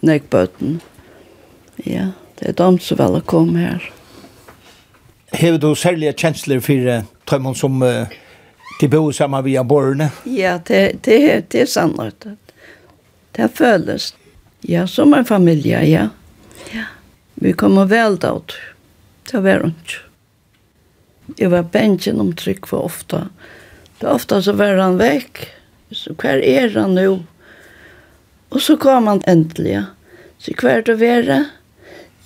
nek 0.00 0.30
bøten. 0.32 0.78
Ja, 1.84 2.12
det 2.38 2.48
er 2.48 2.56
dem 2.56 2.78
som 2.80 2.98
vel 2.98 3.18
kom 3.28 3.52
her. 3.60 3.84
Hever 5.32 5.58
du 5.60 5.74
særlige 5.76 6.14
kjensler 6.16 6.60
for 6.64 7.04
tøymon 7.28 7.56
som 7.56 7.82
uh, 7.84 8.08
de 8.80 8.88
bo 8.88 9.10
sammen 9.12 9.44
via 9.44 9.64
borne? 9.64 10.08
Ja, 10.24 10.58
det, 10.68 11.04
det, 11.04 11.18
det 11.52 11.66
er 11.66 11.68
sannhet. 11.68 12.26
Det 13.36 13.48
føles. 13.56 14.14
Ja, 14.64 14.86
som 14.86 15.14
en 15.14 15.28
familie, 15.28 15.82
ja. 15.88 16.08
ja. 16.72 16.86
Vi 17.34 17.52
kommer 17.52 17.88
vel 17.90 18.16
da 18.20 18.36
ut. 18.38 18.56
Det 19.30 19.40
var 19.44 19.66
ikke. 19.68 20.00
Jeg 21.38 21.52
var 21.52 21.68
bensjen 21.72 22.20
om 22.20 22.32
trygg 22.36 22.66
for 22.68 22.88
ofte. 22.88 23.26
Det 24.00 24.08
ofte 24.08 24.40
så 24.42 24.56
var 24.58 24.80
han 24.80 24.98
vekk. 25.00 25.44
Så 25.92 26.16
hver 26.18 26.40
er 26.40 26.72
han 26.74 26.96
nå? 26.96 27.20
Og 28.52 28.60
så 28.60 28.76
kom 28.76 29.08
han 29.08 29.22
endelig. 29.26 29.80
Så 30.42 30.52
hver 30.60 30.80
er 30.80 30.86
det 30.86 30.96
å 30.96 31.00
være? 31.00 31.38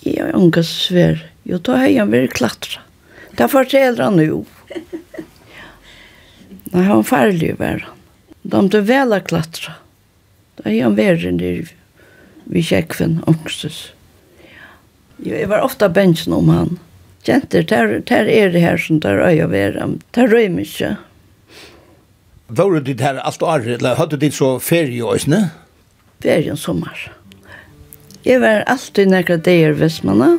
Jeg 0.03 0.19
har 0.19 0.35
unga 0.35 0.63
svær. 0.65 1.21
Jo, 1.47 1.59
da 1.63 1.79
har 1.81 1.91
jeg 1.91 2.11
vært 2.11 2.35
klatra. 2.35 2.83
Da 3.39 3.47
forteller 3.51 4.03
han 4.03 4.19
jo. 4.19 4.41
Nei, 6.73 6.83
han 6.83 6.99
var 6.99 7.07
farlig 7.07 7.53
å 7.53 7.59
være. 7.61 7.93
Da 8.43 8.63
måtte 8.63 8.81
vel 8.87 9.15
å 9.15 9.21
klatra. 9.23 9.77
Da 10.59 10.67
har 10.67 10.81
han 10.89 10.97
vært 10.97 11.23
nere 11.37 11.69
ved 12.47 12.63
kjekven, 12.65 13.21
Jo, 15.23 15.33
Jeg 15.33 15.47
var 15.49 15.63
ofte 15.65 15.89
bensjen 15.89 16.33
om 16.33 16.49
han. 16.49 16.79
Kjenter, 17.23 17.63
der, 17.63 17.99
der 17.99 18.27
er 18.27 18.51
det 18.51 18.61
her 18.61 18.77
som 18.77 18.99
der 18.99 19.19
øye 19.19 19.45
å 19.45 19.51
være. 19.51 19.87
Der 20.15 20.27
røy 20.27 20.49
mykje. 20.53 20.97
Var 22.47 22.71
du 22.71 22.79
dit 22.79 23.01
her 23.01 23.19
alt 23.19 23.41
året, 23.43 23.79
eller 23.79 23.95
hadde 23.95 24.15
du 24.15 24.25
dit 24.25 24.33
så 24.35 24.59
ferie 24.59 24.99
i 24.99 25.01
øyne? 25.03 25.49
Ja 25.51 25.66
ferien 26.23 26.57
sommer. 26.57 27.11
Jeg 28.27 28.41
var 28.41 28.65
alltid 28.67 29.11
nekra 29.11 29.37
dager 29.37 29.77
Vestmanna, 29.79 30.37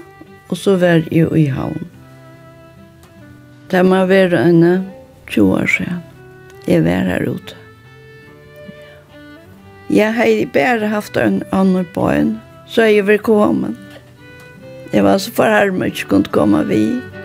og 0.49 0.57
så 0.57 0.77
var 0.81 1.07
jeg 1.13 1.33
i 1.37 1.47
havn. 1.53 1.87
Det 3.69 3.85
må 3.85 4.05
være 4.09 4.41
en 4.49 4.87
20 5.29 5.55
år 5.61 5.67
siden. 5.67 6.03
Jeg 6.69 6.85
var 6.85 7.09
her 7.09 7.29
ute. 7.29 7.57
Jeg 9.89 10.15
har 10.15 10.47
bare 10.53 10.89
haft 10.89 11.17
en 11.17 11.43
annen 11.53 11.87
på 11.95 12.11
en, 12.13 12.35
så 12.69 12.85
jeg 12.89 13.07
vil 13.09 13.19
komme. 13.19 13.75
Jeg 14.93 15.05
var 15.05 15.19
så 15.19 15.33
forhærmet 15.33 15.87
ikke 15.93 16.09
kunne 16.09 16.33
komme 16.33 16.65
vidt. 16.69 17.18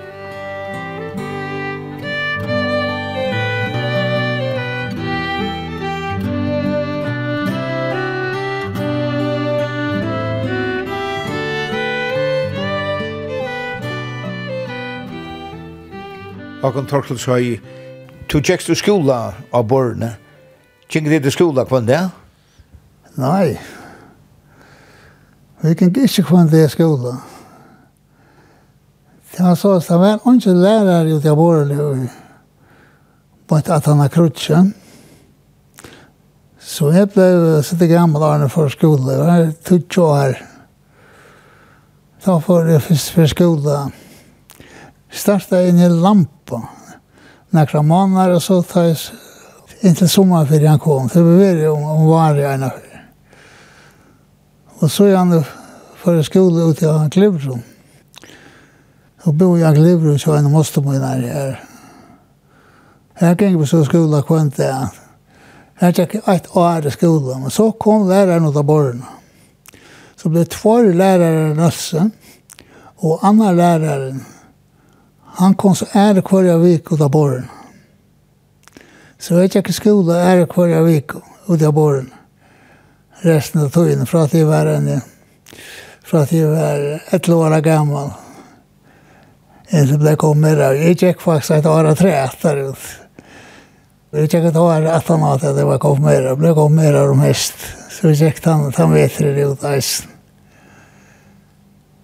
Håkon 16.64 16.86
Torkel 16.88 17.18
sa 17.20 17.36
i, 17.43 17.57
du 18.32 18.39
tjekst 18.39 18.70
du 18.72 18.76
skola 18.80 19.34
av 19.51 19.66
borne. 19.68 20.14
Kjenk 20.88 21.09
det 21.11 21.18
til 21.26 21.34
skola 21.36 21.66
kvann 21.68 21.89
det? 21.89 21.99
Nei. 23.20 23.57
Vi 25.59 25.74
kan 25.76 25.91
ikke 25.91 26.24
kvann 26.24 26.47
det 26.47 26.70
skola. 26.72 27.18
Det 29.34 29.43
var 29.43 29.57
så 29.59 29.74
at 29.76 29.89
det 29.89 29.97
var 29.99 30.22
ikke 30.24 30.53
lærere 30.55 31.18
ute 31.18 31.34
av 31.34 31.36
borne 31.36 32.07
på 33.49 33.59
et 33.59 33.72
at 33.74 33.89
han 33.91 33.99
har 33.99 34.14
krutsjen. 34.14 34.70
Så 36.64 36.93
jeg 36.95 37.09
ble 37.11 37.59
sitte 37.68 37.89
gammel 37.91 38.24
Arne 38.24 38.47
for 38.47 38.72
skola. 38.72 39.11
Det 39.11 39.20
var 39.20 39.51
20 39.68 40.07
år. 40.07 40.39
Da 42.24 42.38
får 42.39 42.72
jeg 42.72 42.86
først 42.88 43.11
for 43.18 43.34
skola. 43.36 43.82
Ja 43.89 44.03
starta 45.14 45.61
inn 45.61 45.80
i 45.80 45.89
lampa. 45.89 46.61
Nekra 47.49 47.82
måneder 47.82 48.36
og 48.36 48.41
så 48.43 48.61
tar 48.64 48.84
jag 48.84 48.97
inte 49.82 50.07
sommerferien 50.07 50.70
han 50.70 50.80
kom. 50.80 51.07
Det 51.14 51.22
var 51.22 51.38
veldig 51.38 51.70
om, 51.70 51.84
om 51.84 52.05
var 52.05 52.36
jag 52.36 52.53
ena 52.53 52.70
för. 52.70 52.93
Och 54.80 54.91
så 54.91 55.05
er 55.05 55.16
han 55.16 55.43
for 55.95 56.22
skole 56.22 56.64
ut 56.72 56.82
i 56.82 56.86
han 56.86 57.09
klivrum. 57.09 57.61
Och 59.24 59.34
bor 59.34 59.59
jag 59.59 59.76
klivrum 59.76 60.20
så 60.20 60.32
er 60.32 60.36
han 60.36 60.51
måste 60.51 60.82
må 60.82 60.93
inn 60.93 61.03
her. 61.03 61.24
är. 61.24 61.64
gikk 63.30 63.41
gick 63.41 63.57
på 63.57 63.66
så 63.66 63.86
skolan 63.86 64.24
kvant 64.24 64.57
där. 64.57 64.88
Jag 65.80 65.99
gikk 65.99 66.16
et 66.28 66.55
år 66.55 66.88
i 66.88 66.91
skole. 66.91 67.39
Men 67.39 67.51
så 67.51 67.72
kom 67.72 68.09
læreren 68.09 68.45
ut 68.45 68.55
av 68.55 68.64
borgarna. 68.64 69.05
Så 70.16 70.30
ble 70.30 70.45
två 70.45 70.82
lærere 70.82 71.53
nøsse. 71.55 72.09
Og 73.03 73.24
Och 73.24 73.55
læreren, 73.55 74.26
Han 75.36 75.53
kom 75.53 75.75
så 75.75 75.86
är 75.91 76.13
det 76.13 76.21
kvar 76.21 76.43
jag 76.43 76.59
vik 76.59 76.91
ut 76.91 77.01
av 77.01 77.11
borren. 77.11 77.47
Så 79.19 79.39
jeg 79.39 79.55
jag 79.55 79.69
i 79.69 79.73
skolan 79.73 80.15
är 80.15 80.38
det 80.38 80.45
kvar 80.45 80.67
jag 80.67 80.84
vik 80.84 81.11
ut 81.49 81.61
av 81.61 81.73
borren. 81.73 82.13
Resten 83.21 83.61
av 83.61 83.69
tiden 83.69 84.05
fra 84.05 84.23
at 84.23 84.34
jeg 84.34 84.45
var 84.45 84.65
en 84.65 85.01
fra 86.03 86.21
at 86.21 86.31
jeg 86.31 86.47
var 86.47 86.99
et 87.11 87.29
år 87.29 87.61
gammal. 87.61 88.11
ble 89.71 90.15
kom 90.15 90.17
kommit 90.17 90.59
av, 90.59 90.75
jeg 90.75 90.97
gikk 90.97 91.21
faktisk 91.21 91.51
et 91.51 91.65
år 91.65 91.95
tre 91.95 92.11
etter 92.11 92.69
ut. 92.69 92.84
Jeg 94.13 94.29
gikk 94.29 94.51
et 94.51 94.55
år 94.55 94.86
etter 94.86 95.17
han 95.17 95.23
at 95.34 95.41
det 95.41 95.65
var 95.65 95.79
kommit 95.79 96.11
där. 96.11 96.21
Jag 96.21 96.38
blev 96.38 96.53
kommit 96.53 96.93
där 96.93 97.11
om 97.11 97.19
häst. 97.19 97.55
Så 97.89 98.07
jeg 98.07 98.17
gikk 98.17 98.45
han, 98.45 98.73
han 98.75 98.93
vet 98.93 99.17
det 99.17 99.41
ut 99.41 99.63
av 99.63 99.73
eisen. 99.73 100.09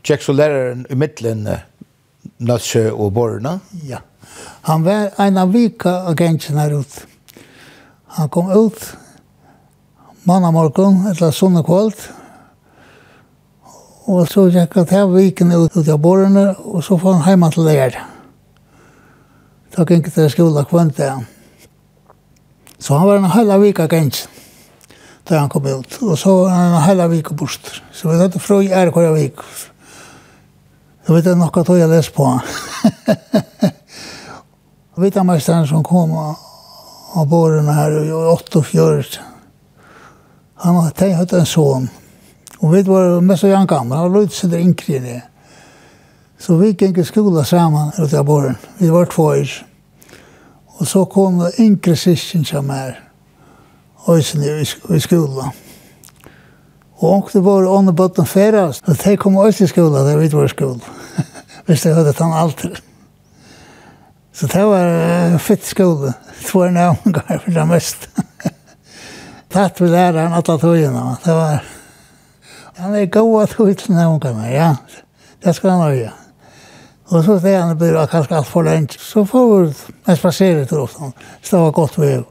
Gick 0.04 0.22
så 0.22 0.34
læreren 0.34 0.86
i 0.90 0.96
mittlen 0.96 1.48
Nøtsjø 2.40 2.90
og 2.96 3.14
Borna? 3.14 3.58
Ja. 3.84 4.00
Han 4.68 4.86
var 4.86 5.12
en 5.20 5.38
av 5.38 5.52
vika 5.52 5.92
agenten 6.08 6.60
her 6.60 6.78
ut. 6.80 7.02
Han 8.16 8.30
kom 8.30 8.52
ut 8.52 8.80
mandag 10.24 10.54
morgen, 10.54 11.02
eller 11.10 11.34
sånne 11.34 11.64
kvalt, 11.66 12.00
og 14.10 14.26
så 14.30 14.48
gikk 14.50 14.76
han 14.80 14.88
til 14.90 15.12
viken 15.14 15.54
ut, 15.54 15.76
ut 15.76 15.90
av 15.90 16.00
Borna, 16.02 16.52
og 16.64 16.84
så 16.86 16.98
får 17.00 17.20
han 17.20 17.30
hjemme 17.30 17.50
til 17.54 17.68
leir. 17.68 18.00
Da 19.76 19.86
gikk 19.86 20.10
han 20.10 20.16
til 20.16 20.32
skolen 20.34 20.70
kvendt 20.70 20.98
det. 21.02 21.12
Så 22.80 22.96
han 22.96 23.08
var 23.08 23.20
en 23.20 23.32
hele 23.36 23.60
vika 23.66 23.90
agenten 23.90 24.36
da 25.30 25.44
han 25.44 25.50
kom 25.52 25.68
ut, 25.68 26.00
og 26.02 26.16
så 26.18 26.32
var 26.40 26.56
han 26.56 26.72
en 26.74 26.86
hele 26.88 27.06
vika 27.12 27.36
bort. 27.38 27.68
Så 27.94 28.10
vi 28.10 28.16
hadde 28.18 28.40
frøy 28.42 28.72
er 28.74 28.90
hver 28.90 29.12
vika. 29.14 29.46
Då 31.10 31.16
vet 31.16 31.26
jag 31.26 31.38
nog 31.38 31.58
att 31.58 31.68
jag 31.68 31.90
läst 31.90 32.14
på. 32.14 32.42
Jag 34.96 35.02
vet 35.04 35.18
att 35.18 35.68
som 35.68 35.84
kom 35.84 36.36
av 37.14 37.28
båren 37.28 37.68
här 37.68 38.06
i 38.06 38.12
84. 38.12 39.04
Han 40.56 40.76
har 40.76 40.90
tenkt 40.90 41.34
en 41.34 41.46
son. 41.46 41.90
Og 42.60 42.74
vi 42.74 42.84
var 42.84 43.22
mest 43.22 43.44
av 43.44 43.66
gammal. 43.66 43.98
Han 43.98 44.12
var 44.14 44.22
lite 44.22 44.36
sådär 44.36 44.58
yngre 44.58 44.96
i 44.96 45.00
det. 45.00 45.22
Så 46.40 46.56
vi 46.56 46.68
gikk 46.68 46.98
i 46.98 47.04
skola 47.04 47.44
sammen 47.44 47.92
ut 47.98 48.14
av 48.14 48.26
båren. 48.26 48.56
Vi 48.78 48.90
var 48.90 49.06
två 49.06 49.24
år. 49.24 49.50
Og 50.78 50.88
så 50.88 51.06
kom 51.06 51.52
yngre 51.58 51.96
syskon 51.96 52.46
som 52.46 52.70
er 52.70 53.00
Och 53.96 54.20
i 54.96 55.00
skolan. 55.00 55.50
Og 57.00 57.10
onkne 57.14 57.42
var 57.48 57.68
ånne 57.70 57.96
bøtten 57.96 58.28
ferast, 58.28 58.88
og 58.88 59.00
de 59.04 59.18
kom 59.18 59.38
også 59.40 59.66
i 59.66 59.72
skola, 59.72 60.04
der 60.08 60.20
vi 60.20 60.32
var 60.34 60.46
i 60.46 60.54
skola. 60.54 60.96
Hvis 61.68 61.84
de 61.86 61.94
hadde 61.94 62.14
tann 62.18 62.34
alter. 62.34 62.80
Så 64.34 64.48
det 64.48 64.64
var 64.64 64.88
uh, 65.34 65.40
fitt 65.44 65.66
skola. 65.68 66.14
Två 66.48 66.64
er 66.68 66.72
navngar 66.72 67.42
for 67.44 67.52
det 67.52 67.66
mest. 67.68 68.08
Tatt 69.52 69.82
vi 69.82 69.90
læreren 69.90 70.34
alla 70.34 70.58
togina. 70.58 71.18
Det 71.26 71.36
var... 71.36 71.60
Han 72.80 72.96
er 72.96 73.06
god 73.12 73.44
at 73.44 73.56
tog 73.58 73.78
til 73.78 73.94
navngarna, 73.94 74.48
ja. 74.54 74.76
Det 75.44 75.56
skal 75.56 75.70
han 75.76 75.92
øye. 75.92 76.12
Og 77.10 77.24
så 77.24 77.40
det 77.44 77.56
han 77.58 77.78
blir 77.78 77.98
kanskje 78.08 78.38
alt 78.38 78.48
for 78.48 78.64
lenge. 78.64 79.00
Så 79.00 79.26
får 79.26 79.48
vi 79.50 79.74
en 80.08 80.18
spasere 80.18 80.66
til 80.66 80.86
ofte. 80.86 81.12
Så 81.42 81.56
det 81.56 81.64
var 81.64 81.72
godt 81.72 82.00
vi. 82.00 82.24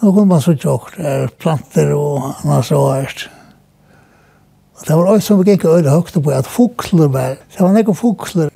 Då 0.00 0.12
kunde 0.12 0.24
man 0.24 0.42
så 0.42 0.56
tjockt 0.56 0.96
där, 0.96 1.28
planter 1.28 1.92
och 1.92 2.22
annars 2.42 2.68
så 2.68 2.92
här. 2.92 3.30
Det 4.86 4.96
var 4.96 5.06
også 5.06 5.26
som 5.26 5.38
vi 5.40 5.50
gikk 5.50 5.64
øyne 5.64 5.90
høyde 5.90 6.20
på 6.20 6.30
at 6.30 6.46
fokler 6.46 7.08
var, 7.08 7.36
det 7.52 7.60
var 7.60 7.72
nekko 7.72 7.92
fokler, 7.96 8.50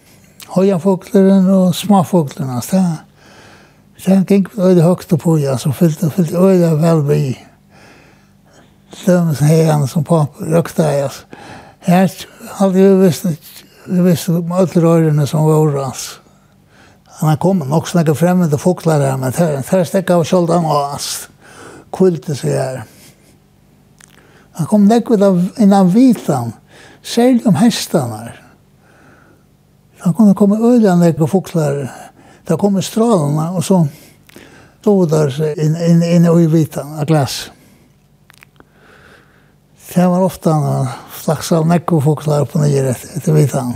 høyafokleren 0.52 1.46
og 1.50 1.74
smafokleren, 1.74 2.50
altså 2.56 2.82
Så 3.98 4.10
det 4.10 4.26
gikk 4.26 4.58
øyne 4.58 4.82
høyde 4.82 5.16
på, 5.16 5.36
ja, 5.36 5.56
så 5.56 5.72
fyllte 5.72 6.10
fyllte 6.10 6.36
øyne 6.36 6.82
vel 6.82 7.08
vi. 7.08 7.38
Dømes 9.06 9.38
heian 9.38 9.86
som 9.86 10.04
pap 10.04 10.36
røkta, 10.40 10.82
altså. 10.82 11.24
Her 11.80 12.08
hadde 12.58 12.74
vi 12.74 13.06
visst, 13.06 13.26
vi 13.86 14.02
visst 14.02 14.28
om 14.28 14.52
alle 14.52 14.84
røyrene 14.84 15.26
som 15.26 15.46
var 15.46 15.54
over, 15.54 15.84
altså. 15.84 16.20
Han 17.20 17.36
kom 17.38 17.56
nok 17.56 17.88
snakke 17.88 18.14
fremmede 18.14 18.58
fokler 18.58 19.00
her, 19.00 19.16
men 19.16 19.32
her, 19.32 19.62
her 19.70 19.84
stekka 19.84 20.14
av 20.14 20.24
kjoldan 20.24 20.64
og, 20.64 20.92
altså, 20.92 21.28
kvilte 21.92 22.36
seg 22.36 22.52
her. 22.52 22.72
Ja. 22.82 22.97
Han 24.58 24.66
kom 24.66 24.88
nekk 24.90 25.10
av 25.22 25.38
innan 25.62 25.90
vitan, 25.94 26.52
særlig 27.02 27.46
om 27.46 27.54
hestanar. 27.54 28.34
Han 30.02 30.14
kunne 30.14 30.34
komme 30.34 30.58
øyla 30.58 30.96
nekk 30.98 31.22
og 31.22 31.30
fuklar, 31.30 31.84
da 32.46 32.56
kom 32.58 32.80
strålene, 32.82 33.50
og 33.54 33.64
så 33.64 33.84
stod 34.88 35.10
der 35.12 35.34
inn, 35.60 35.76
inn, 35.76 36.02
inn 36.02 36.26
i 36.26 36.46
vitan 36.48 36.94
av 36.96 37.06
glass. 37.06 37.50
Det 39.92 40.06
var 40.06 40.22
ofta 40.24 40.52
han 40.52 40.88
slags 41.22 41.52
av 41.52 41.66
nekk 41.68 41.92
og 41.98 42.04
fuklar 42.06 42.46
på 42.48 42.62
nyer 42.62 42.90
etter, 42.94 43.32
vitan. 43.36 43.74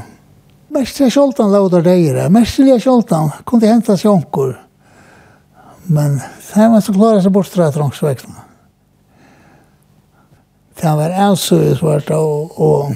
Mest 0.72 0.97
Mestliga 0.99 1.11
kjoltan 1.12 1.53
lå 1.53 1.68
der 1.68 1.85
mest 1.85 2.33
mestliga 2.33 2.78
kjoltan 2.80 3.30
kunne 3.45 3.68
henta 3.68 3.97
sjonkor. 3.97 4.57
Men 5.85 6.20
det 6.55 6.68
var 6.68 6.80
så 6.80 6.95
klara 6.97 7.20
seg 7.22 7.33
bortstrat 7.33 7.76
langsveksna. 7.76 8.41
Det 10.83 10.91
var 10.99 11.12
ensøy 11.14 11.76
svart 11.78 12.09
og, 12.11 12.61
og 12.61 12.95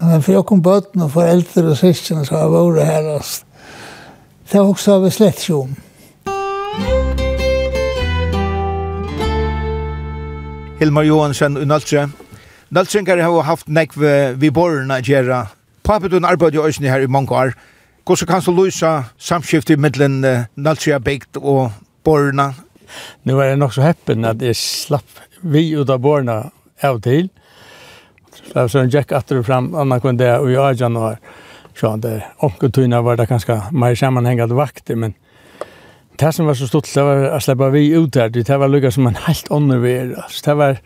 Men 0.00 0.22
for 0.22 0.32
jeg 0.34 0.44
kom 0.44 0.60
bøtten 0.62 1.00
og 1.02 1.14
foreldre 1.14 1.70
og 1.72 1.78
søskene 1.80 2.26
så 2.28 2.36
har 2.36 2.50
vært 2.52 2.84
her. 2.84 3.06
Altså. 3.16 3.44
Det 4.52 4.60
var 4.60 4.68
også 4.68 4.98
vi 5.00 5.10
slett 5.10 5.40
ikke 5.42 5.54
om. 5.56 5.72
Hilmar 10.78 11.08
Johansen 11.08 11.56
og 11.56 11.66
Naltre. 11.66 12.04
Naltrengar 12.70 13.22
har 13.24 13.42
haft 13.48 13.68
nekv 13.68 14.04
vi 14.38 14.50
borna 14.50 15.00
gjerra. 15.00 15.46
Papet 15.84 16.12
hun 16.12 16.28
arbeid 16.28 16.54
i 16.54 16.60
Øysni 16.62 16.92
her 16.92 17.00
i 17.00 17.06
mange 17.06 17.32
år. 17.32 17.56
Hvordan 18.04 18.26
kan 18.28 18.44
du 18.44 18.52
løse 18.60 18.92
samskiftet 19.18 19.80
mellom 19.80 20.20
Naltrengar 20.56 20.98
bygd 20.98 21.40
og 21.40 21.72
borna? 22.04 22.52
Nu 23.24 23.40
var 23.40 23.44
jeg 23.44 23.56
nok 23.56 23.72
så 23.72 23.82
heppen 23.88 24.24
at 24.24 24.42
jeg 24.42 24.56
slapp 24.56 25.27
vi 25.40 25.70
ut 25.70 25.90
av 25.90 26.00
borna 26.00 26.50
av 26.82 27.00
til. 27.02 27.28
Så 28.54 28.78
han 28.78 28.90
gikk 28.90 29.12
atter 29.12 29.42
fram 29.42 29.74
annan 29.74 30.00
kun 30.00 30.18
det 30.18 30.30
og 30.38 30.50
i 30.50 30.58
Arjan 30.60 30.96
og 30.96 31.16
så 31.78 31.96
det 31.96 32.22
onkeltuna 32.42 33.02
var 33.02 33.16
det 33.16 33.28
ganske 33.30 33.62
mer 33.72 33.94
sammanhängande 33.94 34.54
vakter, 34.54 34.96
men 34.96 35.14
det 36.18 36.32
som 36.32 36.46
var 36.46 36.54
så 36.54 36.66
stort 36.66 36.94
det 36.94 37.02
var 37.02 37.16
att 37.16 37.42
släppa 37.42 37.68
vi 37.68 37.88
ut 37.94 38.12
där, 38.12 38.28
det 38.28 38.56
var 38.56 38.68
lukka 38.68 38.90
som 38.90 39.06
en 39.06 39.14
helt 39.14 39.50
annan 39.50 39.82
värld. 39.82 40.16
Det 40.44 40.54
var, 40.54 40.78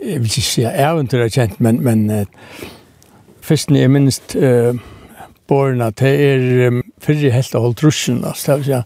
jeg 0.00 0.20
vil 0.20 0.30
ikke 0.30 0.42
si 0.42 0.64
äventyr 0.64 1.20
er 1.20 1.28
kjent, 1.28 1.60
men, 1.60 1.82
men 1.84 2.26
først 3.40 3.70
når 3.70 3.80
jeg 3.80 3.90
minst 3.90 4.36
uh, 4.36 4.78
borna, 5.48 5.90
det 5.90 6.14
er 6.24 6.68
um, 6.68 6.82
fyrre 7.02 7.30
helt 7.30 7.54
og 7.54 7.62
holdt 7.62 7.84
russen, 7.84 8.22
det 8.22 8.56
vil 8.56 8.64
si, 8.64 8.80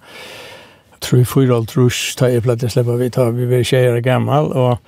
tror 1.02 1.18
jeg 1.18 1.26
fyra 1.26 1.56
alt 1.56 1.76
rush, 1.76 2.14
da 2.20 2.30
jeg 2.30 2.42
plats 2.42 2.62
jeg 2.62 2.74
slipper 2.74 3.00
vi 3.00 3.10
ta, 3.12 3.28
vi 3.34 3.46
vill 3.50 3.64
tjejer 3.66 4.00
gammal, 4.00 4.52
och 4.52 4.78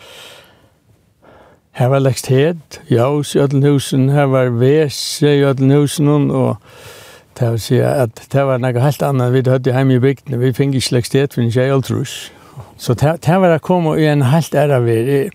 her 1.72 1.88
var 1.88 1.98
lekst 1.98 2.26
hed, 2.26 2.60
jaus 2.90 3.34
i 3.34 3.38
Ødelhusen, 3.38 4.08
her 4.08 4.24
var 4.30 4.48
ves 4.48 5.22
i 5.22 5.42
Ødelhusen, 5.42 6.30
og 6.30 6.56
det 7.38 7.50
vil 7.50 7.60
si 7.60 7.78
at 7.82 8.20
det 8.32 8.46
var 8.46 8.62
noe 8.62 8.80
helt 8.80 9.02
annet, 9.02 9.32
vi 9.34 9.42
hadde 9.46 9.72
hjemme 9.74 9.96
i 9.96 10.02
bygden, 10.02 10.40
vi 10.40 10.52
fikk 10.54 10.74
ikke 10.78 10.94
lekst 10.98 11.18
hed, 11.18 11.34
vi 11.36 11.50
tjejer 11.50 11.74
alt 11.74 11.90
rush. 11.90 12.30
Så 12.78 12.94
det 12.94 13.18
var 13.26 13.50
det 13.50 13.62
kom 13.62 13.86
i 13.98 14.06
en 14.06 14.22
helt 14.22 14.54
æra 14.54 14.78
vi, 14.84 15.30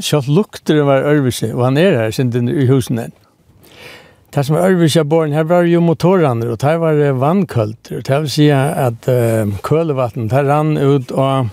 så 0.00 0.22
lukter 0.28 0.74
det 0.74 0.86
var 0.86 1.04
ørvise, 1.04 1.54
og 1.54 1.64
han 1.64 1.76
er 1.76 1.98
her, 1.98 2.10
sindin 2.10 2.48
i 2.48 2.66
husen 2.66 2.98
enn. 2.98 3.12
Det 4.34 4.42
som 4.42 4.56
er 4.58 4.72
øvrigt 4.72 4.96
av 4.98 5.04
båren, 5.06 5.32
her 5.32 5.44
var 5.46 5.62
jo 5.62 5.78
motorene, 5.78 6.48
og 6.50 6.58
det 6.58 6.72
var 6.82 6.96
vannkølter. 7.22 8.00
Det 8.02 8.16
vil 8.24 8.30
si 8.32 8.48
at 8.50 9.06
uh, 9.06 9.52
kølevatten, 9.62 10.26
det 10.26 10.40
rann 10.48 10.72
ut 10.74 11.12
og 11.14 11.52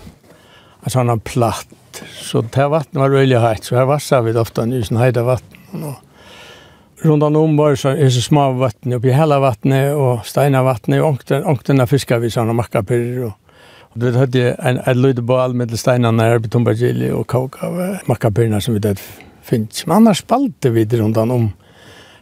en 0.82 0.90
sånn 0.90 1.12
platt. 1.22 1.70
Så 2.10 2.42
det 2.42 2.66
vattnet 2.72 2.98
var 2.98 3.14
veldig 3.14 3.38
høyt, 3.38 3.68
så 3.68 3.78
her 3.78 3.86
vasset 3.86 4.26
vi 4.26 4.34
ofte 4.34 4.66
i 4.66 4.82
sånn 4.82 4.98
høyde 4.98 5.22
vatten. 5.28 5.86
Og 5.92 7.06
rundt 7.06 7.28
om 7.30 7.56
var 7.60 7.78
så 7.78 7.94
er 7.94 8.10
så 8.10 8.24
små 8.24 8.48
vatten, 8.58 8.98
oppi 8.98 9.14
hele 9.14 9.38
vattnet 9.38 9.94
og 9.94 10.26
steina 10.26 10.64
vattnet, 10.66 11.06
og 11.06 11.22
ångtene 11.54 11.86
fiskar 11.86 12.18
vi 12.18 12.34
sånne 12.34 12.50
og 12.50 12.64
makkapyrer. 12.64 13.28
Og, 13.28 13.56
og 13.92 14.02
det 14.02 14.16
hadde 14.18 14.46
jeg 14.48 14.58
en, 14.58 14.82
en 14.82 15.02
lydball 15.06 15.54
med 15.54 15.78
steinene 15.78 16.32
her 16.32 16.42
på 16.42 16.50
Tombagili 16.50 17.14
og 17.14 17.28
kåk 17.30 17.62
av 17.62 17.82
makkapyrene 18.10 18.58
som 18.58 18.74
vi 18.74 18.82
hadde 18.82 18.98
finnes. 19.46 19.86
Men 19.86 20.00
annars 20.00 20.26
spalte 20.26 20.74
vi 20.74 20.82
det 20.82 20.98
rundt 20.98 21.22
om 21.22 21.52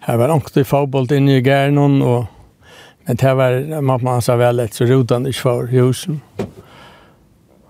här 0.01 0.17
var 0.17 0.29
också 0.29 0.61
i 0.61 0.65
inne 1.17 1.37
i 1.37 1.41
Gärnon 1.41 2.03
och 2.03 2.25
men 3.05 3.17
det 3.17 3.35
var 3.35 3.81
mamma 3.81 4.21
sa 4.21 4.37
vel 4.37 4.61
et 4.61 4.75
så 4.75 4.85
rodan 4.85 5.27
i 5.27 5.33
för 5.33 5.67
husen. 5.67 6.21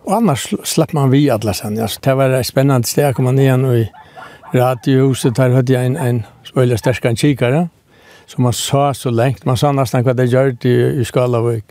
Og 0.04 0.12
annars 0.16 0.54
slapp 0.64 0.92
man 0.92 1.10
vi 1.10 1.30
alla 1.30 1.54
sen. 1.54 1.76
Ja. 1.76 1.88
det 2.00 2.14
var 2.14 2.30
et 2.30 2.46
spännande 2.46 2.88
sted 2.88 3.10
å 3.10 3.14
komme 3.14 3.32
ned 3.32 3.64
i 3.76 3.90
radiohuset 4.52 5.36
där 5.36 5.50
hadde 5.50 5.72
jag 5.72 5.86
en 5.86 5.96
en 5.96 6.22
veldig 6.54 6.78
sterk 6.78 7.04
en 7.04 7.16
kikare 7.16 7.68
som 8.26 8.42
man 8.42 8.52
sa 8.52 8.94
så 8.94 9.10
lengt. 9.10 9.44
Man 9.44 9.56
sa 9.56 9.72
nästan 9.72 10.02
vad 10.02 10.16
det 10.16 10.24
gör 10.24 10.66
i, 10.66 11.00
i 11.00 11.04
Skalavøk. 11.04 11.64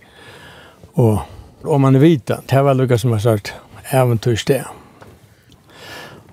Och 0.93 1.19
om 1.63 1.81
man 1.81 1.95
är 1.95 1.99
vita, 1.99 2.41
det 2.45 2.61
var 2.61 2.73
lika 2.73 2.97
som 2.97 3.11
har 3.11 3.19
sagt, 3.19 3.53
äventyrssteg. 3.91 4.63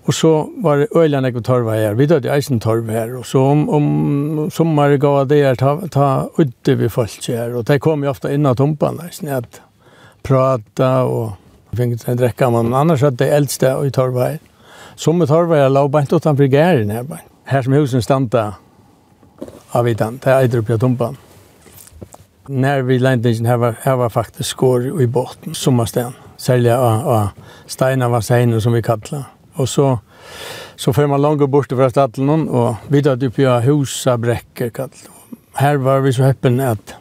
Og 0.06 0.14
så 0.14 0.48
var 0.62 0.76
det 0.76 0.86
øyla 0.94 1.20
nekve 1.20 1.42
torva 1.42 1.74
her. 1.74 1.94
Vi 1.98 2.06
døde 2.06 2.30
eisen 2.30 2.60
torva 2.62 2.92
her. 2.92 3.16
Og 3.18 3.26
så 3.26 3.40
om, 3.42 3.68
om 3.68 4.50
sommer 4.50 4.96
gav 5.02 5.24
det 5.28 5.42
her, 5.42 5.58
ta, 5.58 5.74
ta 5.90 6.10
utte 6.38 6.76
vi 6.78 6.88
folk 6.88 7.26
her. 7.26 7.56
Og 7.58 7.66
det 7.66 7.80
kom 7.82 8.04
jo 8.04 8.12
ofte 8.14 8.30
inn 8.30 8.46
av 8.46 8.54
tumpan 8.60 9.00
eisen. 9.02 9.28
At 9.28 9.60
prata 10.22 10.92
og 11.10 11.34
finket 11.74 12.06
en 12.06 12.20
drekka. 12.22 12.50
Men 12.54 12.74
annars 12.74 13.02
hadde 13.02 13.24
det 13.24 13.32
eldste 13.34 13.74
i 13.82 13.90
torva 13.90 14.30
her. 14.30 14.38
i 14.94 15.26
torva 15.26 15.56
her 15.64 15.68
la 15.68 15.86
bant 15.88 16.12
utanfor 16.12 16.46
gæren 16.46 16.90
her. 16.90 17.02
Bant. 17.02 17.26
Her 17.46 17.62
som 17.62 17.72
husen 17.72 18.02
standa 18.02 18.52
av 19.72 19.84
vidan. 19.84 20.20
Det 20.22 20.32
eider 20.32 20.62
oppi 20.62 20.72
av 20.72 20.78
tumpan. 20.78 21.16
När 22.48 22.82
vi 22.82 22.98
landningen 22.98 23.46
här 23.46 23.56
var, 23.56 23.74
här 23.80 23.96
var 23.96 24.08
faktiskt 24.08 24.48
skår 24.48 25.02
i 25.02 25.06
botten, 25.06 25.54
sommarsten. 25.54 26.12
Sälja 26.36 26.78
av, 26.78 27.08
av 27.08 27.28
stenar 27.66 28.08
var 28.08 28.60
som 28.60 28.72
vi 28.72 28.82
kallar 28.82 29.35
Og 29.56 29.68
så, 29.68 29.96
så 30.76 30.92
får 30.92 31.06
man 31.08 31.22
långt 31.22 31.50
bort 31.50 31.72
fra 31.72 31.88
staten, 31.90 32.28
og 32.48 32.76
videre 32.88 33.16
til 33.16 33.30
på 33.30 34.16
bräcke 34.16 34.70
kallt. 34.70 35.10
Här 35.56 35.76
var 35.76 36.00
vi 36.00 36.12
så 36.12 36.22
heppen 36.22 36.60
att 36.60 36.94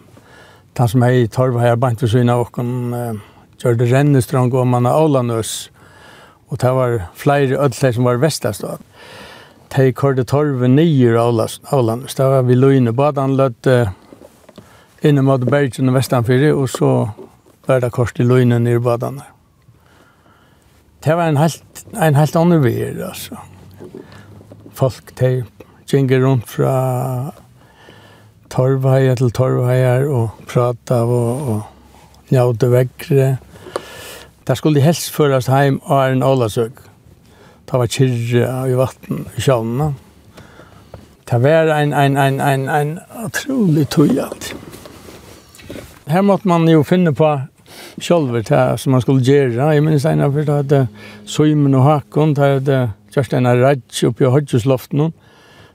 han 0.78 0.89
som 0.89 1.03
i 1.03 1.28
torva 1.28 1.60
här 1.60 1.76
bant 1.76 1.99
for 1.99 2.08
syna 2.08 2.38
og 2.38 2.56
han 2.56 2.93
uh, 2.93 3.18
gjør 3.60 3.76
det 3.76 3.89
rennestrang 3.91 4.53
og 4.53 4.68
man 4.68 4.88
av 4.88 5.03
Ålanøs. 5.03 5.70
Og 6.47 6.60
det 6.62 6.72
var 6.72 6.95
flere 7.16 7.60
ødler 7.60 7.91
som 7.91 8.08
var 8.08 8.22
vestast 8.24 8.64
da. 8.64 8.78
De 9.76 9.91
kørte 9.91 10.24
torve 10.24 10.68
nyer 10.68 11.20
av 11.20 11.36
Ålanøs. 11.76 12.16
Det 12.16 12.26
var 12.32 12.47
vi 12.47 12.56
løgne 12.56 12.95
badan 12.95 13.36
løtt 13.36 13.68
uh, 13.68 13.91
inne 15.03 15.22
mot 15.22 15.43
Bergen 15.43 15.91
og 15.91 15.99
Vestanfyrir, 15.99 16.56
og 16.56 16.70
så 16.70 17.10
var 17.68 17.84
det 17.84 17.91
kors 17.91 18.14
til 18.16 18.32
løgne 18.32 18.60
nere 18.60 18.80
badan 18.80 19.20
her 19.20 19.34
det 21.04 21.18
var 21.18 21.28
en 21.30 21.38
helt, 21.38 21.86
en 22.02 22.16
helt 22.16 22.36
annen 22.36 22.64
vir, 22.64 22.98
altså. 23.08 23.38
Folk, 24.76 25.12
de 25.20 25.43
gjenger 25.88 26.24
rundt 26.26 26.50
fra 26.50 26.76
torvheier 28.52 29.16
til 29.20 29.32
torvheier 29.36 30.08
og 30.10 30.30
prata 30.50 31.04
og, 31.04 31.48
og 31.52 32.32
njaude 32.32 32.72
vekkere. 32.72 33.36
Der 34.48 34.54
skulle 34.54 34.80
de 34.80 34.86
helst 34.86 35.12
førast 35.12 35.50
heim 35.50 35.82
av 35.86 36.12
en 36.12 36.24
ålasøk. 36.24 36.82
Det 37.66 37.80
var 37.80 37.89
kyrre 37.89 38.50
i 38.70 38.78
vatten 38.78 39.26
i 39.38 39.41
sjånene. 39.41 39.93
Det 41.26 41.41
var 41.41 41.72
en, 41.74 41.93
en, 41.93 42.18
en, 42.18 42.41
en, 42.41 42.70
en 42.70 43.00
utrolig 43.26 43.88
tøy 43.89 44.20
alt. 44.22 44.54
Her 46.08 46.22
måtte 46.22 46.48
man 46.48 46.68
jo 46.70 46.84
finne 46.86 47.14
på 47.18 47.32
själva 48.02 48.41
til 48.41 48.78
som 48.78 48.91
man 48.91 49.02
skulle 49.02 49.24
gjøre. 49.24 49.74
Jeg 49.74 49.84
minns 49.84 50.06
en 50.06 50.22
av 50.22 50.34
det 50.34 50.50
hade 50.50 50.88
Søymen 51.26 51.76
og 51.76 51.84
Hakon, 51.84 52.36
det 52.36 52.43
hade 52.43 52.91
Kerstin 53.14 53.46
Arrach 53.46 54.04
oppi 54.04 54.24
i 54.24 54.28
Hodgesloften. 54.28 55.14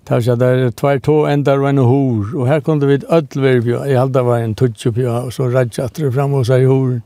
Det 0.08 0.16
var 0.16 0.20
så 0.20 0.34
der 0.34 0.70
tvær 0.70 0.98
to 0.98 1.26
ändar 1.26 1.58
och 1.58 1.68
en 1.68 1.78
hor. 1.78 2.36
Och 2.36 2.46
här 2.46 2.60
kunde 2.60 2.86
vi 2.86 2.94
ett 2.94 3.04
ödlverv. 3.10 3.68
Jag 3.68 4.00
hade 4.00 4.22
var 4.22 4.38
en 4.38 4.54
touch 4.54 4.86
uppe 4.86 5.08
og 5.08 5.32
så 5.32 5.48
Raj 5.48 5.70
at 5.78 5.94
det 5.94 6.12
fram 6.12 6.34
och 6.34 6.46
så 6.46 6.56
i 6.56 6.64
hor. 6.64 7.00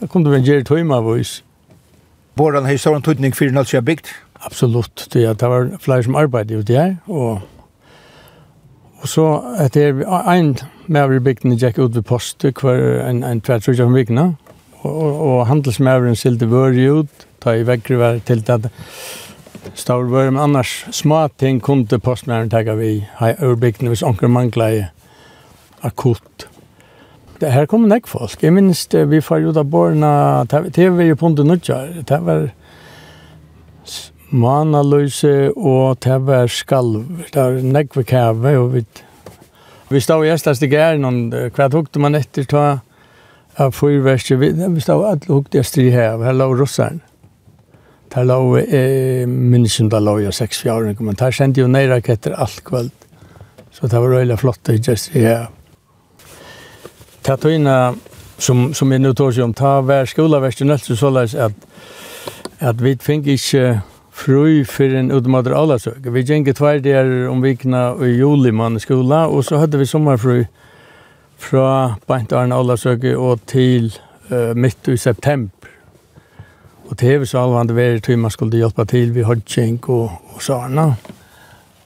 Där 0.00 0.06
kunde 0.06 0.30
vi 0.30 0.38
göra 0.38 0.64
tumma 0.64 1.00
vois. 1.00 1.42
Våran 2.34 2.64
har 2.64 2.76
stor 2.76 3.00
tutning 3.00 3.32
för 3.32 3.50
något 3.50 3.72
jag 3.72 3.84
bygd? 3.84 4.06
Absolutt. 4.32 5.08
Det 5.12 5.20
jag 5.20 5.36
det 5.36 5.48
var 5.48 5.70
flere 5.80 6.02
som 6.02 6.14
arbeidde 6.14 6.54
ute 6.54 6.72
her. 6.72 6.96
Og, 7.06 7.40
og 9.00 9.08
så 9.08 9.42
etter 9.60 10.04
en 10.32 10.56
Mæver 10.86 11.16
i 11.16 11.22
bygden 11.22 11.56
gikk 11.58 11.78
ut 11.82 11.96
ved 11.96 12.04
postet 12.06 12.60
hver 12.62 13.08
en, 13.08 13.24
en 13.26 13.40
tvær 13.40 13.58
trutja 13.58 13.86
om 13.88 13.94
vikna, 13.94 14.28
og, 14.82 14.92
og, 14.92 15.20
og 15.28 15.46
handelsmæveren 15.50 16.18
silte 16.18 16.46
vøri 16.50 16.86
ut, 16.90 17.26
ta 17.42 17.56
i 17.56 17.66
vekkere 17.66 17.98
vær 17.98 18.20
til 18.26 18.44
det 18.46 18.70
stavr 19.74 20.06
vøri, 20.10 20.30
men 20.30 20.42
annars 20.42 20.84
små 20.94 21.26
ting 21.38 21.60
kunne 21.62 21.98
postmæveren 21.98 22.50
tega 22.50 22.76
vi 22.78 22.92
i 23.02 23.54
bygden 23.60 23.90
hvis 23.90 24.04
onker 24.06 24.30
mangla 24.30 24.68
i 24.72 24.84
akutt. 25.82 26.46
Det 27.40 27.52
her 27.52 27.66
kom 27.68 27.88
nek 27.88 28.06
folk. 28.08 28.42
Jeg 28.42 28.54
minns 28.56 28.86
det, 28.86 29.10
vi 29.10 29.20
far 29.20 29.44
ut 29.44 29.58
av 29.60 29.66
borna, 29.68 30.44
det 30.48 30.86
var 30.92 31.04
jo 31.04 31.18
punde 31.20 31.44
nudja, 31.44 31.82
det 32.08 32.20
var 32.24 32.48
manaløse 34.30 35.52
og 35.56 35.98
det 36.04 36.16
var 36.26 36.48
skalv, 36.50 37.04
det 37.34 37.42
var 37.42 37.60
nek 37.62 37.96
vi 37.96 38.06
kæve 38.08 38.56
og 38.58 38.72
vi 38.74 38.84
Vi 39.88 40.00
stod 40.00 40.26
i 40.26 40.28
ästast 40.28 40.62
i 40.62 40.66
gärn 40.66 41.04
och 41.04 41.54
kvart 41.54 41.72
hukte 41.72 41.98
man 41.98 42.14
efter 42.14 42.44
ta 42.44 42.78
av 43.54 43.70
fyrverste? 43.70 44.36
Vi 44.36 44.66
vi 44.68 44.80
stod 44.80 45.04
alla 45.04 45.20
hukte 45.26 45.58
ästast 45.58 45.78
i 45.78 45.90
här. 45.90 46.18
Här 46.18 46.32
låg 46.32 46.60
russaren. 46.60 47.00
Där 48.14 48.24
låg 48.24 48.58
eh, 48.58 49.26
minnesen 49.26 49.88
där 49.88 50.00
låg 50.00 50.22
jag 50.22 50.34
sex 50.34 50.58
fjärden. 50.58 50.96
Men 51.00 51.14
där 51.14 51.30
kände 51.30 51.60
jag 51.60 51.70
nej 51.70 51.88
raketter 51.88 52.30
allt 52.30 52.64
kväll. 52.64 52.90
Så 53.70 53.86
det 53.86 53.98
var 53.98 54.08
röjla 54.08 54.36
flott 54.36 54.68
i 54.68 54.74
ästast 54.74 55.16
i 55.16 55.24
här. 55.24 55.46
Tatoina 57.22 57.94
som 58.38 58.74
som 58.74 58.92
är 58.92 58.98
nu 58.98 59.14
tar 59.14 59.32
sig 59.32 59.42
om 59.42 59.54
ta 59.54 59.80
vär 59.80 60.06
skola 60.06 60.40
värst 60.40 60.60
nöts 60.60 60.98
så 60.98 61.10
läs 61.10 61.34
att 61.34 61.52
att 62.58 62.80
vi 62.80 62.98
fick 62.98 63.26
inte 63.26 63.80
fru 64.16 64.64
för 64.64 64.94
en 64.94 65.10
utmatter 65.10 65.50
alla 65.50 65.78
så. 65.78 65.90
Vi 65.96 66.20
gick 66.20 66.56
två 66.56 66.66
där 66.78 67.28
om 67.28 67.42
vikna 67.42 67.96
i 68.02 68.06
juli 68.06 68.52
man 68.52 68.76
i 68.76 68.80
skola 68.80 69.26
och 69.26 69.44
så 69.44 69.56
hade 69.56 69.78
vi 69.78 69.86
sommarfru 69.86 70.46
från 71.38 71.94
Bantarn 72.06 72.52
alla 72.52 72.76
så 72.76 73.16
och 73.18 73.46
till 73.46 73.92
uh, 74.32 74.54
mitt 74.54 74.88
i 74.88 74.98
september. 74.98 75.70
Och 76.88 76.96
det 76.96 77.14
är 77.14 77.24
så 77.24 77.38
allvarande 77.38 77.74
väder 77.74 78.02
hur 78.06 78.16
man 78.16 78.30
skulle 78.30 78.56
hjälpa 78.56 78.84
till 78.84 79.12
vid 79.12 79.24
hodging 79.24 79.78
och, 79.86 80.10
och 80.34 80.42
sådana. 80.42 80.96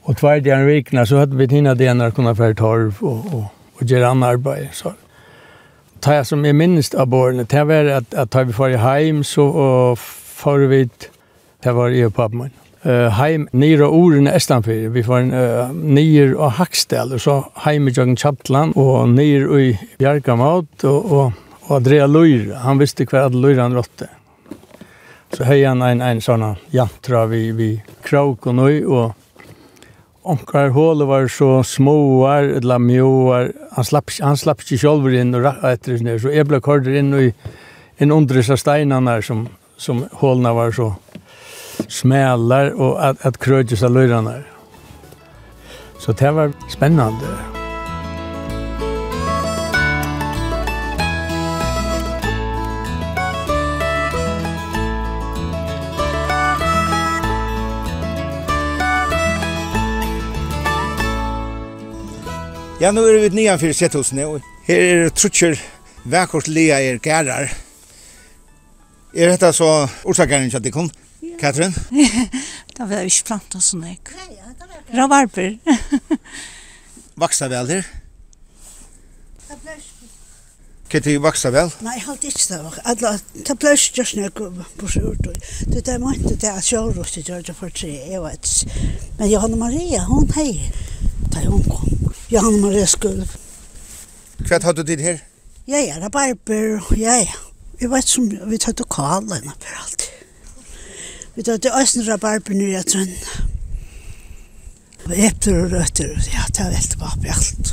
Och 0.01 0.17
två 0.17 0.27
där 0.27 0.65
vikna 0.65 1.05
så 1.05 1.17
hade 1.17 1.35
vi 1.35 1.47
tina 1.47 1.75
det 1.75 1.93
när 1.93 2.11
kunna 2.11 2.35
för 2.35 2.53
torv 2.53 2.95
och, 2.99 3.25
och, 3.33 3.43
och 3.75 3.83
göra 3.83 4.07
annan 4.07 4.29
arbete. 4.29 4.69
Så 4.73 4.93
det 5.99 6.25
som 6.25 6.45
är 6.45 6.53
minst 6.53 6.93
av 6.93 7.07
borgarna, 7.07 7.43
det 7.43 7.63
var 7.63 7.85
att, 7.85 8.13
att 8.13 8.31
tar 8.31 8.43
vi 8.43 8.53
för 8.53 8.69
hem 8.69 9.23
så 9.23 9.47
och 9.47 9.99
får 9.99 10.59
vi 10.59 10.81
ett 10.81 11.09
Det 11.61 11.73
var 11.77 11.93
i 11.93 12.03
og 12.05 12.13
pappa 12.17 12.43
min. 12.43 12.53
Uh, 12.81 13.11
heim 13.13 13.45
nere 13.53 13.85
åren 13.85 14.25
i 14.25 14.33
Estlandfyrir. 14.33 14.89
Vi 14.95 15.03
var 15.05 15.27
uh, 15.29 15.69
nere 15.69 16.33
og 16.33 16.55
Hakstel, 16.57 17.13
og 17.13 17.21
så 17.21 17.35
heim 17.67 17.85
i 17.85 17.93
Jørgen 17.93 18.17
Kjaptland, 18.17 18.73
og 18.73 19.11
nere 19.13 19.59
i 19.61 19.67
Bjergamot, 19.99 20.71
og, 20.89 21.11
og, 21.11 21.43
og 21.67 21.75
Andrea 21.77 22.07
Løyr. 22.09 22.55
Han 22.63 22.81
visste 22.81 23.05
hver 23.05 23.29
at 23.29 23.37
Løyr 23.37 23.61
han 23.61 23.77
råtte. 23.77 24.09
Så 25.31 25.45
hei 25.47 25.61
han 25.61 25.83
en, 25.85 26.01
en 26.01 26.23
sånn 26.25 26.43
jantra 26.73 27.27
vi, 27.29 27.51
vi 27.55 27.69
krauk 28.03 28.49
og 28.49 28.57
nøy, 28.57 28.81
og 28.83 29.11
Onkar 30.21 30.69
hålet 30.69 31.07
var 31.09 31.27
så 31.33 31.63
småar, 31.65 32.43
eller 32.59 32.77
mjåar. 32.79 33.47
Han 33.73 33.85
slapp, 33.85 34.11
han 34.21 34.37
slapp 34.37 34.61
ikke 34.61 34.77
sjolver 34.83 35.15
inn 35.17 35.33
og 35.33 35.47
rakka 35.47 35.71
etter 35.73 35.97
sin 35.97 36.11
Så 36.21 36.29
jeg 36.29 36.45
ble 36.45 36.59
kordet 36.61 36.99
inn, 36.99 37.09
i, 37.17 37.31
en 37.97 38.13
undres 38.13 38.49
av 38.53 38.59
steinene 38.61 39.15
som, 39.25 39.47
som 39.81 40.03
hålene 40.21 40.53
var 40.53 40.75
så 40.77 40.91
smälar 41.87 42.71
och 42.71 43.05
att, 43.09 43.25
att 43.25 43.37
kröja 43.37 43.75
sig 43.77 43.89
lörarna. 43.89 44.43
Så 45.99 46.11
det 46.11 46.31
var 46.31 46.51
spännande. 46.69 47.27
Ja, 62.81 62.91
nu 62.91 63.01
er 63.01 63.19
vi 63.19 63.29
nedanför 63.29 63.73
setthusene, 63.77 64.23
og 64.25 64.41
her 64.65 64.79
er 64.81 65.09
trutcher 65.13 65.59
vekkort 66.09 66.47
lia 66.49 66.79
er 66.81 66.97
gærar. 66.97 67.51
Er 69.13 69.29
dette 69.29 69.51
så 69.53 69.87
orsakaren 70.03 70.71
kom? 70.73 70.89
Katrin? 71.41 71.73
det 72.77 72.85
var 72.89 73.07
ikke 73.07 73.31
planta 73.31 73.61
sånn 73.63 73.87
ek. 73.89 74.13
Ravarper. 74.93 75.57
Vaksa 77.21 77.49
vel 77.51 77.73
her? 77.73 77.89
Det. 79.49 79.79
Kan 80.91 81.01
du 81.05 81.11
vaksa 81.23 81.49
vel? 81.55 81.69
Nei, 81.85 81.93
jeg 81.95 82.03
halte 82.03 82.27
ikke 82.27 82.45
det. 82.51 82.79
Alla, 82.91 83.11
det 83.47 83.55
ble 83.59 83.71
ikke 83.77 84.01
just 84.01 84.17
når 84.19 84.33
på 84.35 84.89
surt. 84.91 85.29
Det 85.71 85.81
er 85.87 86.01
mye 86.03 86.19
til 86.19 86.35
at 86.35 86.43
jeg 86.43 86.79
har 86.81 87.11
til 87.13 87.23
Georgia 87.23 87.55
for 87.55 87.71
tre, 87.71 87.91
jeg 88.11 88.21
vet. 88.21 88.51
Men 89.19 89.31
Johanna 89.31 89.59
Maria, 89.61 90.01
hon 90.09 90.27
hei, 90.35 90.71
da 91.31 91.45
hun 91.47 91.63
kom. 91.63 92.11
Johanna 92.31 92.59
Maria 92.65 92.85
skulle. 92.85 93.27
Hva 94.43 94.59
hadde 94.59 94.83
du 94.83 94.91
dit 94.91 94.99
her? 94.99 95.23
Ja, 95.67 95.79
ja, 95.79 95.95
rabarber, 96.03 96.83
ja, 96.97 97.15
ja. 97.23 97.39
Jeg 97.79 97.89
vet 97.89 98.11
som 98.11 98.27
vi 98.27 98.59
tar 98.59 98.75
til 98.75 98.85
kallet 98.91 99.39
henne 99.39 99.55
for 99.63 99.83
alltid. 99.85 100.11
Vi 101.35 101.43
tar 101.47 101.57
til 101.63 101.71
Østen 101.79 102.03
rabarber 102.07 102.57
nere 102.59 102.81
i 102.81 102.87
Trønn. 102.87 103.13
epler 105.11 105.63
og 105.63 105.71
røtter, 105.71 106.11
ja, 106.33 106.43
det 106.51 106.59
er 106.59 106.73
veldig 106.73 106.97
bra 106.99 107.11
på 107.21 107.31
alt. 107.31 107.71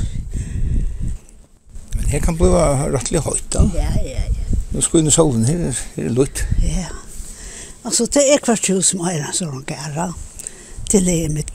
Men 1.95 2.07
her 2.13 2.23
kan 2.23 2.37
bli 2.39 2.47
rettelig 2.95 3.21
høyt 3.27 3.49
da. 3.53 3.65
Ja, 3.75 3.91
ja, 4.03 4.23
ja. 4.23 4.47
Nå 4.71 4.81
skal 4.81 4.97
vi 4.97 5.03
inn 5.03 5.11
i 5.11 5.13
solen 5.13 5.45
her, 5.49 5.83
her 5.95 6.07
er 6.07 6.15
lutt. 6.15 6.45
Ja. 6.63 6.87
Altså, 7.83 8.07
det 8.07 8.23
er 8.31 8.43
hvert 8.45 8.71
hus 8.71 8.93
som 8.93 9.03
er 9.07 9.19
en 9.19 9.35
sånn 9.35 9.63
gæra 9.67 10.11
til 10.89 11.05
det 11.05 11.19
med 11.35 11.48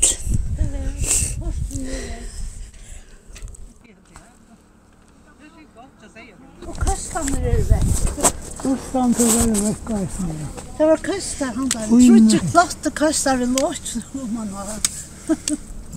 fram 8.95 9.14
til 9.16 9.26
å 9.26 9.34
være 9.34 9.61
vekk 9.64 9.90
av 9.90 10.03
eisen. 10.05 10.32
Det 10.78 10.86
var 10.90 11.01
køster, 11.03 11.53
han 11.57 11.68
der. 11.72 11.84
Jeg 11.90 12.09
tror 12.09 12.18
ikke 12.22 12.51
flotte 12.53 12.90
køster 13.03 13.38
vi 13.40 13.49
låt, 13.51 13.92
om 14.22 14.34
man 14.34 14.51
var. 14.55 15.38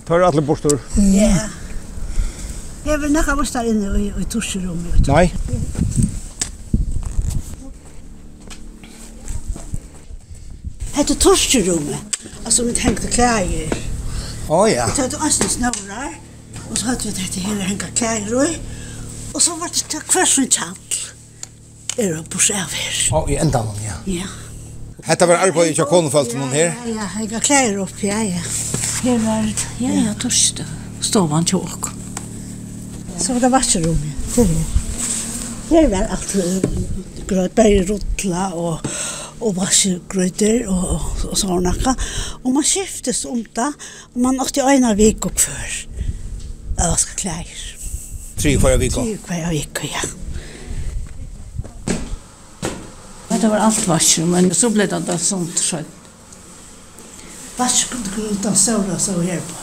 Tar 0.08 0.24
alle 0.26 0.42
borster? 0.42 0.78
Ja. 1.14 1.34
Jeg 2.86 3.00
vil 3.02 3.12
nekka 3.14 3.36
borster 3.38 3.68
inne 3.68 3.92
i, 4.00 4.08
i 4.10 4.26
torsjerommet. 4.32 5.10
Nei. 5.10 5.26
Hette 10.96 11.14
torsjerommet, 11.22 12.18
altså 12.44 12.64
mitt 12.66 12.80
hengte 12.82 13.10
klæger. 13.12 13.76
Å 14.50 14.64
ja. 14.66 14.88
Vi 14.88 14.96
tatt 14.98 15.14
oss 15.22 15.38
snøvrar, 15.54 16.16
og 16.66 16.74
så 16.80 16.90
hadde 16.90 17.06
vi 17.06 17.14
dette 17.20 17.44
her 17.44 17.62
hengt 17.68 17.86
klæger 17.94 18.48
i. 18.48 18.58
Og 19.36 19.44
så 19.44 19.54
var 19.60 19.70
det 19.70 20.02
hver 20.08 20.26
som 20.26 20.48
tjall 20.50 20.74
er 21.98 22.14
det 22.16 22.24
på 22.30 22.40
her. 22.48 22.98
Å, 23.12 23.24
i 23.28 23.38
enda 23.42 23.62
noen, 23.66 23.82
ja. 23.84 23.96
Ja. 24.06 24.28
Hetta 25.08 25.28
var 25.30 25.44
arbeid 25.46 25.72
ikke 25.72 25.86
konefølt 25.90 26.34
noen 26.38 26.54
her? 26.54 26.72
Ja, 26.86 26.94
ja, 27.02 27.08
jeg 27.22 27.32
har 27.34 27.44
klær 27.44 27.78
opp, 27.84 28.02
ja, 28.02 28.18
ja. 28.22 28.42
Her 29.04 29.20
var 29.24 29.46
det, 29.46 29.68
ja, 29.82 29.94
ja, 30.06 30.14
torste. 30.18 30.66
Stovan 31.00 31.46
tjåk. 31.46 31.92
Så 33.18 33.34
var 33.34 33.44
det 33.46 33.52
varsrommet, 33.54 34.26
til 34.34 34.50
her. 34.50 34.74
Her 35.68 35.88
var 35.92 36.12
alt 36.16 36.34
grøt, 37.28 37.54
bare 37.58 37.86
rotla 37.88 38.50
og 38.56 38.90
og 39.38 39.54
varsgrøyter 39.54 40.64
og, 40.66 40.84
og, 40.96 41.02
og 41.30 41.36
sånn 41.38 41.68
Og 41.68 42.48
man 42.54 42.66
skiftes 42.66 43.24
om 43.28 43.42
det, 43.42 43.68
og 44.14 44.22
man 44.24 44.40
åtte 44.42 44.64
øyne 44.66 44.94
vik 44.98 45.28
og 45.28 45.38
før. 45.38 45.76
Jeg 46.78 46.90
vasker 46.92 47.20
klær. 47.22 47.52
Tre 48.38 48.54
hver 48.58 48.78
vik 48.82 48.96
opp? 48.98 49.06
Tre 49.26 49.38
hver 49.38 49.52
vik 49.54 49.84
ja. 49.86 50.02
det 53.40 53.48
var 53.48 53.56
alt 53.56 53.86
varsel, 53.86 54.26
men 54.26 54.54
så 54.54 54.70
ble 54.70 54.86
det 54.86 55.00
da 55.06 55.18
sånt 55.18 55.60
skönt. 55.60 55.86
Varskelgrutan 57.56 58.56
sora 58.56 58.98
så 58.98 59.20
her 59.20 59.40
på. 59.40 59.54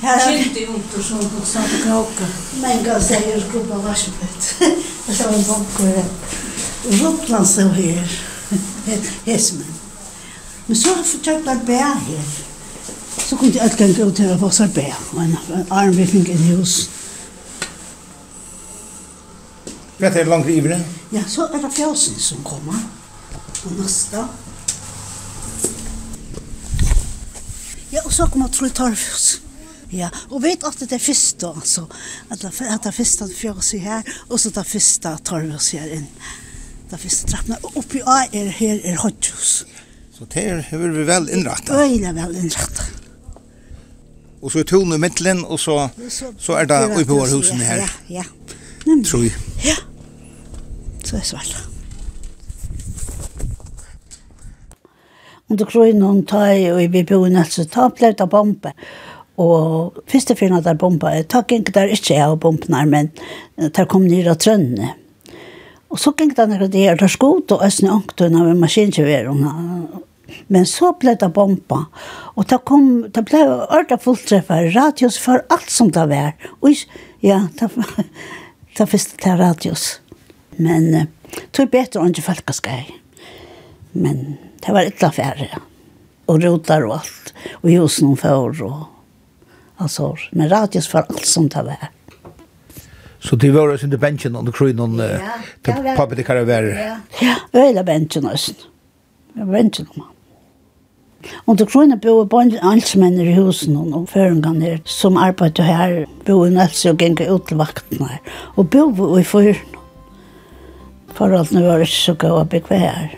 Här 0.00 0.32
är 0.32 0.38
inte 0.38 0.66
ont 0.66 1.06
som 1.06 1.18
på 1.18 1.46
samt 1.46 1.82
kråka. 1.84 2.26
Men 2.60 2.84
gav 2.84 3.00
sig 3.00 3.32
ur 3.32 3.52
gruppa 3.52 3.74
varselbett. 3.74 4.54
Det 5.06 5.24
var 5.24 5.32
en 5.32 5.44
bonkor. 5.44 6.04
Ruttland 6.84 7.48
så 7.48 7.60
här. 7.60 8.20
Hesmen. 9.24 9.64
Men 10.66 10.76
så 10.76 10.94
försökte 10.94 11.30
jag 11.50 11.58
bär 11.64 11.76
här. 11.76 12.24
Så 13.28 13.36
kunde 13.36 13.58
jag 13.58 13.66
utgänga 13.66 14.06
ut 14.06 14.18
här 14.18 14.32
och 14.34 14.40
vara 14.40 14.68
bär. 14.68 14.94
Men 15.10 15.36
arm 15.68 15.92
vi 15.92 16.06
fick 16.06 16.28
en 16.28 16.38
hus. 16.38 16.90
Hva 20.00 20.08
er 20.08 20.14
det 20.16 20.30
langt 20.32 20.48
i 20.48 20.54
ivre? 20.56 20.78
Ja, 21.12 21.20
så 21.28 21.44
er 21.52 21.60
det 21.60 21.68
fjøsen 21.76 22.16
som 22.16 22.40
kommer. 22.40 22.78
Og 23.68 23.72
neste. 23.76 24.22
Ja, 27.92 28.00
og 28.06 28.12
så 28.14 28.24
kommer 28.32 28.48
Troy 28.48 28.70
Torfjøs. 28.72 29.26
Ja, 29.92 30.08
og 30.30 30.40
vet 30.44 30.64
at 30.64 30.78
det 30.80 30.96
er 30.96 31.02
første, 31.02 31.50
altså. 31.50 31.84
At 32.30 32.40
det 32.40 32.86
er 32.86 32.96
første 32.96 33.28
fjøs 33.34 33.74
her, 33.82 34.06
og 34.30 34.40
så 34.40 34.54
det 34.54 34.62
er 34.62 34.70
første 34.70 35.12
Torfjøs 35.28 35.68
her 35.76 35.92
inn. 35.98 36.08
Det 36.86 36.96
er 36.96 37.04
første 37.04 37.28
trappene. 37.34 37.60
Og 37.60 37.76
oppi 37.82 38.00
A 38.00 38.22
er 38.32 38.48
her 38.56 38.80
er 38.80 38.96
Hodjus. 39.04 39.66
Så 40.16 40.30
det 40.32 40.46
er 40.46 40.64
hur 40.70 40.88
vi 40.96 41.04
vel 41.10 41.28
innrattet. 41.28 41.76
Øyne 41.76 42.14
vel 42.16 42.40
innrettet. 42.40 42.96
Og 44.40 44.48
så 44.48 44.64
er 44.64 44.70
tonen 44.72 44.96
i 44.96 45.02
midtelen, 45.04 45.44
og 45.44 45.60
så, 45.60 45.76
så 46.40 46.56
er 46.56 46.72
det 46.72 46.80
oppi 46.88 47.04
på 47.04 47.20
husen 47.20 47.60
her. 47.60 47.84
Ja, 47.84 47.88
ja. 48.22 48.24
Nemlig. 48.86 49.06
Tror 49.10 49.28
jeg. 49.28 49.49
Så 51.04 51.16
er 51.18 51.26
svart. 51.26 51.56
Under 55.50 55.66
krøynen 55.66 56.24
tar 56.30 56.52
jeg, 56.52 56.70
og 56.70 56.92
vi 56.94 57.02
bor 57.06 57.26
i 57.26 57.32
Nelsen, 57.34 57.66
ta 57.66 57.88
plevd 57.90 58.22
av 58.22 58.30
bombe. 58.30 58.70
Og 59.40 59.96
første 60.10 60.36
fyren 60.38 60.62
der 60.62 60.78
bomba, 60.78 61.14
ta 61.26 61.42
gikk 61.48 61.72
der 61.74 61.90
ikke 61.90 62.14
jeg 62.14 62.26
av 62.26 62.36
bombene, 62.42 62.84
men 62.86 63.10
der 63.56 63.88
kom 63.90 64.04
nere 64.06 64.34
av 64.34 64.42
trønnene. 64.42 64.92
Og 65.90 65.98
så 65.98 66.12
gikk 66.14 66.36
det 66.38 66.46
noen 66.52 66.70
der, 66.70 66.98
der 66.98 67.10
skot 67.10 67.50
og 67.54 67.64
østene 67.66 67.96
ångtøyene 67.96 68.44
med 68.46 68.60
maskinkjøverene. 68.62 69.54
Men 70.54 70.66
så 70.68 70.92
ble 70.98 71.16
det 71.18 71.32
bomba. 71.34 71.80
Og 72.36 72.46
det, 72.50 72.60
kom, 72.68 72.86
det 73.10 73.24
ble 73.26 73.40
ordet 73.66 73.98
fulltreffet. 74.04 74.70
radios 74.76 75.18
for 75.18 75.42
alt 75.50 75.70
som 75.70 75.90
det 75.90 76.06
var. 76.12 76.36
Og 76.62 76.84
ja, 77.26 77.48
det 77.58 77.72
var 77.74 77.90
det 78.78 78.88
første 78.88 79.18
til 79.18 79.42
radios. 79.42 79.99
Men 80.60 80.88
uh, 80.94 81.36
tog 81.56 81.70
bedre 81.72 82.04
enn 82.04 82.14
ikke 82.14 82.28
folk 82.28 82.54
skal. 82.56 82.88
Men 83.92 84.36
det 84.60 84.74
var 84.74 84.88
illa 84.88 85.10
færre. 85.14 85.48
Og 86.30 86.42
rotar 86.44 86.84
og 86.86 87.00
alt. 87.00 87.32
Og 87.62 87.72
husen 87.72 88.10
hun 88.10 88.20
får 88.20 88.62
og 88.66 88.84
altså. 89.80 90.12
Men 90.32 90.50
radios 90.52 90.88
for 90.88 91.02
alt 91.02 91.26
som 91.26 91.48
det 91.48 91.64
var. 91.66 91.90
Så 93.20 93.36
det 93.36 93.50
var 93.52 93.68
også 93.68 93.86
under 93.86 93.98
benchen 93.98 94.36
under 94.36 94.52
krynen 94.52 94.96
ja, 94.96 95.34
til 95.64 95.74
pappa 95.96 96.14
til 96.14 96.24
karaværer? 96.24 96.70
Ja, 96.78 96.94
ja 97.20 97.34
øyla 97.54 97.82
bensjen 97.84 98.26
også. 98.26 98.54
Det 99.34 99.44
var 99.44 99.52
benchen 99.52 99.86
om 99.94 100.00
han. 100.06 100.16
Under 101.46 101.66
krynen 101.66 102.00
bo 102.00 102.24
bare 102.24 102.60
altsmenner 102.62 103.28
i 103.28 103.34
husen 103.36 103.76
og 103.76 104.08
føringene 104.08 104.78
som 104.84 105.16
arbeidde 105.20 105.62
her. 105.62 106.06
Bo 106.24 106.44
i 106.46 106.54
Nelsi 106.54 106.88
og 106.88 106.96
gikk 107.02 107.20
ut 107.28 107.48
til 107.48 107.60
vaktene 107.60 108.08
her. 108.08 108.32
Og 108.56 108.70
bo 108.70 109.18
i 109.18 109.24
fyren. 109.24 109.79
Forholdene 111.16 111.66
var 111.66 111.82
ikke 111.84 111.96
så 111.96 112.14
gode 112.14 112.44
å 112.44 112.50
bygge 112.50 112.80
her. 112.80 113.14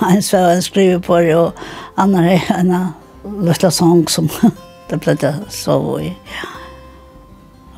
Han 0.00 0.22
sa 0.22 0.42
han 0.50 0.62
skriver 0.62 0.98
på 1.04 1.20
det, 1.22 1.36
og 1.38 1.52
han 1.96 2.14
har 2.18 2.50
en 2.58 2.74
løsla 3.44 3.70
sång 3.70 4.04
som 4.10 4.28
det 4.90 5.00
ble 5.04 5.14
det 5.20 5.34
så 5.54 5.78
i. 6.02 6.12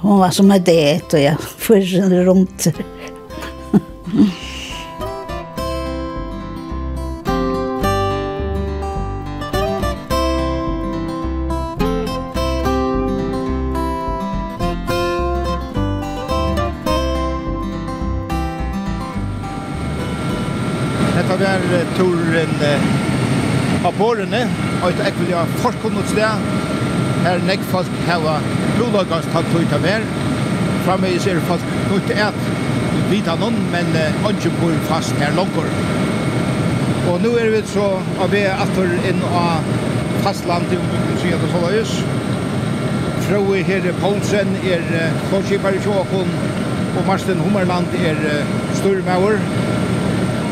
Hon 0.00 0.20
var 0.20 0.30
som 0.30 0.50
en 0.52 0.64
det, 0.64 1.02
og 1.12 1.20
jeg 1.20 1.36
fyrer 1.66 2.26
rundt. 2.28 2.68
turen 21.96 22.52
av 23.86 23.94
bårene, 23.98 24.42
og 24.82 24.88
et 24.90 25.02
ekvel 25.08 25.32
jeg 25.32 25.58
forkommet 25.62 26.10
sted, 26.12 26.46
her 27.26 27.42
nek 27.48 27.62
folk 27.70 28.00
heva 28.06 28.36
blodagans 28.76 29.28
takk 29.32 29.48
ut 29.56 29.74
av 29.74 29.82
mer, 29.84 30.04
framme 30.86 31.10
i 31.10 31.18
ser 31.22 31.40
folk 31.48 31.64
ut 31.90 32.12
et 32.14 32.42
vita 33.10 33.36
noen, 33.40 33.56
men 33.72 33.88
ikke 34.30 34.52
bor 34.60 34.74
fast 34.90 35.16
her 35.22 35.34
langer. 35.38 35.70
Og 37.06 37.20
nu 37.22 37.30
er 37.38 37.52
vi 37.54 37.62
så 37.70 37.86
av 38.22 38.32
vi 38.34 38.42
atter 38.50 38.94
inn 39.08 39.22
av 39.30 39.66
fastland 40.24 40.66
til 40.72 40.82
Sida 41.22 41.38
til 41.38 41.52
Solajus. 41.54 41.92
Frøy 43.26 43.62
Herre 43.66 43.94
Poulsen 44.00 44.52
er 44.66 44.82
forskipar 45.30 45.78
i 45.78 45.82
Sjåkon, 45.84 46.34
og 46.96 47.06
Marsten 47.06 47.42
Hummerland 47.42 47.94
er 48.02 48.18
styrmauer. 48.80 49.38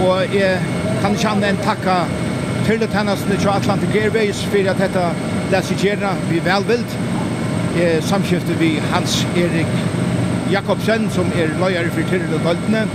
Og 0.05 0.35
jeg 0.35 0.59
kan 1.05 1.13
ikke 1.13 1.29
annet 1.29 1.51
enn 1.53 1.59
takka 1.61 1.95
til 2.65 2.79
det 2.81 2.87
tennasene 2.95 3.37
til 3.37 3.51
Atlantic 3.53 3.97
Airways 4.01 4.39
for 4.49 4.69
at 4.71 4.79
dette 4.81 5.03
leser 5.53 5.77
gjerne 5.77 6.13
vi 6.31 6.39
velvilt. 6.47 6.95
Eh, 7.77 7.99
samskiftet 8.09 8.57
vi 8.57 8.71
Hans-Erik 8.93 9.75
Jakobsen 10.53 11.11
som 11.13 11.29
er 11.37 11.53
løyere 11.61 11.91
for 11.93 12.09
Tyril 12.09 12.33
og 12.39 12.47
Døltene. 12.47 12.87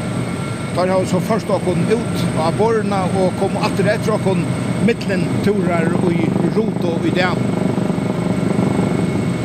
Der 0.73 0.89
har 0.89 1.03
vi 1.03 1.09
så 1.11 1.21
først 1.27 1.51
åkken 1.53 1.85
ut 1.91 2.23
av 2.41 2.57
borna 2.57 3.03
og 3.21 3.37
kom 3.37 3.59
atter 3.67 3.91
etter 3.93 4.15
åkken 4.15 4.41
mittlen 4.87 5.27
turer 5.45 5.93
i 6.09 6.25
rot 6.55 6.87
og 6.89 7.05
i 7.05 7.13
det. 7.13 7.29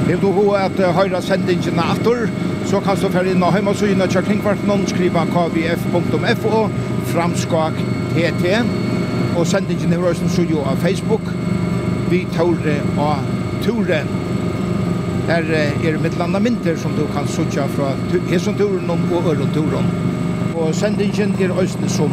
Vil 0.07 0.23
du 0.23 0.31
hva 0.39 0.65
at 0.71 0.81
høyre 1.01 1.21
sendingen 1.27 1.85
er 1.85 1.93
atter, 1.99 2.25
så 2.71 2.81
kan 2.81 2.97
du 2.97 3.13
fære 3.13 3.35
inn 3.35 3.45
og 3.45 3.53
hjemme 3.53 3.77
og 3.77 3.77
så 3.77 3.93
inn 3.93 4.89
skrive 4.89 5.27
kvf.fo 5.35 6.65
framskak 7.13 7.85
TT, 8.15 8.47
og 9.37 9.47
sendingen 9.47 9.93
er 9.93 9.99
også 9.99 10.29
Studio 10.29 10.63
av 10.71 10.77
Facebook, 10.77 11.21
vi 12.11 12.27
tåre 12.37 12.77
og 12.99 13.17
Tore. 13.65 14.01
Her 15.27 15.51
er 15.57 15.99
mitt 16.03 16.19
landa 16.21 16.39
mynter 16.39 16.77
som 16.79 16.95
du 16.95 17.07
kan 17.15 17.27
sutja 17.29 17.67
fra 17.75 17.95
Hesonturen 18.29 18.91
og 18.91 19.31
Øronturen. 19.33 19.91
Og 20.55 20.75
sendingen 20.75 21.35
er 21.43 21.51
også 21.51 21.89
som 21.89 22.13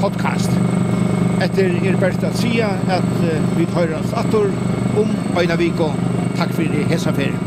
podcast. 0.00 0.50
Etter 1.44 1.76
er 1.84 2.00
best 2.00 2.24
at 2.24 2.38
sia 2.40 2.72
at 2.90 3.26
vi 3.58 3.68
tar 3.74 3.92
oss 4.00 4.16
ator 4.16 4.50
om 4.98 5.12
Øyna 5.38 5.56
Viko. 5.60 5.92
Takk 6.36 6.56
det, 6.56 6.88
hesa 6.90 7.12
ferien. 7.12 7.45